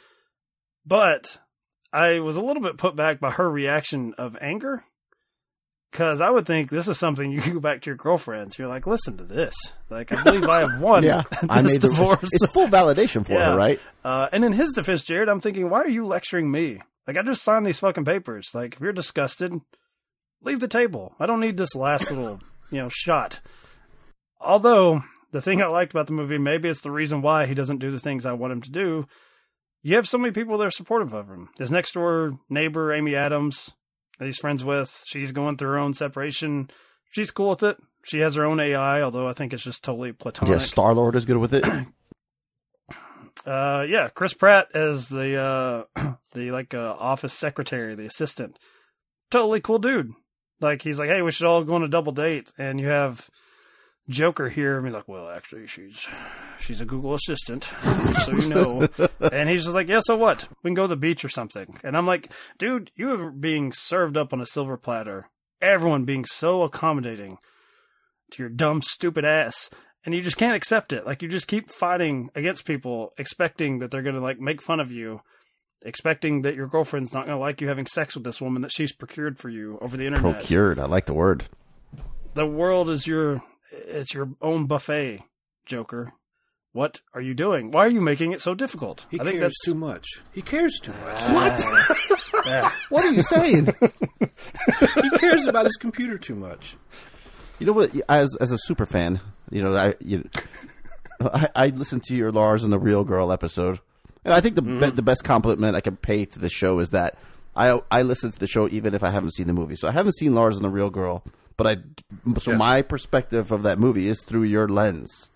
But 0.86 1.38
I 1.94 2.20
was 2.20 2.38
a 2.38 2.42
little 2.42 2.62
bit 2.62 2.78
put 2.78 2.96
back 2.96 3.20
by 3.20 3.32
her 3.32 3.50
reaction 3.50 4.14
of 4.18 4.38
anger. 4.42 4.84
Because 5.92 6.20
I 6.20 6.30
would 6.30 6.46
think 6.46 6.70
this 6.70 6.90
is 6.90 7.00
something 7.00 7.32
you 7.32 7.40
go 7.40 7.60
back 7.62 7.82
to 7.82 7.90
your 7.90 7.96
girlfriends. 7.96 8.60
You're 8.60 8.68
like, 8.68 8.86
listen 8.86 9.16
to 9.18 9.24
this. 9.24 9.56
Like, 9.90 10.14
I 10.14 10.22
believe 10.22 10.44
I 10.44 10.68
have 10.70 10.82
won. 10.82 11.04
Yeah, 11.04 11.24
this 11.32 11.46
I 11.50 11.62
made 11.62 11.82
the 11.82 11.88
divorce. 11.88 12.20
It's 12.34 12.46
full 12.48 12.68
validation 12.68 13.26
for 13.26 13.34
Yeah. 13.34 13.52
her, 13.52 13.58
right? 13.58 13.80
Uh, 14.04 14.28
and 14.34 14.44
in 14.44 14.52
his 14.52 14.74
defense, 14.74 15.04
Jared, 15.04 15.30
I'm 15.30 15.40
thinking, 15.40 15.70
why 15.70 15.80
are 15.80 15.88
you 15.90 16.06
lecturing 16.06 16.52
me? 16.52 16.82
Like, 17.08 17.18
I 17.18 17.22
just 17.24 17.42
signed 17.42 17.66
these 17.66 17.80
fucking 17.80 18.04
papers. 18.04 18.50
Like, 18.54 18.76
if 18.76 18.82
you're 18.82 18.92
disgusted, 18.92 19.54
leave 20.44 20.60
the 20.60 20.68
table. 20.68 21.16
I 21.22 21.26
don't 21.26 21.40
need 21.40 21.56
this 21.56 21.74
last 21.74 22.12
little, 22.12 22.42
you 22.70 22.80
know, 22.80 22.90
shot. 22.92 23.40
Although, 24.40 25.04
the 25.32 25.42
thing 25.42 25.62
I 25.62 25.68
liked 25.68 25.94
about 25.94 26.08
the 26.08 26.14
movie, 26.14 26.38
maybe 26.38 26.70
it's 26.70 26.82
the 26.82 26.92
reason 26.92 27.22
why 27.22 27.46
he 27.46 27.54
doesn't 27.54 27.80
do 27.80 27.92
the 27.92 28.00
things 28.00 28.26
I 28.26 28.34
want 28.34 28.54
him 28.54 28.62
to 28.62 28.72
do. 28.72 29.08
You 29.84 29.96
have 29.96 30.08
so 30.08 30.18
many 30.18 30.32
people 30.32 30.58
that 30.58 30.68
are 30.68 30.72
supportive 30.72 31.14
of 31.14 31.28
him. 31.30 31.50
His 31.58 31.72
next 31.72 31.94
door 31.94 32.40
neighbor, 32.50 32.94
Amy 32.94 33.16
Adams, 33.16 33.72
that 34.20 34.26
he's 34.26 34.38
friends 34.38 34.64
with, 34.64 35.04
she's 35.06 35.32
going 35.32 35.58
through 35.58 35.70
her 35.70 35.78
own 35.78 35.94
separation. 35.94 36.70
She's 37.12 37.32
cool 37.32 37.50
with 37.50 37.64
it. 37.64 37.78
She 38.04 38.20
has 38.20 38.36
her 38.36 38.46
own 38.46 38.60
AI, 38.60 39.02
although 39.02 39.28
I 39.28 39.34
think 39.34 39.54
it's 39.54 39.64
just 39.64 39.84
totally 39.84 40.14
platonic. 40.14 40.52
Yeah, 40.52 40.60
Star 40.60 40.94
Lord 40.94 41.16
is 41.16 41.26
good 41.26 41.38
with 41.38 41.54
it. 41.54 41.66
Uh, 43.46 43.86
yeah, 43.88 44.10
Chris 44.10 44.34
Pratt 44.34 44.68
as 44.74 45.08
the 45.08 45.38
uh, 45.38 45.84
the 46.34 46.52
like 46.52 46.74
uh, 46.74 46.96
office 47.00 47.34
secretary, 47.34 47.96
the 47.96 48.06
assistant. 48.06 48.60
Totally 49.32 49.62
cool 49.62 49.80
dude. 49.80 50.12
Like 50.60 50.82
he's 50.82 51.00
like, 51.00 51.08
hey, 51.08 51.22
we 51.22 51.32
should 51.32 51.46
all 51.46 51.64
go 51.64 51.76
on 51.76 51.84
a 51.84 51.88
double 51.88 52.12
date, 52.12 52.52
and 52.58 52.78
you 52.78 52.88
have 52.88 53.30
Joker 54.10 54.50
here, 54.50 54.76
and 54.78 54.86
be 54.86 54.92
like, 54.92 55.08
well, 55.08 55.30
actually, 55.30 55.68
she's 55.68 56.08
she's 56.60 56.82
a 56.82 56.86
Google 56.86 57.14
assistant, 57.14 57.64
so 58.24 58.32
you 58.32 58.48
know. 58.50 58.88
and 59.20 59.50
he's 59.50 59.64
just 59.64 59.76
like, 59.76 59.90
yeah, 59.90 60.00
so 60.02 60.16
what? 60.16 60.48
We 60.64 60.70
can 60.70 60.76
go 60.76 60.84
to 60.84 60.88
the 60.90 60.96
beach 60.96 61.26
or 61.26 61.30
something. 61.30 61.78
And 61.84 61.98
I'm 61.98 62.08
like, 62.08 62.32
dude, 62.58 62.92
you 62.96 63.12
are 63.12 63.32
being 63.32 63.74
served 63.74 64.16
up 64.16 64.32
on 64.32 64.42
a 64.42 64.46
silver 64.46 64.78
platter. 64.78 65.30
Everyone 65.62 66.06
being 66.06 66.24
so 66.24 66.64
accommodating 66.64 67.38
to 68.32 68.44
your 68.44 68.50
dumb, 68.50 68.82
stupid 68.82 69.26
ass. 69.26 69.70
And 70.06 70.16
you 70.16 70.22
just 70.22 70.38
can't 70.38 70.56
accept 70.56 70.94
it. 70.94 71.06
Like 71.06 71.22
you 71.22 71.28
just 71.28 71.50
keep 71.50 71.70
fighting 71.70 72.30
against 72.34 72.66
people, 72.66 73.12
expecting 73.18 73.80
that 73.80 73.92
they're 73.92 74.04
gonna 74.04 74.22
like 74.22 74.40
make 74.40 74.62
fun 74.62 74.80
of 74.80 74.90
you, 74.90 75.22
expecting 75.82 76.44
that 76.44 76.56
your 76.56 76.68
girlfriend's 76.68 77.14
not 77.14 77.26
gonna 77.26 77.40
like 77.40 77.60
you 77.60 77.68
having 77.68 77.88
sex 77.88 78.16
with 78.16 78.24
this 78.24 78.40
woman 78.40 78.62
that 78.62 78.72
she's 78.72 78.94
procured 78.94 79.38
for 79.38 79.50
you 79.50 79.78
over 79.82 79.98
the 79.98 80.06
internet. 80.06 80.38
Procured. 80.40 80.80
I 80.80 80.86
like 80.86 81.08
the 81.08 81.14
word. 81.14 81.46
The 82.36 82.46
world 82.46 82.90
is 82.90 83.06
your 83.06 83.44
it's 83.72 84.14
your 84.14 84.30
own 84.42 84.66
buffet, 84.66 85.24
Joker. 85.66 86.14
What 86.74 87.02
are 87.14 87.22
you 87.22 87.34
doing? 87.34 87.72
Why 87.72 87.86
are 87.86 87.90
you 87.90 88.02
making 88.02 88.34
it 88.34 88.42
so 88.42 88.54
difficult? 88.54 89.08
He 89.10 89.20
I 89.20 89.24
think 89.24 89.40
cares 89.40 89.44
that's 89.44 89.66
too 89.66 89.74
much. 89.74 90.06
He 90.34 90.42
cares 90.44 90.80
too 90.80 90.94
much. 91.04 91.20
Ah. 91.22 91.96
Yeah. 92.46 92.72
What 92.90 93.04
are 93.04 93.12
you 93.12 93.24
saying? 93.24 93.66
he 95.02 95.10
cares 95.18 95.48
about 95.48 95.66
his 95.66 95.76
computer 95.76 96.18
too 96.18 96.36
much. 96.36 96.78
You 97.60 97.66
know 97.66 97.74
what? 97.74 97.92
As 98.08 98.36
as 98.40 98.52
a 98.52 98.58
super 98.60 98.86
fan, 98.86 99.20
you 99.50 99.64
know, 99.64 99.76
I 99.76 99.96
you, 100.00 100.30
I, 101.20 101.50
I 101.56 101.68
listened 101.68 102.04
to 102.04 102.16
your 102.16 102.32
Lars 102.32 102.64
and 102.64 102.72
the 102.72 102.80
Real 102.80 103.04
Girl 103.04 103.32
episode, 103.32 103.80
and 104.24 104.34
I 104.34 104.40
think 104.40 104.56
the 104.56 104.62
mm-hmm. 104.62 104.80
be, 104.80 104.90
the 104.92 105.02
best 105.02 105.24
compliment 105.24 105.76
I 105.76 105.82
can 105.82 105.98
pay 105.98 106.26
to 106.26 106.40
the 106.40 106.50
show 106.50 106.80
is 106.80 106.92
that 106.92 107.18
I 107.56 107.82
I 107.92 108.04
listen 108.04 108.32
to 108.32 108.40
the 108.40 108.48
show 108.48 108.70
even 108.70 108.94
if 108.94 109.04
I 109.04 109.10
haven't 109.10 109.34
seen 109.34 109.48
the 109.48 109.54
movie. 109.54 109.76
So 109.76 109.88
I 109.88 109.92
haven't 109.92 110.14
seen 110.14 110.36
Lars 110.36 110.56
and 110.56 110.64
the 110.64 110.70
Real 110.70 110.92
Girl, 110.92 111.24
but 111.58 111.68
I 111.68 111.76
so 112.40 112.52
Yes. 112.52 112.58
my 112.60 112.82
perspective 112.82 113.52
of 113.52 113.64
that 113.64 113.80
movie 113.80 114.08
is 114.08 114.24
through 114.24 114.44
your 114.44 114.68
lens. 114.68 115.30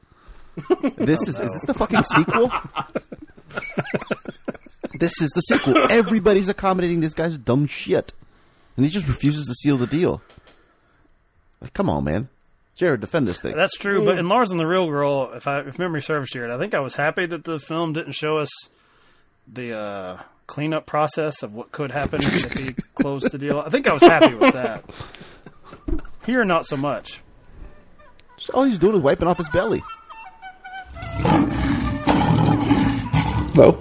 This 0.97 1.21
is 1.27 1.39
is 1.39 1.51
this 1.51 1.65
the 1.65 1.73
fucking 1.73 2.03
sequel? 2.03 2.51
this 4.99 5.21
is 5.21 5.29
the 5.31 5.41
sequel. 5.41 5.77
Everybody's 5.91 6.49
accommodating 6.49 7.01
this 7.01 7.13
guy's 7.13 7.37
dumb 7.37 7.65
shit, 7.67 8.13
and 8.75 8.85
he 8.85 8.91
just 8.91 9.07
refuses 9.07 9.45
to 9.47 9.53
seal 9.55 9.77
the 9.77 9.87
deal. 9.87 10.21
Like, 11.61 11.73
come 11.73 11.89
on, 11.89 12.03
man, 12.03 12.29
Jared, 12.75 13.01
defend 13.01 13.27
this 13.27 13.39
thing. 13.41 13.55
That's 13.55 13.77
true, 13.77 14.03
but 14.05 14.17
in 14.17 14.27
Lars 14.27 14.51
and 14.51 14.59
the 14.59 14.67
Real 14.67 14.87
Girl, 14.87 15.31
if 15.33 15.47
I 15.47 15.59
if 15.61 15.79
memory 15.79 16.01
serves, 16.01 16.31
Jared, 16.31 16.51
I 16.51 16.57
think 16.57 16.73
I 16.73 16.79
was 16.79 16.95
happy 16.95 17.25
that 17.25 17.43
the 17.43 17.59
film 17.59 17.93
didn't 17.93 18.13
show 18.13 18.37
us 18.37 18.49
the 19.47 19.73
uh, 19.77 20.17
cleanup 20.47 20.85
process 20.85 21.43
of 21.43 21.53
what 21.53 21.71
could 21.71 21.91
happen 21.91 22.21
if 22.23 22.53
he 22.53 22.73
closed 22.95 23.31
the 23.31 23.37
deal. 23.37 23.59
I 23.59 23.69
think 23.69 23.87
I 23.87 23.93
was 23.93 24.03
happy 24.03 24.33
with 24.35 24.53
that. 24.53 24.83
Here, 26.25 26.43
not 26.45 26.65
so 26.65 26.77
much. 26.77 27.21
All 28.53 28.63
he's 28.63 28.79
doing 28.79 28.95
is 28.95 29.01
wiping 29.01 29.27
off 29.27 29.37
his 29.37 29.49
belly. 29.49 29.83
Hello? 33.53 33.71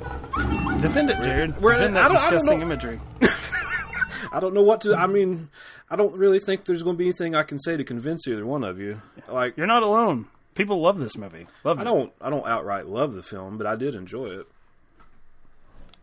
Defend 0.80 1.10
it, 1.10 1.22
Jared. 1.22 1.60
We're- 1.60 1.78
Defend 1.78 1.98
I 1.98 2.02
that 2.02 2.08
don't- 2.08 2.16
I 2.16 2.20
don't 2.24 2.32
disgusting 2.32 2.58
know. 2.58 2.64
imagery. 2.66 3.00
I 4.32 4.40
don't 4.40 4.54
know 4.54 4.62
what 4.62 4.82
to. 4.82 4.94
I 4.94 5.06
mean, 5.06 5.48
I 5.90 5.96
don't 5.96 6.14
really 6.16 6.38
think 6.38 6.64
there's 6.64 6.82
going 6.82 6.96
to 6.96 6.98
be 6.98 7.06
anything 7.06 7.34
I 7.34 7.42
can 7.42 7.58
say 7.58 7.76
to 7.76 7.84
convince 7.84 8.26
either 8.28 8.44
one 8.46 8.64
of 8.64 8.78
you. 8.78 9.00
Like, 9.28 9.56
You're 9.56 9.66
not 9.66 9.82
alone. 9.82 10.26
People 10.54 10.80
love 10.80 10.98
this 10.98 11.16
movie. 11.16 11.46
Love 11.64 11.78
I 11.78 11.82
it. 11.82 11.84
don't. 11.84 12.12
I 12.20 12.30
don't 12.30 12.46
outright 12.46 12.86
love 12.86 13.14
the 13.14 13.22
film, 13.22 13.56
but 13.58 13.66
I 13.66 13.76
did 13.76 13.94
enjoy 13.94 14.26
it. 14.40 14.46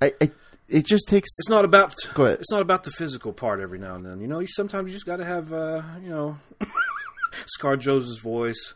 I, 0.01 0.13
I 0.21 0.31
it 0.69 0.85
just 0.85 1.07
takes. 1.07 1.29
It's 1.39 1.49
not 1.49 1.65
about. 1.65 1.95
Go 2.13 2.25
ahead. 2.25 2.39
It's 2.39 2.51
not 2.51 2.61
about 2.61 2.83
the 2.83 2.91
physical 2.91 3.33
part. 3.33 3.59
Every 3.59 3.79
now 3.79 3.95
and 3.95 4.05
then, 4.05 4.19
you 4.21 4.27
know, 4.27 4.39
you 4.39 4.47
sometimes 4.47 4.89
you 4.89 4.93
just 4.93 5.05
got 5.05 5.17
to 5.17 5.25
have, 5.25 5.53
uh, 5.53 5.81
you 6.01 6.09
know, 6.09 6.37
Scar 7.45 7.77
Joe's 7.77 8.19
voice. 8.19 8.73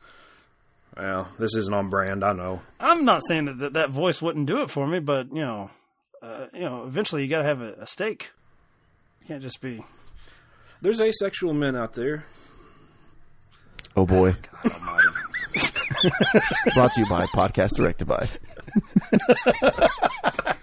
Well, 0.95 1.30
this 1.39 1.56
isn't 1.56 1.73
on 1.73 1.89
brand. 1.89 2.23
I 2.23 2.34
know. 2.34 2.62
I'm 2.80 3.06
not 3.06 3.23
saying 3.25 3.45
that, 3.45 3.60
that 3.60 3.73
that 3.73 3.89
voice 3.89 4.21
wouldn't 4.21 4.45
do 4.45 4.62
it 4.62 4.69
for 4.69 4.86
me, 4.88 4.99
but 4.99 5.27
you 5.34 5.41
know, 5.41 5.71
uh, 6.21 6.47
you 6.54 6.62
know, 6.62 6.86
eventually 6.86 7.23
you 7.23 7.30
got 7.30 7.39
to 7.39 7.45
have 7.45 7.62
a, 7.62 7.73
a 7.73 7.88
stake. 7.88 8.32
You 9.21 9.27
can't 9.27 9.41
just 9.41 9.62
be. 9.62 9.84
There's 10.82 10.99
asexual 10.99 11.54
men 11.54 11.75
out 11.75 11.93
there. 11.93 12.25
Oh 13.95 14.06
boy. 14.06 14.36
Brought 16.73 16.93
to 16.93 17.01
you 17.01 17.06
by 17.08 17.25
podcast 17.27 17.75
directed 17.75 18.06
by. 18.06 18.27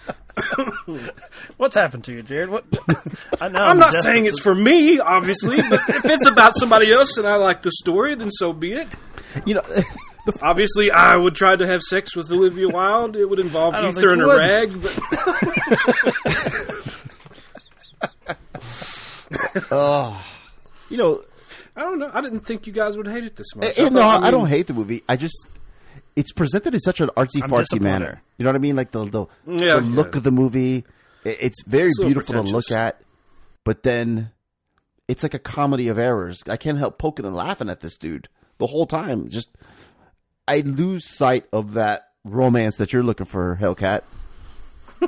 What's 1.57 1.75
happened 1.75 2.05
to 2.05 2.13
you, 2.13 2.23
Jared? 2.23 2.49
What? 2.51 2.65
I 3.41 3.49
know. 3.49 3.61
I'm 3.61 3.79
not 3.79 3.93
saying 3.93 4.27
it's 4.27 4.41
for 4.41 4.55
me, 4.55 4.99
obviously, 4.99 5.61
but 5.69 5.81
if 5.89 6.05
it's 6.05 6.27
about 6.27 6.55
somebody 6.59 6.93
else 6.93 7.17
and 7.19 7.27
I 7.27 7.37
like 7.37 7.63
the 7.63 7.71
story, 7.71 8.15
then 8.15 8.31
so 8.31 8.53
be 8.53 8.73
it. 8.73 8.89
You 9.47 9.55
know, 9.55 9.63
Obviously, 10.43 10.91
I 10.91 11.17
would 11.17 11.35
try 11.35 11.57
to 11.57 11.67
have 11.67 11.81
sex 11.81 12.15
with 12.15 12.31
Olivia 12.31 12.69
Wilde. 12.69 13.17
It 13.17 13.25
would 13.25 13.39
involve 13.39 13.75
I 13.75 13.81
don't 13.81 13.97
ether 13.97 14.11
think 14.11 14.13
and 14.13 14.23
a 14.23 14.27
would. 14.27 14.39
rag, 14.39 14.83
but 14.83 14.95
you 20.91 20.97
know, 20.97 21.23
I 21.77 21.83
don't 21.83 21.99
know. 21.99 22.11
I 22.13 22.21
didn't 22.21 22.41
think 22.41 22.67
you 22.67 22.73
guys 22.73 22.97
would 22.97 23.07
hate 23.09 23.25
it 23.25 23.37
this 23.37 23.55
much. 23.57 23.79
eh, 23.79 23.87
I 23.87 23.89
no, 23.89 24.01
thought, 24.01 24.23
I, 24.25 24.31
don't 24.31 24.49
hate 24.49 24.67
the 24.67 24.73
movie. 24.75 25.03
I 25.09 25.17
just 25.17 25.47
it's 26.19 26.33
presented 26.33 26.75
in 26.75 26.81
such 26.81 27.01
an 27.01 27.09
artsy 27.17 27.41
fartsy 27.43 27.81
manner. 27.81 28.21
You 28.37 28.45
know 28.45 28.51
what 28.51 28.57
I 28.57 28.59
mean? 28.59 28.77
Like 28.77 28.91
the 28.91 29.05
the, 29.05 29.27
Yeah, 29.47 29.77
the 29.77 29.81
look 29.83 30.15
yeah. 30.15 30.19
of 30.19 30.23
the 30.25 30.33
movie. 30.33 30.85
It's 31.25 31.63
very 31.65 31.91
beautiful 32.01 32.35
to 32.35 32.43
look 32.43 32.71
at, 32.71 33.01
but 33.65 33.83
then 33.83 34.31
it's 35.09 35.23
like 35.23 35.35
a 35.35 35.39
comedy 35.39 35.89
of 35.89 35.99
errors. 35.99 36.43
I 36.49 36.57
can't 36.57 36.79
help 36.79 36.99
poking 36.99 37.27
and 37.27 37.35
laughing 37.35 37.69
at 37.69 37.81
this 37.81 37.97
dude 37.97 38.29
the 38.59 38.67
whole 38.67 38.87
time. 38.87 39.29
Just 39.29 39.51
I 40.47 40.61
lose 40.61 41.09
sight 41.09 41.47
of 41.53 41.75
that 41.75 42.09
romance 42.25 42.77
that 42.79 42.93
you're 42.93 43.03
looking 43.03 43.27
for, 43.27 43.59
Hellcat. 43.61 44.03
I, 45.03 45.07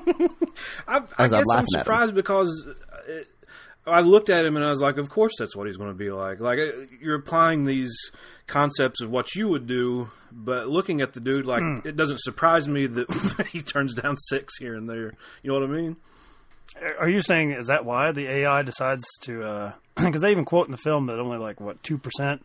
I 0.86 1.02
I'm 1.18 1.30
guess 1.30 1.44
I'm 1.52 1.60
him. 1.60 1.66
surprised 1.68 2.14
because 2.14 2.66
uh, 2.68 3.12
I 3.90 4.00
looked 4.00 4.30
at 4.30 4.44
him 4.44 4.56
and 4.56 4.64
I 4.64 4.70
was 4.70 4.80
like, 4.80 4.96
"Of 4.96 5.10
course, 5.10 5.32
that's 5.38 5.54
what 5.56 5.66
he's 5.66 5.76
going 5.76 5.90
to 5.90 5.94
be 5.94 6.10
like." 6.10 6.40
Like 6.40 6.58
uh, 6.58 6.70
you're 7.00 7.16
applying 7.16 7.64
these 7.64 7.92
concepts 8.46 9.00
of 9.00 9.10
what 9.10 9.34
you 9.34 9.48
would 9.48 9.66
do, 9.66 10.10
but 10.32 10.68
looking 10.68 11.00
at 11.00 11.12
the 11.12 11.20
dude, 11.20 11.46
like 11.46 11.60
Hmm. 11.60 11.76
it 11.86 11.96
doesn't 11.96 12.20
surprise 12.20 12.68
me 12.68 12.86
that 12.86 13.48
he 13.52 13.60
turns 13.60 13.94
down 13.94 14.16
six 14.16 14.56
here 14.58 14.74
and 14.74 14.88
there. 14.88 15.14
You 15.42 15.52
know 15.52 15.60
what 15.60 15.68
I 15.68 15.72
mean? 15.72 15.96
Are 16.98 17.08
you 17.08 17.20
saying 17.20 17.50
is 17.50 17.66
that 17.66 17.84
why 17.84 18.12
the 18.12 18.26
AI 18.28 18.62
decides 18.62 19.04
to? 19.22 19.74
Because 19.96 20.22
they 20.22 20.30
even 20.30 20.46
quote 20.46 20.66
in 20.66 20.70
the 20.72 20.78
film 20.78 21.06
that 21.08 21.18
only 21.18 21.36
like 21.36 21.60
what 21.60 21.82
two 21.82 21.98
percent 21.98 22.42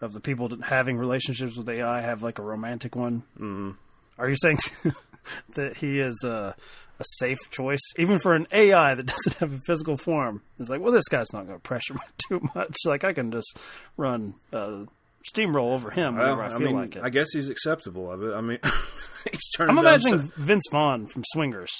of 0.00 0.12
the 0.12 0.20
people 0.20 0.50
having 0.64 0.96
relationships 0.98 1.56
with 1.56 1.68
AI 1.68 2.00
have 2.00 2.22
like 2.24 2.38
a 2.40 2.42
romantic 2.42 2.96
one. 2.96 3.22
Mm. 3.38 3.76
Are 4.18 4.28
you 4.28 4.34
saying 4.36 4.58
that 5.54 5.76
he 5.76 6.00
is 6.00 6.24
a, 6.24 6.56
a 6.98 7.04
safe 7.18 7.38
choice, 7.50 7.80
even 7.98 8.18
for 8.18 8.34
an 8.34 8.46
AI 8.52 8.94
that 8.94 9.06
doesn't 9.06 9.34
have 9.38 9.52
a 9.52 9.58
physical 9.58 9.96
form? 9.96 10.42
It's 10.58 10.70
like, 10.70 10.80
well, 10.80 10.92
this 10.92 11.08
guy's 11.08 11.32
not 11.32 11.46
going 11.46 11.58
to 11.58 11.62
pressure 11.62 11.94
me 11.94 12.00
too 12.28 12.48
much. 12.54 12.74
Like 12.84 13.04
I 13.04 13.12
can 13.12 13.30
just 13.30 13.56
run 13.96 14.34
uh, 14.52 14.84
steamroll 15.32 15.72
over 15.72 15.90
him 15.90 16.16
Well, 16.16 16.24
whenever 16.36 16.42
I 16.42 16.46
I 16.46 16.58
feel 16.58 16.66
mean, 16.68 16.76
like 16.76 16.96
it. 16.96 17.02
I 17.02 17.10
guess 17.10 17.28
he's 17.32 17.48
acceptable 17.48 18.10
of 18.10 18.22
it. 18.22 18.32
I 18.34 18.40
mean, 18.40 18.58
he's 19.30 19.50
turning 19.56 19.70
I'm 19.76 19.78
imagining 19.84 20.22
si- 20.30 20.32
Vince 20.42 20.64
Vaughn 20.70 21.06
from 21.06 21.24
Swingers, 21.32 21.72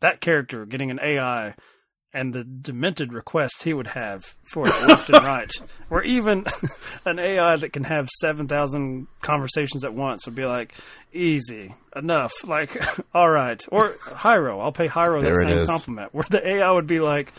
that 0.00 0.20
character 0.20 0.64
getting 0.66 0.90
an 0.90 1.00
AI 1.02 1.54
and 2.14 2.34
the 2.34 2.44
demented 2.44 3.12
requests 3.12 3.62
he 3.62 3.72
would 3.72 3.86
have 3.88 4.34
for 4.44 4.66
it 4.66 4.86
left 4.86 5.08
and 5.08 5.24
right, 5.24 5.50
or 5.90 6.02
even 6.02 6.44
an 7.06 7.18
AI 7.18 7.56
that 7.56 7.72
can 7.72 7.84
have 7.84 8.08
7,000 8.20 9.06
conversations 9.20 9.84
at 9.84 9.94
once 9.94 10.26
would 10.26 10.34
be 10.34 10.44
like, 10.44 10.74
easy, 11.12 11.74
enough, 11.96 12.32
like, 12.44 12.82
all 13.14 13.30
right. 13.30 13.64
Or 13.70 13.90
Hyro, 14.04 14.60
I'll 14.62 14.72
pay 14.72 14.88
Hyro 14.88 15.22
There 15.22 15.34
that 15.34 15.42
same 15.48 15.58
is. 15.58 15.68
compliment, 15.68 16.14
where 16.14 16.24
the 16.28 16.46
AI 16.46 16.70
would 16.70 16.86
be 16.86 17.00
like, 17.00 17.32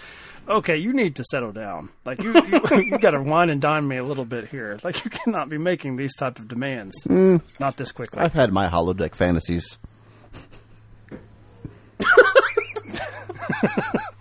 okay, 0.49 0.77
you 0.77 0.91
need 0.93 1.15
to 1.17 1.23
settle 1.25 1.51
down. 1.51 1.89
Like 2.05 2.23
you, 2.23 2.33
you, 2.33 2.61
you 2.81 2.97
got 2.97 3.11
to 3.11 3.21
wine 3.21 3.49
and 3.49 3.61
dine 3.61 3.87
me 3.87 3.97
a 3.97 4.03
little 4.03 4.25
bit 4.25 4.47
here. 4.47 4.79
Like 4.83 5.05
you 5.05 5.11
cannot 5.11 5.49
be 5.49 5.57
making 5.57 5.95
these 5.95 6.15
type 6.15 6.39
of 6.39 6.47
demands. 6.47 6.95
Mm. 7.05 7.41
Not 7.59 7.77
this 7.77 7.91
quickly. 7.91 8.21
I've 8.21 8.33
had 8.33 8.51
my 8.51 8.67
holodeck 8.67 9.15
fantasies. 9.15 9.77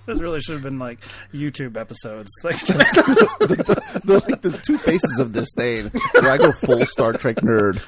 This 0.07 0.21
really 0.21 0.41
should 0.41 0.55
have 0.55 0.63
been 0.63 0.79
like 0.79 1.01
YouTube 1.33 1.77
episodes. 1.77 2.31
Like 2.43 2.59
the, 2.67 4.01
the, 4.05 4.25
like 4.29 4.43
the 4.43 4.51
two 4.65 4.77
faces 4.79 5.19
of 5.19 5.33
disdain. 5.33 5.89
Where 6.15 6.31
I 6.31 6.39
go 6.39 6.51
full 6.53 6.85
Star 6.87 7.13
Trek 7.13 7.37
nerd. 7.37 7.81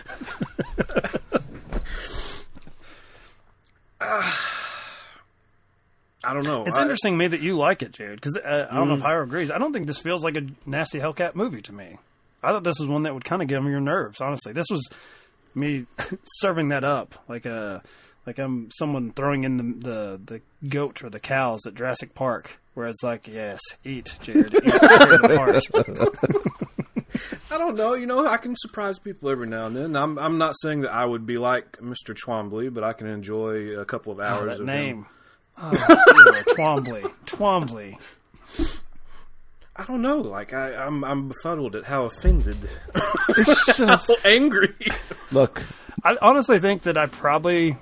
I 6.27 6.33
don't 6.33 6.47
know. 6.47 6.65
It's 6.65 6.79
I- 6.79 6.83
interesting 6.83 7.15
to 7.15 7.19
me 7.19 7.27
that 7.29 7.41
you 7.41 7.57
like 7.57 7.83
it, 7.83 7.93
Jared, 7.93 8.21
because 8.21 8.37
uh, 8.39 8.67
I 8.71 8.75
don't 8.77 8.89
know 8.89 8.95
if 8.95 9.01
Mm. 9.01 9.07
Hiro 9.07 9.23
agrees. 9.25 9.51
I 9.51 9.59
don't 9.59 9.73
think 9.73 9.87
this 9.87 9.99
feels 9.99 10.25
like 10.25 10.37
a 10.37 10.47
nasty 10.65 10.99
Hellcat 10.99 11.35
movie 11.35 11.63
to 11.63 11.73
me. 11.73 11.99
I 12.43 12.51
thought 12.53 12.65
this 12.65 12.79
was 12.79 12.89
one 12.89 13.03
that 13.05 13.15
would 13.15 13.25
kind 13.25 13.43
of 13.43 13.49
get 13.49 13.59
on 13.59 13.67
your 13.71 13.81
nerves. 13.81 14.21
Honestly, 14.21 14.53
this 14.53 14.67
was 14.71 14.89
me 15.55 15.87
serving 16.39 16.69
that 16.69 16.85
up 16.85 17.15
like 17.29 17.47
a 17.47 17.83
like 18.27 18.39
I'm 18.39 18.71
someone 18.73 19.13
throwing 19.13 19.45
in 19.45 19.57
the 19.57 19.63
the, 19.91 20.21
the 20.25 20.69
goat 20.69 21.03
or 21.05 21.11
the 21.11 21.21
cows 21.21 21.61
at 21.67 21.75
Jurassic 21.75 22.15
Park, 22.15 22.59
where 22.75 22.87
it's 22.87 23.03
like, 23.03 23.29
yes, 23.29 23.61
eat, 23.85 24.17
Jared, 24.21 24.55
eat, 24.55 24.63
tear 24.65 25.13
it 25.13 25.25
apart. 25.25 25.63
I 27.51 27.59
don't 27.59 27.77
know. 27.77 27.95
You 27.95 28.07
know, 28.07 28.27
I 28.27 28.37
can 28.39 28.57
surprise 28.57 28.99
people 28.99 29.29
every 29.31 29.47
now 29.47 29.67
and 29.67 29.77
then. 29.77 29.95
I'm 29.97 30.19
I'm 30.19 30.39
not 30.39 30.55
saying 30.63 30.81
that 30.83 30.93
I 30.93 31.05
would 31.05 31.25
be 31.27 31.37
like 31.37 31.79
Mr. 31.79 32.15
Twombly, 32.15 32.73
but 32.73 32.83
I 32.83 32.93
can 32.93 33.07
enjoy 33.07 33.79
a 33.79 33.85
couple 33.85 34.13
of 34.13 34.19
Oh, 34.21 34.23
hours 34.25 34.45
that 34.57 34.61
of 34.61 34.67
name, 34.67 35.07
ah, 35.59 35.71
him. 35.71 35.77
oh, 35.79 36.43
Twombly, 36.49 37.13
Twombly. 37.27 37.99
I 39.77 39.85
don't 39.85 40.03
know. 40.03 40.19
Like 40.19 40.53
I, 40.53 40.75
I'm 40.75 41.05
I'm 41.05 41.29
befuddled 41.29 41.77
at 41.77 41.85
how 41.85 42.05
offended, 42.05 42.57
It's 43.31 43.79
how 43.79 44.01
angry. 44.25 44.75
Look, 45.31 45.63
I 46.03 46.17
honestly 46.21 46.59
think 46.59 46.83
that 46.83 46.97
I 46.97 47.07
probably, 47.07 47.77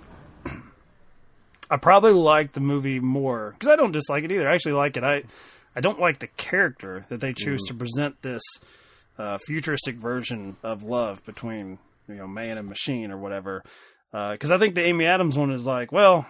I 1.73 1.77
probably 1.79 2.12
like 2.12 2.53
the 2.53 2.61
movie 2.61 3.01
more 3.01 3.53
because 3.59 3.73
I 3.73 3.77
don't 3.77 3.93
dislike 3.93 4.25
it 4.25 4.31
either. 4.33 4.49
I 4.49 4.55
actually 4.55 4.73
like 4.75 4.97
it. 4.97 5.05
I, 5.05 5.23
I 5.75 5.81
don't 5.81 5.99
like 6.01 6.18
the 6.18 6.27
character 6.27 7.07
that 7.09 7.20
they 7.20 7.33
choose 7.33 7.62
Mm. 7.64 7.68
to 7.68 7.75
present 7.75 8.23
this 8.23 8.43
uh, 9.18 9.39
futuristic 9.47 9.97
version 9.97 10.57
of 10.62 10.83
love 10.83 11.25
between 11.25 11.79
you 12.09 12.16
know 12.16 12.27
man 12.27 12.59
and 12.59 12.68
machine 12.68 13.11
or 13.11 13.16
whatever. 13.18 13.62
Because 14.12 14.51
I 14.51 14.59
think 14.59 14.75
the 14.75 14.85
Amy 14.85 15.07
Adams 15.07 15.39
one 15.39 15.51
is 15.51 15.66
like, 15.66 15.91
well, 15.93 16.27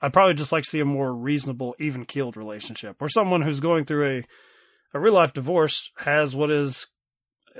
I'd 0.00 0.12
probably 0.14 0.34
just 0.34 0.52
like 0.52 0.64
to 0.64 0.70
see 0.70 0.80
a 0.80 0.84
more 0.86 1.12
reasonable, 1.14 1.74
even 1.78 2.06
keeled 2.06 2.36
relationship 2.36 2.98
where 3.00 3.10
someone 3.10 3.42
who's 3.42 3.60
going 3.60 3.84
through 3.84 4.06
a 4.06 4.24
a 4.94 5.00
real 5.00 5.12
life 5.12 5.34
divorce 5.34 5.90
has 5.98 6.34
what 6.34 6.50
is 6.50 6.86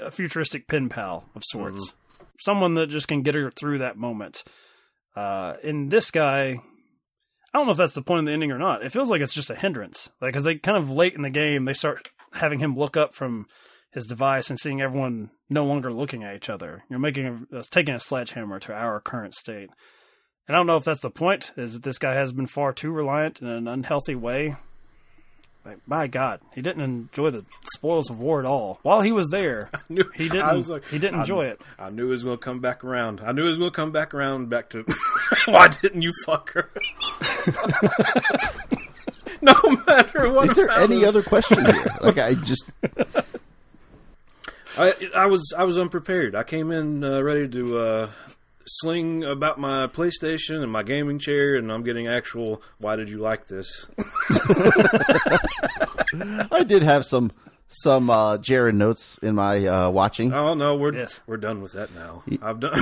a 0.01 0.11
futuristic 0.11 0.69
pen 0.69 0.89
pal 0.89 1.29
of 1.35 1.43
sorts. 1.51 1.95
Someone 2.41 2.75
that 2.75 2.87
just 2.89 3.09
can 3.09 3.21
get 3.23 3.35
her 3.35 3.51
through 3.51 3.79
that 3.79 3.99
moment. 3.99 4.43
Uh, 5.15 5.55
in 5.63 5.89
this 5.91 6.11
guy, 6.11 6.61
I 7.57 7.59
don't 7.59 7.65
know 7.65 7.73
if 7.73 7.79
that's 7.79 7.95
the 7.95 8.03
point 8.03 8.19
of 8.19 8.27
the 8.27 8.33
ending 8.33 8.53
or 8.53 8.59
not. 8.59 8.85
It 8.85 8.93
feels 8.93 9.09
like 9.09 9.23
it's 9.23 9.33
just 9.33 9.49
a 9.49 9.55
hindrance. 9.55 10.11
Like, 10.21 10.35
cause 10.35 10.45
they 10.45 10.57
kind 10.57 10.77
of 10.77 10.91
late 10.91 11.15
in 11.15 11.23
the 11.23 11.31
game, 11.31 11.65
they 11.65 11.73
start 11.73 12.11
having 12.35 12.59
him 12.59 12.77
look 12.77 12.99
up 12.99 13.15
from 13.15 13.47
his 13.91 14.05
device 14.05 14.51
and 14.51 14.59
seeing 14.59 14.83
everyone 14.83 15.31
no 15.49 15.65
longer 15.65 15.91
looking 15.91 16.23
at 16.23 16.37
each 16.37 16.51
other. 16.51 16.85
You're 16.91 16.99
making 16.99 17.47
a, 17.51 17.57
uh, 17.57 17.63
taking 17.71 17.95
a 17.95 17.99
sledgehammer 17.99 18.59
to 18.59 18.75
our 18.75 19.01
current 19.01 19.35
state. 19.35 19.71
And 20.47 20.55
I 20.55 20.59
don't 20.59 20.67
know 20.67 20.77
if 20.77 20.85
that's 20.85 21.01
the 21.01 21.09
point, 21.09 21.53
is 21.57 21.73
that 21.73 21.83
this 21.83 21.99
guy 21.99 22.13
has 22.13 22.31
been 22.35 22.47
far 22.47 22.75
too 22.75 22.91
reliant 22.91 23.41
in 23.41 23.49
an 23.49 23.67
unhealthy 23.67 24.15
way. 24.15 24.57
Like, 25.67 25.79
my 25.85 26.07
God, 26.07 26.41
he 26.55 26.63
didn't 26.63 26.83
enjoy 26.83 27.31
the 27.31 27.45
spoils 27.75 28.09
of 28.09 28.21
war 28.21 28.39
at 28.39 28.47
all. 28.47 28.79
While 28.83 29.01
he 29.01 29.11
was 29.11 29.31
there, 29.31 29.69
he 29.89 30.29
didn't. 30.29 30.43
I 30.43 30.55
was 30.55 30.71
like, 30.71 30.85
he 30.87 31.01
didn't 31.01 31.17
I- 31.17 31.21
enjoy 31.23 31.47
it. 31.47 31.61
I 31.77 31.91
knew 31.91 32.07
it 32.07 32.11
was 32.11 32.23
going 32.23 32.39
to 32.39 32.45
come 32.45 32.61
back 32.61 32.85
around. 32.85 33.21
I 33.21 33.33
knew 33.33 33.47
it 33.47 33.49
was 33.49 33.59
going 33.59 33.73
to 33.73 33.77
come 33.77 33.91
back 33.91 34.15
around 34.15 34.49
back 34.49 34.71
to 34.71 34.85
why 35.47 35.67
didn't 35.67 36.03
you 36.03 36.13
fuck 36.25 36.53
her? 36.53 36.71
no 39.43 39.61
matter 39.89 40.31
what. 40.33 40.51
Is 40.51 40.57
there 40.57 40.71
any 40.71 41.05
other 41.05 41.25
question 41.25 41.67
here? 41.67 41.87
Like 42.01 42.19
I 42.19 42.35
just 42.35 42.65
I 44.79 44.93
I 45.17 45.27
was 45.27 45.53
I 45.57 45.65
was 45.65 45.79
unprepared. 45.79 46.37
I 46.37 46.45
came 46.45 46.71
in 46.71 47.03
uh, 47.03 47.23
ready 47.23 47.49
to 47.49 47.79
uh, 47.79 48.09
sling 48.67 49.25
about 49.25 49.59
my 49.59 49.87
PlayStation 49.87 50.63
and 50.63 50.71
my 50.71 50.83
gaming 50.83 51.19
chair, 51.19 51.55
and 51.57 51.71
I'm 51.73 51.83
getting 51.83 52.07
actual. 52.09 52.63
Why 52.79 52.97
did 52.97 53.09
you 53.11 53.19
like 53.19 53.47
this? 53.47 53.87
I 56.51 56.65
did 56.67 56.83
have 56.83 57.05
some 57.05 57.33
some 57.69 58.11
uh, 58.11 58.39
Jared 58.39 58.75
notes 58.75 59.19
in 59.23 59.35
my 59.35 59.67
uh, 59.67 59.91
watching. 59.91 60.33
Oh 60.33 60.55
no, 60.55 60.77
we're 60.77 61.07
we're 61.27 61.37
done 61.37 61.61
with 61.63 61.73
that 61.73 61.95
now. 61.95 62.23
I've 62.43 62.61
done. 62.61 62.77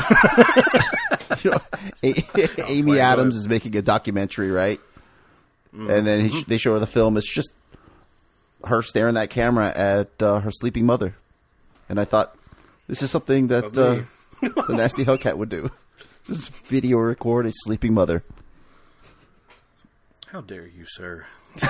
You 1.42 1.50
know, 1.52 1.58
A- 2.02 2.24
Amy 2.70 2.98
Adams 2.98 3.36
is 3.36 3.48
making 3.48 3.76
a 3.76 3.82
documentary, 3.82 4.50
right? 4.50 4.80
And 5.72 6.06
then 6.06 6.20
he 6.20 6.30
sh- 6.30 6.44
they 6.44 6.56
show 6.58 6.74
her 6.74 6.78
the 6.78 6.86
film. 6.86 7.16
It's 7.16 7.28
just 7.32 7.52
her 8.64 8.80
staring 8.80 9.14
that 9.14 9.28
camera 9.30 9.72
at 9.74 10.22
uh, 10.22 10.38
her 10.40 10.50
sleeping 10.52 10.86
mother. 10.86 11.16
And 11.88 11.98
I 12.00 12.04
thought, 12.04 12.36
this 12.86 13.02
is 13.02 13.10
something 13.10 13.48
that 13.48 13.64
Of 13.64 13.78
uh, 13.78 13.94
me. 13.96 14.02
The 14.48 14.74
nasty 14.74 15.04
Hellcat 15.04 15.36
would 15.36 15.48
do. 15.48 15.70
Just 16.26 16.50
video 16.66 16.98
record 16.98 17.46
a 17.46 17.52
sleeping 17.52 17.94
mother. 17.94 18.22
How 20.28 20.40
dare 20.40 20.66
you, 20.66 20.84
sir? 20.86 21.26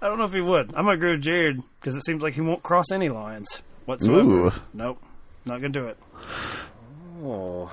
I 0.00 0.08
don't 0.08 0.18
know 0.18 0.24
if 0.24 0.32
he 0.32 0.40
would. 0.40 0.68
I'm 0.74 0.84
gonna 0.84 0.92
agree 0.92 1.12
with 1.12 1.22
Jared 1.22 1.62
because 1.80 1.96
it 1.96 2.04
seems 2.04 2.22
like 2.22 2.34
he 2.34 2.40
won't 2.40 2.62
cross 2.62 2.90
any 2.92 3.08
lines 3.08 3.62
whatsoever. 3.86 4.28
Ooh. 4.28 4.50
Nope, 4.74 5.02
not 5.44 5.60
gonna 5.60 5.72
do 5.72 5.86
it. 5.86 5.98
Oh, 7.22 7.72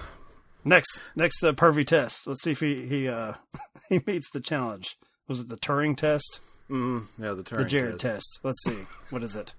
Next, 0.66 0.98
next 1.16 1.44
uh, 1.44 1.52
pervy 1.52 1.86
test. 1.86 2.26
Let's 2.26 2.42
see 2.42 2.52
if 2.52 2.62
he 2.62 2.86
he 2.88 3.08
uh, 3.10 3.34
he 3.90 4.02
meets 4.08 4.30
the 4.34 4.40
challenge. 4.40 4.98
Was 5.28 5.42
it 5.42 5.50
the 5.50 5.58
Turing 5.58 5.96
test? 5.98 6.40
mm, 6.70 7.06
yeah, 7.18 7.34
the 7.34 7.44
Turing. 7.44 7.58
the 7.60 7.66
Jared 7.66 8.00
test. 8.00 8.36
test. 8.36 8.40
Let's 8.44 8.64
see. 8.64 8.78
What 9.10 9.24
is 9.24 9.36
it? 9.36 9.54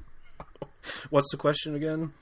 What's 1.11 1.31
the 1.31 1.37
question 1.37 1.75
again? 1.75 2.13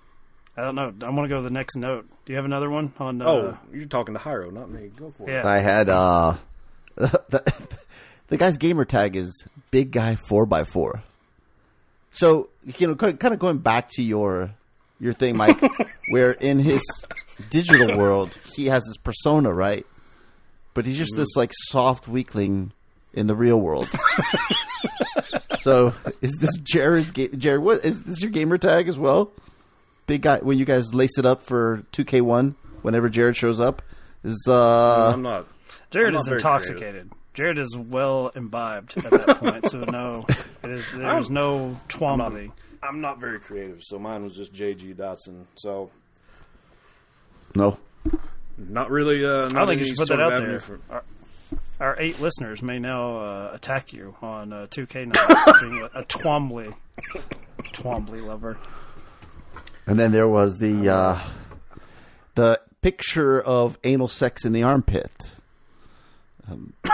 I 0.57 0.63
don't 0.63 0.75
know. 0.75 0.93
I 1.07 1.11
want 1.11 1.25
to 1.25 1.29
go 1.29 1.37
to 1.37 1.43
the 1.43 1.51
next 1.51 1.77
note. 1.77 2.07
Do 2.25 2.33
you 2.33 2.37
have 2.37 2.45
another 2.45 2.69
one 2.69 2.93
on? 2.99 3.23
Uh, 3.23 3.27
oh, 3.27 3.59
you're 3.73 3.87
talking 3.87 4.15
to 4.15 4.21
Hiro, 4.21 4.51
not 4.51 4.71
me. 4.71 4.91
Go 4.95 5.11
for 5.11 5.29
it. 5.29 5.33
Yeah. 5.33 5.49
I 5.49 5.59
had 5.59 5.89
uh, 5.89 6.37
the, 6.95 7.69
the 8.29 8.37
guy's 8.37 8.59
gamer 8.59 8.85
tag 8.85 9.17
is 9.17 9.47
big 9.71 9.91
guy 9.91 10.17
four 10.29 10.47
x 10.53 10.71
four. 10.71 11.03
So 12.11 12.51
you 12.79 12.87
know, 12.87 12.95
kind 12.95 13.33
of 13.33 13.39
going 13.39 13.59
back 13.59 13.89
to 13.93 14.03
your 14.03 14.55
your 15.01 15.15
thing, 15.15 15.37
Mike, 15.37 15.61
where 16.11 16.33
in 16.33 16.59
his 16.59 16.83
digital 17.51 17.97
world 17.97 18.39
he 18.55 18.67
has 18.67 18.85
his 18.87 18.99
persona, 18.99 19.53
right? 19.53 19.87
But 20.75 20.87
he's 20.87 20.99
just 20.99 21.17
this 21.17 21.35
like 21.35 21.51
soft 21.69 22.09
weakling 22.09 22.73
in 23.13 23.27
the 23.27 23.35
real 23.35 23.61
world. 23.61 23.89
so 25.63 25.95
is 26.21 26.37
this 26.41 26.57
Jared's 26.59 27.11
ga- 27.13 27.29
Jared? 27.29 27.63
What 27.63 27.85
is 27.85 28.03
this 28.03 28.21
your 28.23 28.31
gamer 28.31 28.59
tag 28.59 28.89
as 28.89 28.99
well? 28.99 29.31
Big 30.07 30.23
guy 30.23 30.39
when 30.39 30.59
you 30.59 30.65
guys 30.65 30.93
lace 30.93 31.17
it 31.19 31.25
up 31.27 31.43
for 31.43 31.85
two 31.93 32.05
K 32.05 32.21
one 32.21 32.55
whenever 32.83 33.09
Jared 33.09 33.37
shows 33.37 33.61
up 33.61 33.83
is 34.25 34.45
uh 34.49 35.13
I'm 35.15 35.23
not. 35.23 35.47
Jared 35.91 36.09
I'm 36.09 36.15
not 36.15 36.21
is 36.23 36.29
very 36.29 36.39
intoxicated. 36.39 37.11
Jared 37.35 37.57
is 37.59 37.77
well 37.77 38.31
imbibed 38.35 38.97
at 39.05 39.11
that 39.11 39.39
point, 39.39 39.71
so 39.71 39.85
no, 39.85 40.27
it 40.29 40.71
is. 40.71 40.91
There's 40.93 41.05
I'm- 41.27 41.33
no 41.35 41.79
Twombly. 41.89 42.51
I'm 42.83 43.01
not 43.01 43.21
very 43.21 43.39
creative, 43.39 43.81
so 43.83 43.97
mine 43.99 44.25
was 44.25 44.35
just 44.35 44.53
JG 44.53 44.97
Dotson. 44.97 45.45
So 45.55 45.91
no. 47.55 47.79
not 48.59 48.91
really. 48.91 49.25
Uh, 49.25 49.49
not 49.49 49.57
I 49.57 49.67
think 49.67 49.81
you 49.81 49.87
should 49.87 49.97
put 49.99 50.09
that 50.09 50.21
out 50.21 50.41
there. 50.41 50.59
for- 50.59 50.81
Our, 51.83 51.89
our 51.89 52.01
eight 52.01 52.21
listeners 52.21 52.63
may 52.63 52.79
now 52.79 53.17
uh, 53.19 53.51
attack 53.55 53.93
you 53.93 54.15
on 54.23 54.53
uh, 54.53 54.67
2K 54.71 55.15
now 55.15 55.53
for 55.53 55.61
being 55.69 55.83
a, 55.83 56.01
a 56.01 56.05
Twombly, 56.05 56.75
Twombly 57.73 58.25
lover. 58.25 58.59
And 59.87 59.99
then 59.99 60.13
there 60.13 60.29
was 60.29 60.59
the 60.59 60.89
uh, 60.89 61.21
the 62.37 62.61
picture 62.83 63.41
of 63.41 63.79
anal 63.85 64.09
sex 64.09 64.45
in 64.45 64.53
the 64.53 64.63
armpit. 64.63 65.11
Um, 66.51 66.73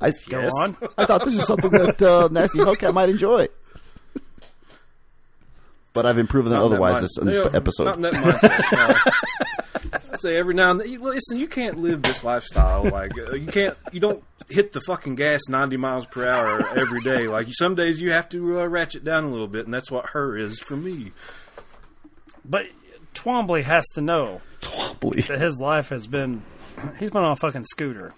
I, 0.00 0.12
Go 0.28 0.42
on. 0.42 0.76
I 0.96 1.06
thought 1.06 1.24
this 1.24 1.34
is 1.34 1.46
something 1.46 1.70
that 1.70 2.00
uh, 2.02 2.28
Nasty 2.30 2.58
Hellcat 2.58 2.94
might 2.94 3.08
enjoy. 3.08 3.48
But 5.92 6.06
I've 6.06 6.16
been 6.16 6.26
proven 6.26 6.52
that 6.52 6.62
otherwise 6.62 7.02
this, 7.02 7.18
in 7.18 7.26
this 7.26 7.36
Yeah, 7.36 7.50
episode. 7.52 7.84
Not 7.84 8.00
that 8.00 8.14
mindset. 8.14 9.71
no. 10.24 10.30
I 10.30 10.32
say 10.32 10.36
every 10.38 10.54
now 10.54 10.70
and 10.72 10.80
then, 10.80 11.00
listen, 11.00 11.38
you 11.38 11.46
can't 11.48 11.78
live 11.80 12.02
this 12.02 12.22
lifestyle. 12.24 12.84
Like 12.84 13.12
uh, 13.18 13.32
you 13.32 13.46
can't, 13.46 13.76
you 13.92 14.00
don't 14.00 14.22
hit 14.48 14.72
the 14.72 14.80
fucking 14.80 15.14
gas 15.14 15.42
ninety 15.48 15.76
miles 15.76 16.06
per 16.06 16.26
hour 16.28 16.66
every 16.76 17.00
day. 17.02 17.28
Like 17.28 17.48
some 17.50 17.74
days 17.74 18.00
you 18.00 18.12
have 18.12 18.28
to 18.30 18.60
uh, 18.60 18.66
ratchet 18.66 19.04
down 19.04 19.24
a 19.24 19.28
little 19.30 19.48
bit, 19.48 19.64
and 19.64 19.74
that's 19.74 19.90
what 19.90 20.10
her 20.10 20.36
is 20.36 20.58
for 20.60 20.76
me. 20.76 21.12
But 22.44 22.66
Twombly 23.14 23.62
has 23.62 23.86
to 23.94 24.00
know 24.00 24.40
Twombly. 24.60 25.26
that 25.28 25.40
his 25.40 25.60
life 25.60 25.88
has 25.90 26.06
been. 26.06 26.42
He's 26.98 27.10
been 27.10 27.22
on 27.22 27.32
a 27.32 27.36
fucking 27.36 27.64
scooter. 27.64 28.14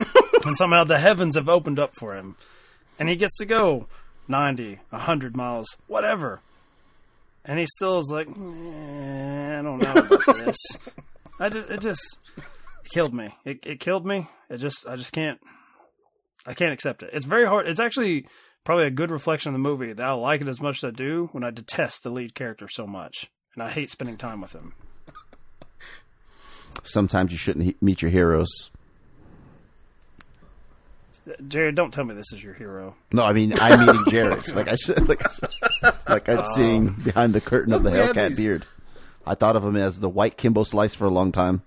and 0.46 0.56
somehow 0.56 0.84
the 0.84 0.98
heavens 0.98 1.36
have 1.36 1.48
opened 1.48 1.78
up 1.78 1.92
for 1.96 2.14
him, 2.14 2.36
and 2.98 3.08
he 3.08 3.16
gets 3.16 3.36
to 3.36 3.44
go 3.44 3.86
90, 4.28 4.78
100 4.88 5.36
miles, 5.36 5.76
whatever. 5.86 6.40
And 7.44 7.58
he 7.58 7.66
still 7.76 7.98
is 7.98 8.10
like, 8.10 8.28
"Eh, 8.28 9.58
I 9.58 9.62
don't 9.62 9.78
know 9.82 9.92
about 9.92 10.36
this. 10.44 10.56
I 11.40 11.48
just, 11.48 11.70
it 11.70 11.80
just 11.80 12.18
killed 12.92 13.14
me. 13.14 13.34
It, 13.44 13.64
it 13.66 13.80
killed 13.80 14.06
me. 14.06 14.28
It 14.48 14.58
just, 14.58 14.86
I 14.86 14.96
just 14.96 15.12
can't, 15.12 15.40
I 16.46 16.54
can't 16.54 16.72
accept 16.72 17.02
it. 17.02 17.10
It's 17.12 17.26
very 17.26 17.46
hard. 17.46 17.66
It's 17.66 17.80
actually 17.80 18.26
probably 18.62 18.86
a 18.86 18.90
good 18.90 19.10
reflection 19.10 19.48
of 19.48 19.54
the 19.54 19.58
movie 19.58 19.92
that 19.92 20.04
I 20.06 20.12
like 20.12 20.42
it 20.42 20.48
as 20.48 20.60
much 20.60 20.78
as 20.78 20.84
I 20.84 20.90
do 20.90 21.28
when 21.32 21.42
I 21.42 21.50
detest 21.50 22.02
the 22.02 22.10
lead 22.10 22.34
character 22.34 22.68
so 22.70 22.86
much, 22.86 23.30
and 23.54 23.62
I 23.62 23.70
hate 23.70 23.88
spending 23.90 24.16
time 24.18 24.40
with 24.42 24.52
him. 24.52 24.74
Sometimes 26.82 27.32
you 27.32 27.38
shouldn't 27.38 27.64
he- 27.64 27.76
meet 27.80 28.02
your 28.02 28.10
heroes. 28.10 28.70
Jared, 31.46 31.74
don't 31.74 31.92
tell 31.92 32.04
me 32.04 32.14
this 32.14 32.32
is 32.32 32.42
your 32.42 32.54
hero. 32.54 32.96
No, 33.12 33.24
I 33.24 33.32
mean 33.32 33.52
I'm 33.60 33.86
meeting 33.86 34.04
Jared. 34.08 34.48
like 34.54 34.68
I 34.68 34.74
should, 34.74 35.08
like, 35.08 35.22
like 36.08 36.28
I'm 36.28 36.38
Oh. 36.40 36.54
seeing 36.54 36.88
behind 36.90 37.34
the 37.34 37.40
curtain 37.40 37.72
of 37.72 37.82
the 37.82 37.90
Hellcat 37.90 38.28
these- 38.30 38.36
beard. 38.38 38.66
I 39.26 39.34
thought 39.34 39.56
of 39.56 39.64
him 39.64 39.76
as 39.76 40.00
the 40.00 40.08
white 40.08 40.36
Kimbo 40.36 40.64
Slice 40.64 40.94
for 40.94 41.04
a 41.06 41.10
long 41.10 41.32
time, 41.32 41.62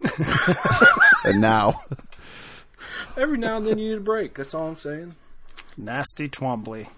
and 1.24 1.40
now 1.40 1.82
Every 3.16 3.36
now 3.36 3.58
and 3.58 3.66
then 3.66 3.78
you 3.78 3.90
need 3.90 3.98
a 3.98 4.00
break. 4.00 4.34
That's 4.34 4.54
all 4.54 4.68
I'm 4.68 4.76
saying. 4.76 5.14
Nasty 5.76 6.28
Twombly. 6.28 6.88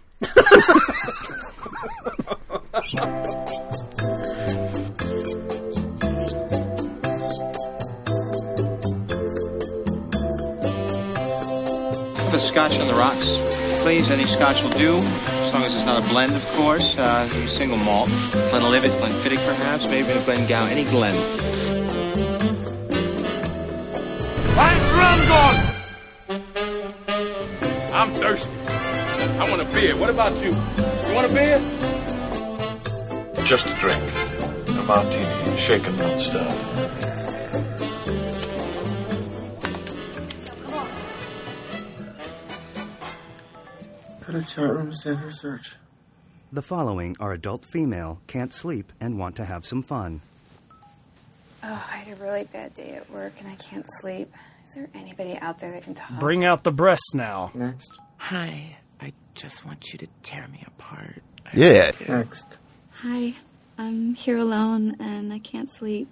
The 12.30 12.38
scotch 12.38 12.76
on 12.78 12.88
the 12.88 12.94
rocks, 12.94 13.26
please. 13.82 14.08
Any 14.08 14.24
scotch 14.24 14.62
will 14.62 14.70
do, 14.70 14.98
as 15.74 15.86
long 15.86 15.98
it's 15.98 16.04
not 16.04 16.04
a 16.04 16.08
blend, 16.08 16.32
of 16.34 16.44
course. 16.54 16.94
Uh, 16.96 17.28
maybe 17.32 17.48
single 17.48 17.78
malt. 17.78 18.08
Glenlivet, 18.30 18.92
Glenfiddich, 18.92 19.44
perhaps. 19.44 19.88
Maybe 19.88 20.12
a 20.12 20.24
Glengow. 20.24 20.70
Any 20.70 20.84
Glen. 20.84 21.14
I'm 24.56 24.78
drunk 24.94 25.70
I'm 27.94 28.14
thirsty. 28.14 28.52
I 28.52 29.50
want 29.50 29.62
a 29.62 29.74
beer. 29.74 29.96
What 29.96 30.10
about 30.10 30.36
you? 30.36 30.50
You 30.50 31.14
want 31.14 31.30
a 31.30 31.34
beer? 31.34 31.58
Just 33.44 33.66
a 33.66 33.74
drink. 33.74 34.02
A 34.68 34.82
martini, 34.82 35.56
shaken, 35.56 35.96
not 35.96 36.20
stirred. 36.20 36.73
Put 44.34 44.42
a 44.42 44.46
chat 44.52 44.68
room 44.68 44.92
standard 44.92 45.32
search. 45.32 45.76
The 46.52 46.60
following 46.60 47.16
are 47.20 47.32
adult 47.32 47.64
female, 47.64 48.20
can't 48.26 48.52
sleep, 48.52 48.92
and 49.00 49.16
want 49.16 49.36
to 49.36 49.44
have 49.44 49.64
some 49.64 49.80
fun. 49.80 50.22
Oh, 51.62 51.88
I 51.92 51.98
had 51.98 52.18
a 52.18 52.20
really 52.20 52.42
bad 52.42 52.74
day 52.74 52.96
at 52.96 53.08
work 53.12 53.34
and 53.38 53.48
I 53.48 53.54
can't 53.54 53.86
sleep. 54.00 54.34
Is 54.66 54.74
there 54.74 54.88
anybody 54.92 55.36
out 55.36 55.60
there 55.60 55.70
that 55.70 55.84
can 55.84 55.94
talk? 55.94 56.18
Bring 56.18 56.44
out 56.44 56.64
the 56.64 56.72
breasts 56.72 57.14
now. 57.14 57.52
Next. 57.54 57.92
Hi, 58.16 58.76
I 59.00 59.12
just 59.36 59.64
want 59.64 59.92
you 59.92 60.00
to 60.00 60.08
tear 60.24 60.48
me 60.48 60.64
apart. 60.66 61.22
yeah. 61.52 61.92
Next. 62.08 62.58
Hi, 63.02 63.34
I'm 63.78 64.14
here 64.14 64.38
alone 64.38 64.96
and 64.98 65.32
I 65.32 65.38
can't 65.38 65.72
sleep. 65.72 66.08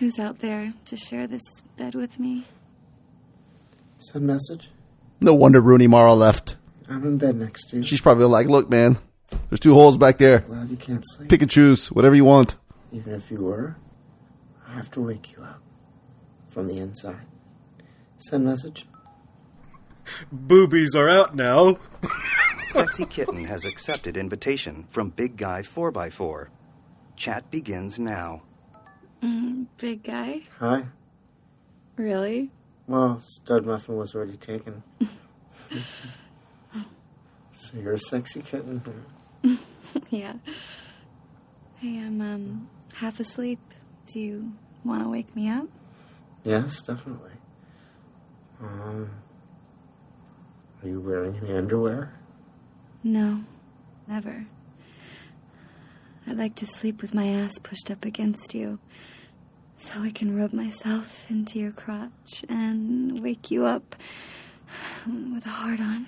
Who's 0.00 0.18
out 0.18 0.40
there 0.40 0.74
to 0.86 0.96
share 0.96 1.28
this 1.28 1.42
bed 1.76 1.94
with 1.94 2.18
me? 2.18 2.44
Send 3.98 4.26
message. 4.26 4.70
no 5.20 5.32
wonder 5.32 5.60
Rooney 5.60 5.86
Mara 5.86 6.14
left. 6.14 6.56
I'm 6.88 7.04
in 7.04 7.18
bed 7.18 7.36
next 7.36 7.70
to 7.70 7.78
you. 7.78 7.84
She's 7.84 8.00
probably 8.00 8.26
like, 8.26 8.46
"Look, 8.46 8.68
man, 8.68 8.98
there's 9.48 9.60
two 9.60 9.74
holes 9.74 9.96
back 9.96 10.18
there. 10.18 10.40
Glad 10.40 10.70
you 10.70 10.76
can't 10.76 11.04
sleep. 11.06 11.28
Pick 11.28 11.42
and 11.42 11.50
choose, 11.50 11.90
whatever 11.90 12.14
you 12.14 12.24
want." 12.24 12.56
Even 12.92 13.14
if 13.14 13.30
you 13.30 13.38
were, 13.38 13.76
I 14.68 14.72
have 14.74 14.90
to 14.92 15.00
wake 15.00 15.32
you 15.32 15.42
up 15.42 15.62
from 16.50 16.68
the 16.68 16.78
inside. 16.78 17.26
Send 18.18 18.44
message. 18.44 18.86
Boobies 20.30 20.94
are 20.94 21.08
out 21.08 21.34
now. 21.34 21.78
Sexy 22.68 23.04
Kitten 23.06 23.44
has 23.44 23.64
accepted 23.64 24.16
invitation 24.16 24.84
from 24.90 25.10
Big 25.10 25.36
Guy 25.36 25.62
4x4. 25.62 26.48
Chat 27.16 27.50
begins 27.50 27.98
now. 27.98 28.42
Mm, 29.22 29.66
big 29.78 30.02
guy? 30.02 30.42
Hi. 30.58 30.84
Really? 31.96 32.50
Well, 32.86 33.20
stud 33.20 33.64
muffin 33.64 33.96
was 33.96 34.14
already 34.14 34.36
taken. 34.36 34.82
so 37.54 37.78
you're 37.78 37.94
a 37.94 37.98
sexy 37.98 38.42
kitten. 38.42 38.82
yeah. 40.10 40.34
Hey, 41.76 41.98
I'm 41.98 42.20
um 42.20 42.68
half 42.94 43.20
asleep. 43.20 43.60
Do 44.06 44.20
you 44.20 44.52
want 44.84 45.02
to 45.02 45.08
wake 45.08 45.34
me 45.34 45.48
up? 45.48 45.68
Yes, 46.42 46.82
definitely. 46.82 47.30
Um, 48.60 49.10
are 50.82 50.88
you 50.88 51.00
wearing 51.00 51.36
any 51.42 51.56
underwear? 51.56 52.12
No, 53.02 53.44
never. 54.06 54.46
I'd 56.26 56.38
like 56.38 56.54
to 56.56 56.66
sleep 56.66 57.02
with 57.02 57.14
my 57.14 57.26
ass 57.28 57.58
pushed 57.62 57.90
up 57.90 58.04
against 58.04 58.54
you 58.54 58.78
so 59.76 60.00
I 60.02 60.10
can 60.10 60.36
rub 60.36 60.52
myself 60.52 61.24
into 61.30 61.58
your 61.58 61.72
crotch 61.72 62.44
and 62.48 63.20
wake 63.22 63.50
you 63.50 63.64
up 63.66 63.96
with 65.06 65.44
a 65.46 65.50
heart 65.50 65.80
on. 65.80 66.06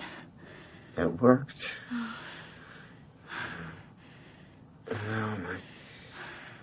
It 0.97 1.21
worked. 1.21 1.73
And 4.89 4.97
now 5.11 5.37
my 5.43 5.57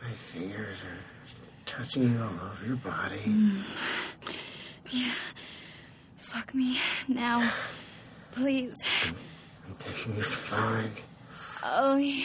my 0.02 0.10
fingers 0.10 0.76
are 0.78 0.98
touching 1.66 2.12
you 2.14 2.20
all 2.20 2.50
over 2.50 2.66
your 2.66 2.76
body. 2.76 3.20
Mm. 3.26 3.62
Yeah. 4.90 5.12
Fuck 6.16 6.52
me 6.52 6.78
now. 7.06 7.48
Please. 8.32 8.76
I'm 9.04 9.76
taking 9.78 10.16
you 10.16 10.22
for 10.22 10.56
mine. 10.56 10.90
Oh, 11.64 11.96
yeah. 11.96 12.24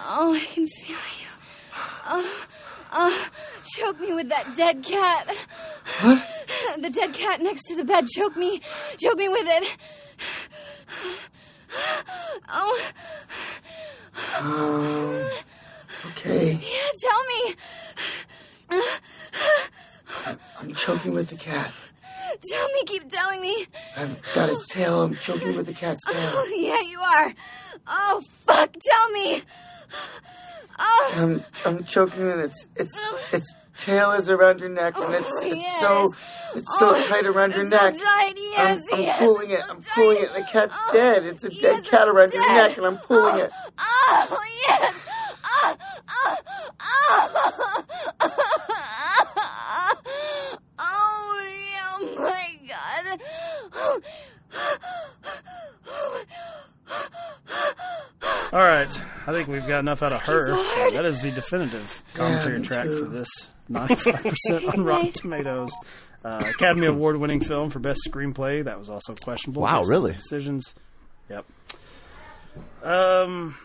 Oh, 0.00 0.34
I 0.34 0.40
can 0.40 0.66
feel 0.66 0.96
you. 0.96 1.28
Oh, 2.06 2.46
oh, 2.92 3.28
choke 3.76 4.00
me 4.00 4.14
with 4.14 4.30
that 4.30 4.56
dead 4.56 4.82
cat. 4.82 5.28
What? 6.00 6.22
The 6.78 6.90
dead 6.90 7.12
cat 7.12 7.42
next 7.42 7.64
to 7.68 7.76
the 7.76 7.84
bed. 7.84 8.06
Choke 8.08 8.36
me. 8.36 8.60
Choke 8.98 9.18
me 9.18 9.28
with 9.28 9.46
it. 9.46 9.76
Oh. 12.48 12.90
Um, 14.38 15.30
okay. 16.10 16.52
Yeah, 16.62 16.90
tell 17.00 17.24
me. 17.24 17.54
I'm 20.60 20.74
choking 20.74 21.12
with 21.14 21.28
the 21.28 21.36
cat. 21.36 21.72
Tell 22.48 22.68
me, 22.72 22.82
keep 22.86 23.08
telling 23.08 23.40
me. 23.40 23.66
I've 23.96 24.20
got 24.34 24.48
its 24.50 24.66
tail. 24.68 25.02
I'm 25.02 25.14
choking 25.16 25.56
with 25.56 25.66
the 25.66 25.72
cat's 25.74 26.04
tail. 26.04 26.30
Oh, 26.34 26.54
yeah, 26.56 26.80
you 26.80 27.00
are. 27.00 27.32
Oh, 27.86 28.22
fuck, 28.46 28.74
tell 28.80 29.10
me. 29.10 29.42
Oh. 30.78 31.14
I'm 31.16 31.44
I'm 31.64 31.84
choking 31.84 32.28
and 32.28 32.40
its 32.40 32.66
its 32.74 32.98
its 33.32 33.54
tail 33.76 34.10
is 34.10 34.28
around 34.28 34.58
your 34.58 34.70
neck 34.70 34.96
and 34.98 35.14
it's 35.14 35.28
Oh, 35.30 35.42
it's 35.46 35.56
yes. 35.56 35.80
so 35.80 36.14
it's 36.54 36.78
so 36.78 36.94
Oh, 36.94 37.06
tight 37.08 37.26
around 37.26 37.52
your 37.54 37.64
so 37.64 37.70
neck. 37.70 37.94
tight, 38.02 38.34
yes, 38.36 38.82
I'm, 38.92 38.98
I'm 38.98 39.04
yes, 39.04 39.18
pulling 39.18 39.50
it. 39.50 39.60
I'm 39.68 39.82
pulling 39.94 40.18
it. 40.18 40.32
The 40.32 40.42
cat's 40.50 40.76
dead. 40.92 41.24
It's 41.24 41.44
a 41.44 41.48
dead 41.50 41.84
cat 41.84 42.08
around 42.08 42.32
your 42.32 42.46
neck 42.48 42.76
and 42.76 42.86
I'm 42.86 42.98
pulling 42.98 43.40
it. 43.40 43.50
Oh, 43.78 44.44
yes. 44.68 44.94
Oh, 45.46 45.76
oh, 46.10 46.36
oh. 46.80 48.30
Oh, 50.78 51.42
yeah, 51.72 51.92
oh 51.96 52.14
my 52.18 52.58
God. 52.68 53.20
All 58.52 58.60
right, 58.62 59.00
I 59.26 59.32
think 59.32 59.48
we've 59.48 59.66
got 59.66 59.80
enough 59.80 60.02
out 60.02 60.12
of 60.12 60.20
her. 60.22 60.52
that 60.92 61.04
is 61.04 61.20
the 61.22 61.30
definitive 61.32 62.02
commentary 62.14 62.58
me 62.60 62.64
track 62.64 62.84
too. 62.84 63.00
for 63.00 63.06
this 63.10 63.28
95% 63.70 64.72
on 64.74 64.84
Rotten 64.84 65.10
Tomatoes. 65.12 65.72
Uh, 66.24 66.42
Academy 66.48 66.86
Award 66.86 67.18
winning 67.18 67.40
film 67.40 67.68
for 67.68 67.80
Best 67.80 68.00
Screenplay. 68.08 68.64
That 68.64 68.78
was 68.78 68.88
also 68.88 69.14
questionable. 69.14 69.62
Wow, 69.62 69.82
really? 69.84 70.14
Decisions. 70.14 70.74
Yep. 71.28 71.44
Um, 72.82 73.56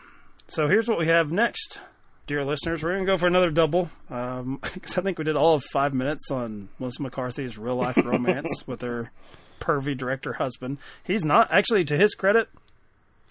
so 0.46 0.68
here's 0.68 0.86
what 0.86 0.98
we 0.98 1.06
have 1.06 1.32
next, 1.32 1.80
dear 2.26 2.44
listeners. 2.44 2.82
We're 2.82 2.92
going 2.94 3.06
to 3.06 3.12
go 3.12 3.16
for 3.16 3.26
another 3.26 3.50
double 3.50 3.90
because 4.08 4.98
I 4.98 5.02
think 5.02 5.18
we 5.18 5.24
did 5.24 5.36
all 5.36 5.54
of 5.54 5.62
five 5.72 5.94
minutes 5.94 6.30
on 6.30 6.68
Melissa 6.78 7.02
McCarthy's 7.02 7.56
real 7.56 7.76
life 7.76 7.96
romance 8.04 8.48
with 8.66 8.82
her 8.82 9.10
pervy 9.58 9.96
director 9.96 10.34
husband. 10.34 10.78
He's 11.04 11.24
not, 11.24 11.50
actually, 11.50 11.84
to 11.84 11.96
his 11.96 12.14
credit, 12.14 12.48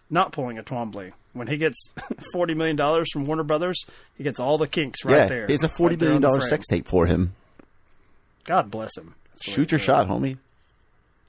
not 0.10 0.32
pulling 0.32 0.58
a 0.58 0.64
Twombly. 0.64 1.14
When 1.34 1.48
he 1.48 1.58
gets 1.58 1.78
$40 2.36 2.56
million 2.56 3.06
from 3.12 3.26
Warner 3.26 3.44
Brothers, 3.44 3.86
he 4.18 4.24
gets 4.24 4.40
all 4.40 4.58
the 4.58 4.68
kinks 4.68 5.06
right 5.06 5.18
yeah, 5.18 5.26
there. 5.28 5.46
it's 5.48 5.64
a 5.64 5.70
forty 5.70 5.96
Right 5.96 6.02
million 6.02 6.22
dollar 6.24 6.42
sex 6.42 6.66
tape 6.68 6.88
for 6.88 7.06
him. 7.06 7.36
God 8.50 8.72
bless 8.72 8.98
him. 8.98 9.14
That's 9.30 9.46
the 9.46 9.52
way 9.52 9.56
Shoot 9.56 9.72
your 9.74 9.80
shot, 9.80 10.08
homie. 10.08 10.38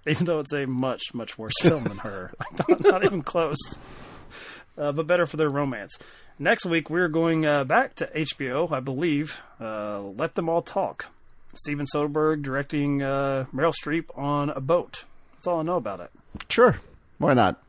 even 0.06 0.24
though 0.24 0.40
it's 0.40 0.54
a 0.54 0.66
much 0.66 1.02
much 1.12 1.36
worse 1.36 1.52
film 1.60 1.84
than 1.84 1.98
her. 1.98 2.32
Like, 2.40 2.68
not, 2.68 2.80
not 2.80 3.04
even 3.04 3.20
close. 3.20 3.58
Uh, 4.78 4.92
but 4.92 5.06
better 5.06 5.26
for 5.26 5.36
their 5.36 5.50
romance. 5.50 5.98
Next 6.38 6.64
week 6.64 6.88
we're 6.88 7.08
going 7.08 7.44
uh, 7.44 7.64
back 7.64 7.94
to 7.96 8.06
HBO, 8.06 8.72
I 8.72 8.80
believe. 8.80 9.38
Uh, 9.60 10.00
Let 10.00 10.34
them 10.34 10.48
all 10.48 10.62
talk. 10.62 11.10
Steven 11.54 11.84
Soderbergh 11.94 12.42
directing 12.42 13.02
uh, 13.02 13.44
Meryl 13.54 13.74
Streep 13.84 14.06
on 14.16 14.48
a 14.48 14.60
boat. 14.60 15.04
That's 15.34 15.46
all 15.46 15.60
I 15.60 15.62
know 15.62 15.76
about 15.76 16.00
it. 16.00 16.10
Sure. 16.48 16.80
Why 17.18 17.34
not? 17.34 17.62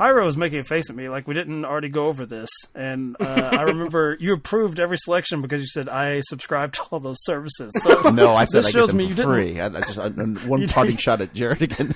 Hyro 0.00 0.24
was 0.24 0.36
making 0.36 0.60
a 0.60 0.64
face 0.64 0.88
at 0.88 0.96
me 0.96 1.08
like 1.10 1.28
we 1.28 1.34
didn't 1.34 1.64
already 1.66 1.90
go 1.90 2.06
over 2.06 2.24
this, 2.24 2.48
and 2.74 3.16
uh, 3.20 3.50
I 3.52 3.62
remember 3.64 4.16
you 4.18 4.32
approved 4.32 4.80
every 4.80 4.96
selection 4.96 5.42
because 5.42 5.60
you 5.60 5.66
said 5.66 5.88
I 5.90 6.20
subscribed 6.22 6.74
to 6.76 6.82
all 6.90 7.00
those 7.00 7.18
services. 7.22 7.70
So 7.82 8.10
No, 8.10 8.34
I 8.34 8.46
said 8.46 8.60
this 8.60 8.68
I 8.68 8.70
shows 8.70 8.92
get 8.92 8.96
them 8.96 9.06
me 9.06 9.12
for 9.12 9.20
you 9.20 9.26
free. 9.52 9.60
I, 9.60 9.66
I 9.66 9.80
just 9.80 9.98
I, 9.98 10.08
one 10.48 10.66
parting 10.68 10.92
didn't- 10.92 11.00
shot 11.00 11.20
at 11.20 11.34
Jared 11.34 11.60
again 11.62 11.92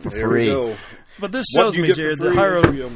for 0.00 0.10
There 0.10 0.26
we 0.28 0.32
free. 0.32 0.46
go. 0.46 0.74
But 1.20 1.30
this 1.32 1.46
What 1.54 1.62
shows 1.62 1.78
me, 1.78 1.92
Jared, 1.92 2.18
that 2.18 2.34
free 2.34 2.36
Hyro, 2.36 2.90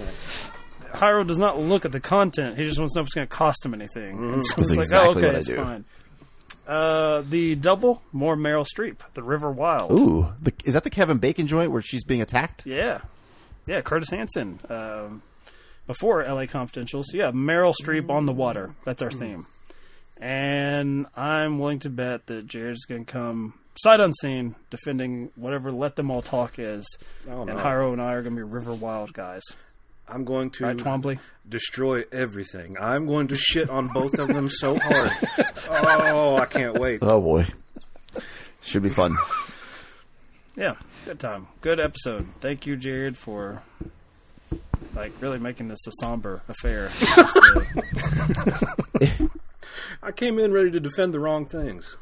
Hyro 0.95 1.27
does 1.27 1.39
not 1.39 1.59
look 1.59 1.85
at 1.85 1.93
the 1.93 2.01
content. 2.01 2.59
He 2.59 2.65
just 2.65 2.79
wants 2.79 2.95
to 2.95 2.99
know 2.99 3.03
if 3.03 3.07
it's 3.07 3.15
going 3.15 3.27
to 3.29 3.33
cost 3.35 3.65
him 3.65 3.73
anything. 3.73 4.19
And 4.19 4.45
so 4.45 4.57
That's 4.57 4.61
it's 4.63 4.71
like, 4.77 4.85
exactly 4.85 5.09
oh, 5.25 5.27
okay, 5.27 5.27
what 5.29 5.37
I 5.37 5.43
do. 5.43 5.57
fine. 5.57 5.85
Uh, 6.67 7.23
the 7.29 7.55
double, 7.55 8.03
more 8.13 8.37
Meryl 8.37 8.67
Streep, 8.67 8.99
The 9.15 9.23
River 9.23 9.51
Wild. 9.51 9.93
Ooh, 9.93 10.33
the, 10.43 10.53
is 10.65 10.75
that 10.75 10.85
the 10.85 10.91
Kevin 10.91 11.19
Bacon 11.19 11.47
joint 11.47 11.71
where 11.71 11.81
she's 11.83 12.05
being 12.05 12.21
attacked? 12.21 12.67
Yeah, 12.67 13.01
yeah, 13.67 13.81
Curtis 13.81 14.11
Hanson. 14.11 14.61
Um, 14.69 15.23
before 15.87 16.23
L.A. 16.23 16.47
Confidential, 16.47 17.03
so 17.05 17.17
yeah, 17.17 17.31
Meryl 17.33 17.75
Streep 17.83 18.11
on 18.11 18.27
the 18.27 18.33
water. 18.33 18.75
That's 18.85 19.03
our 19.03 19.11
theme, 19.11 19.47
and 20.19 21.07
I'm 21.17 21.59
willing 21.59 21.81
to 21.81 21.91
bet 21.91 22.27
that 22.27 22.47
Jared's 22.47 22.85
going 22.85 23.05
to 23.05 23.13
come 23.13 23.55
sight 23.83 23.99
unseen 24.01 24.55
defending 24.71 25.31
whatever 25.37 25.73
"Let 25.73 25.97
Them 25.97 26.11
All 26.11 26.23
Talk" 26.23 26.59
is, 26.59 26.87
Oh, 27.29 27.41
and 27.43 27.51
no. 27.51 27.57
Hyro 27.57 27.93
and 27.93 28.01
I 28.01 28.13
are 28.15 28.23
going 28.23 28.35
to 28.37 28.39
be 28.39 28.43
River 28.43 28.73
Wild 28.75 29.13
guys. 29.13 29.43
I'm 30.09 30.25
going 30.25 30.51
to 30.51 30.65
Right, 30.65 30.77
Twombly? 30.77 31.19
destroy 31.49 32.03
everything. 32.13 32.77
I'm 32.81 33.07
going 33.07 33.29
to 33.29 33.37
shit 33.37 33.71
on 33.71 33.87
both 33.89 34.19
of 34.19 34.27
them 34.29 34.49
so 34.49 34.77
hard. 34.79 35.11
Oh, 35.69 36.37
I 36.37 36.47
can't 36.47 36.79
wait. 36.79 36.99
Oh 37.03 37.21
boy, 37.21 37.47
should 38.61 38.83
be 38.83 38.89
fun. 38.91 39.17
Yeah, 40.57 40.75
good 41.05 41.19
time, 41.19 41.49
good 41.61 41.81
episode. 41.81 42.27
Thank 42.41 42.67
you, 42.67 42.77
Jared, 42.77 43.17
for 43.17 43.63
like 44.95 45.13
really 45.21 45.39
making 45.39 45.69
this 45.69 45.87
a 45.87 45.93
somber 46.01 46.43
affair. 46.49 46.91
I 50.03 50.13
came 50.13 50.39
in 50.39 50.53
ready 50.53 50.71
to 50.71 50.81
defend 50.81 51.15
the 51.15 51.21
wrong 51.21 51.47
things. 51.47 51.97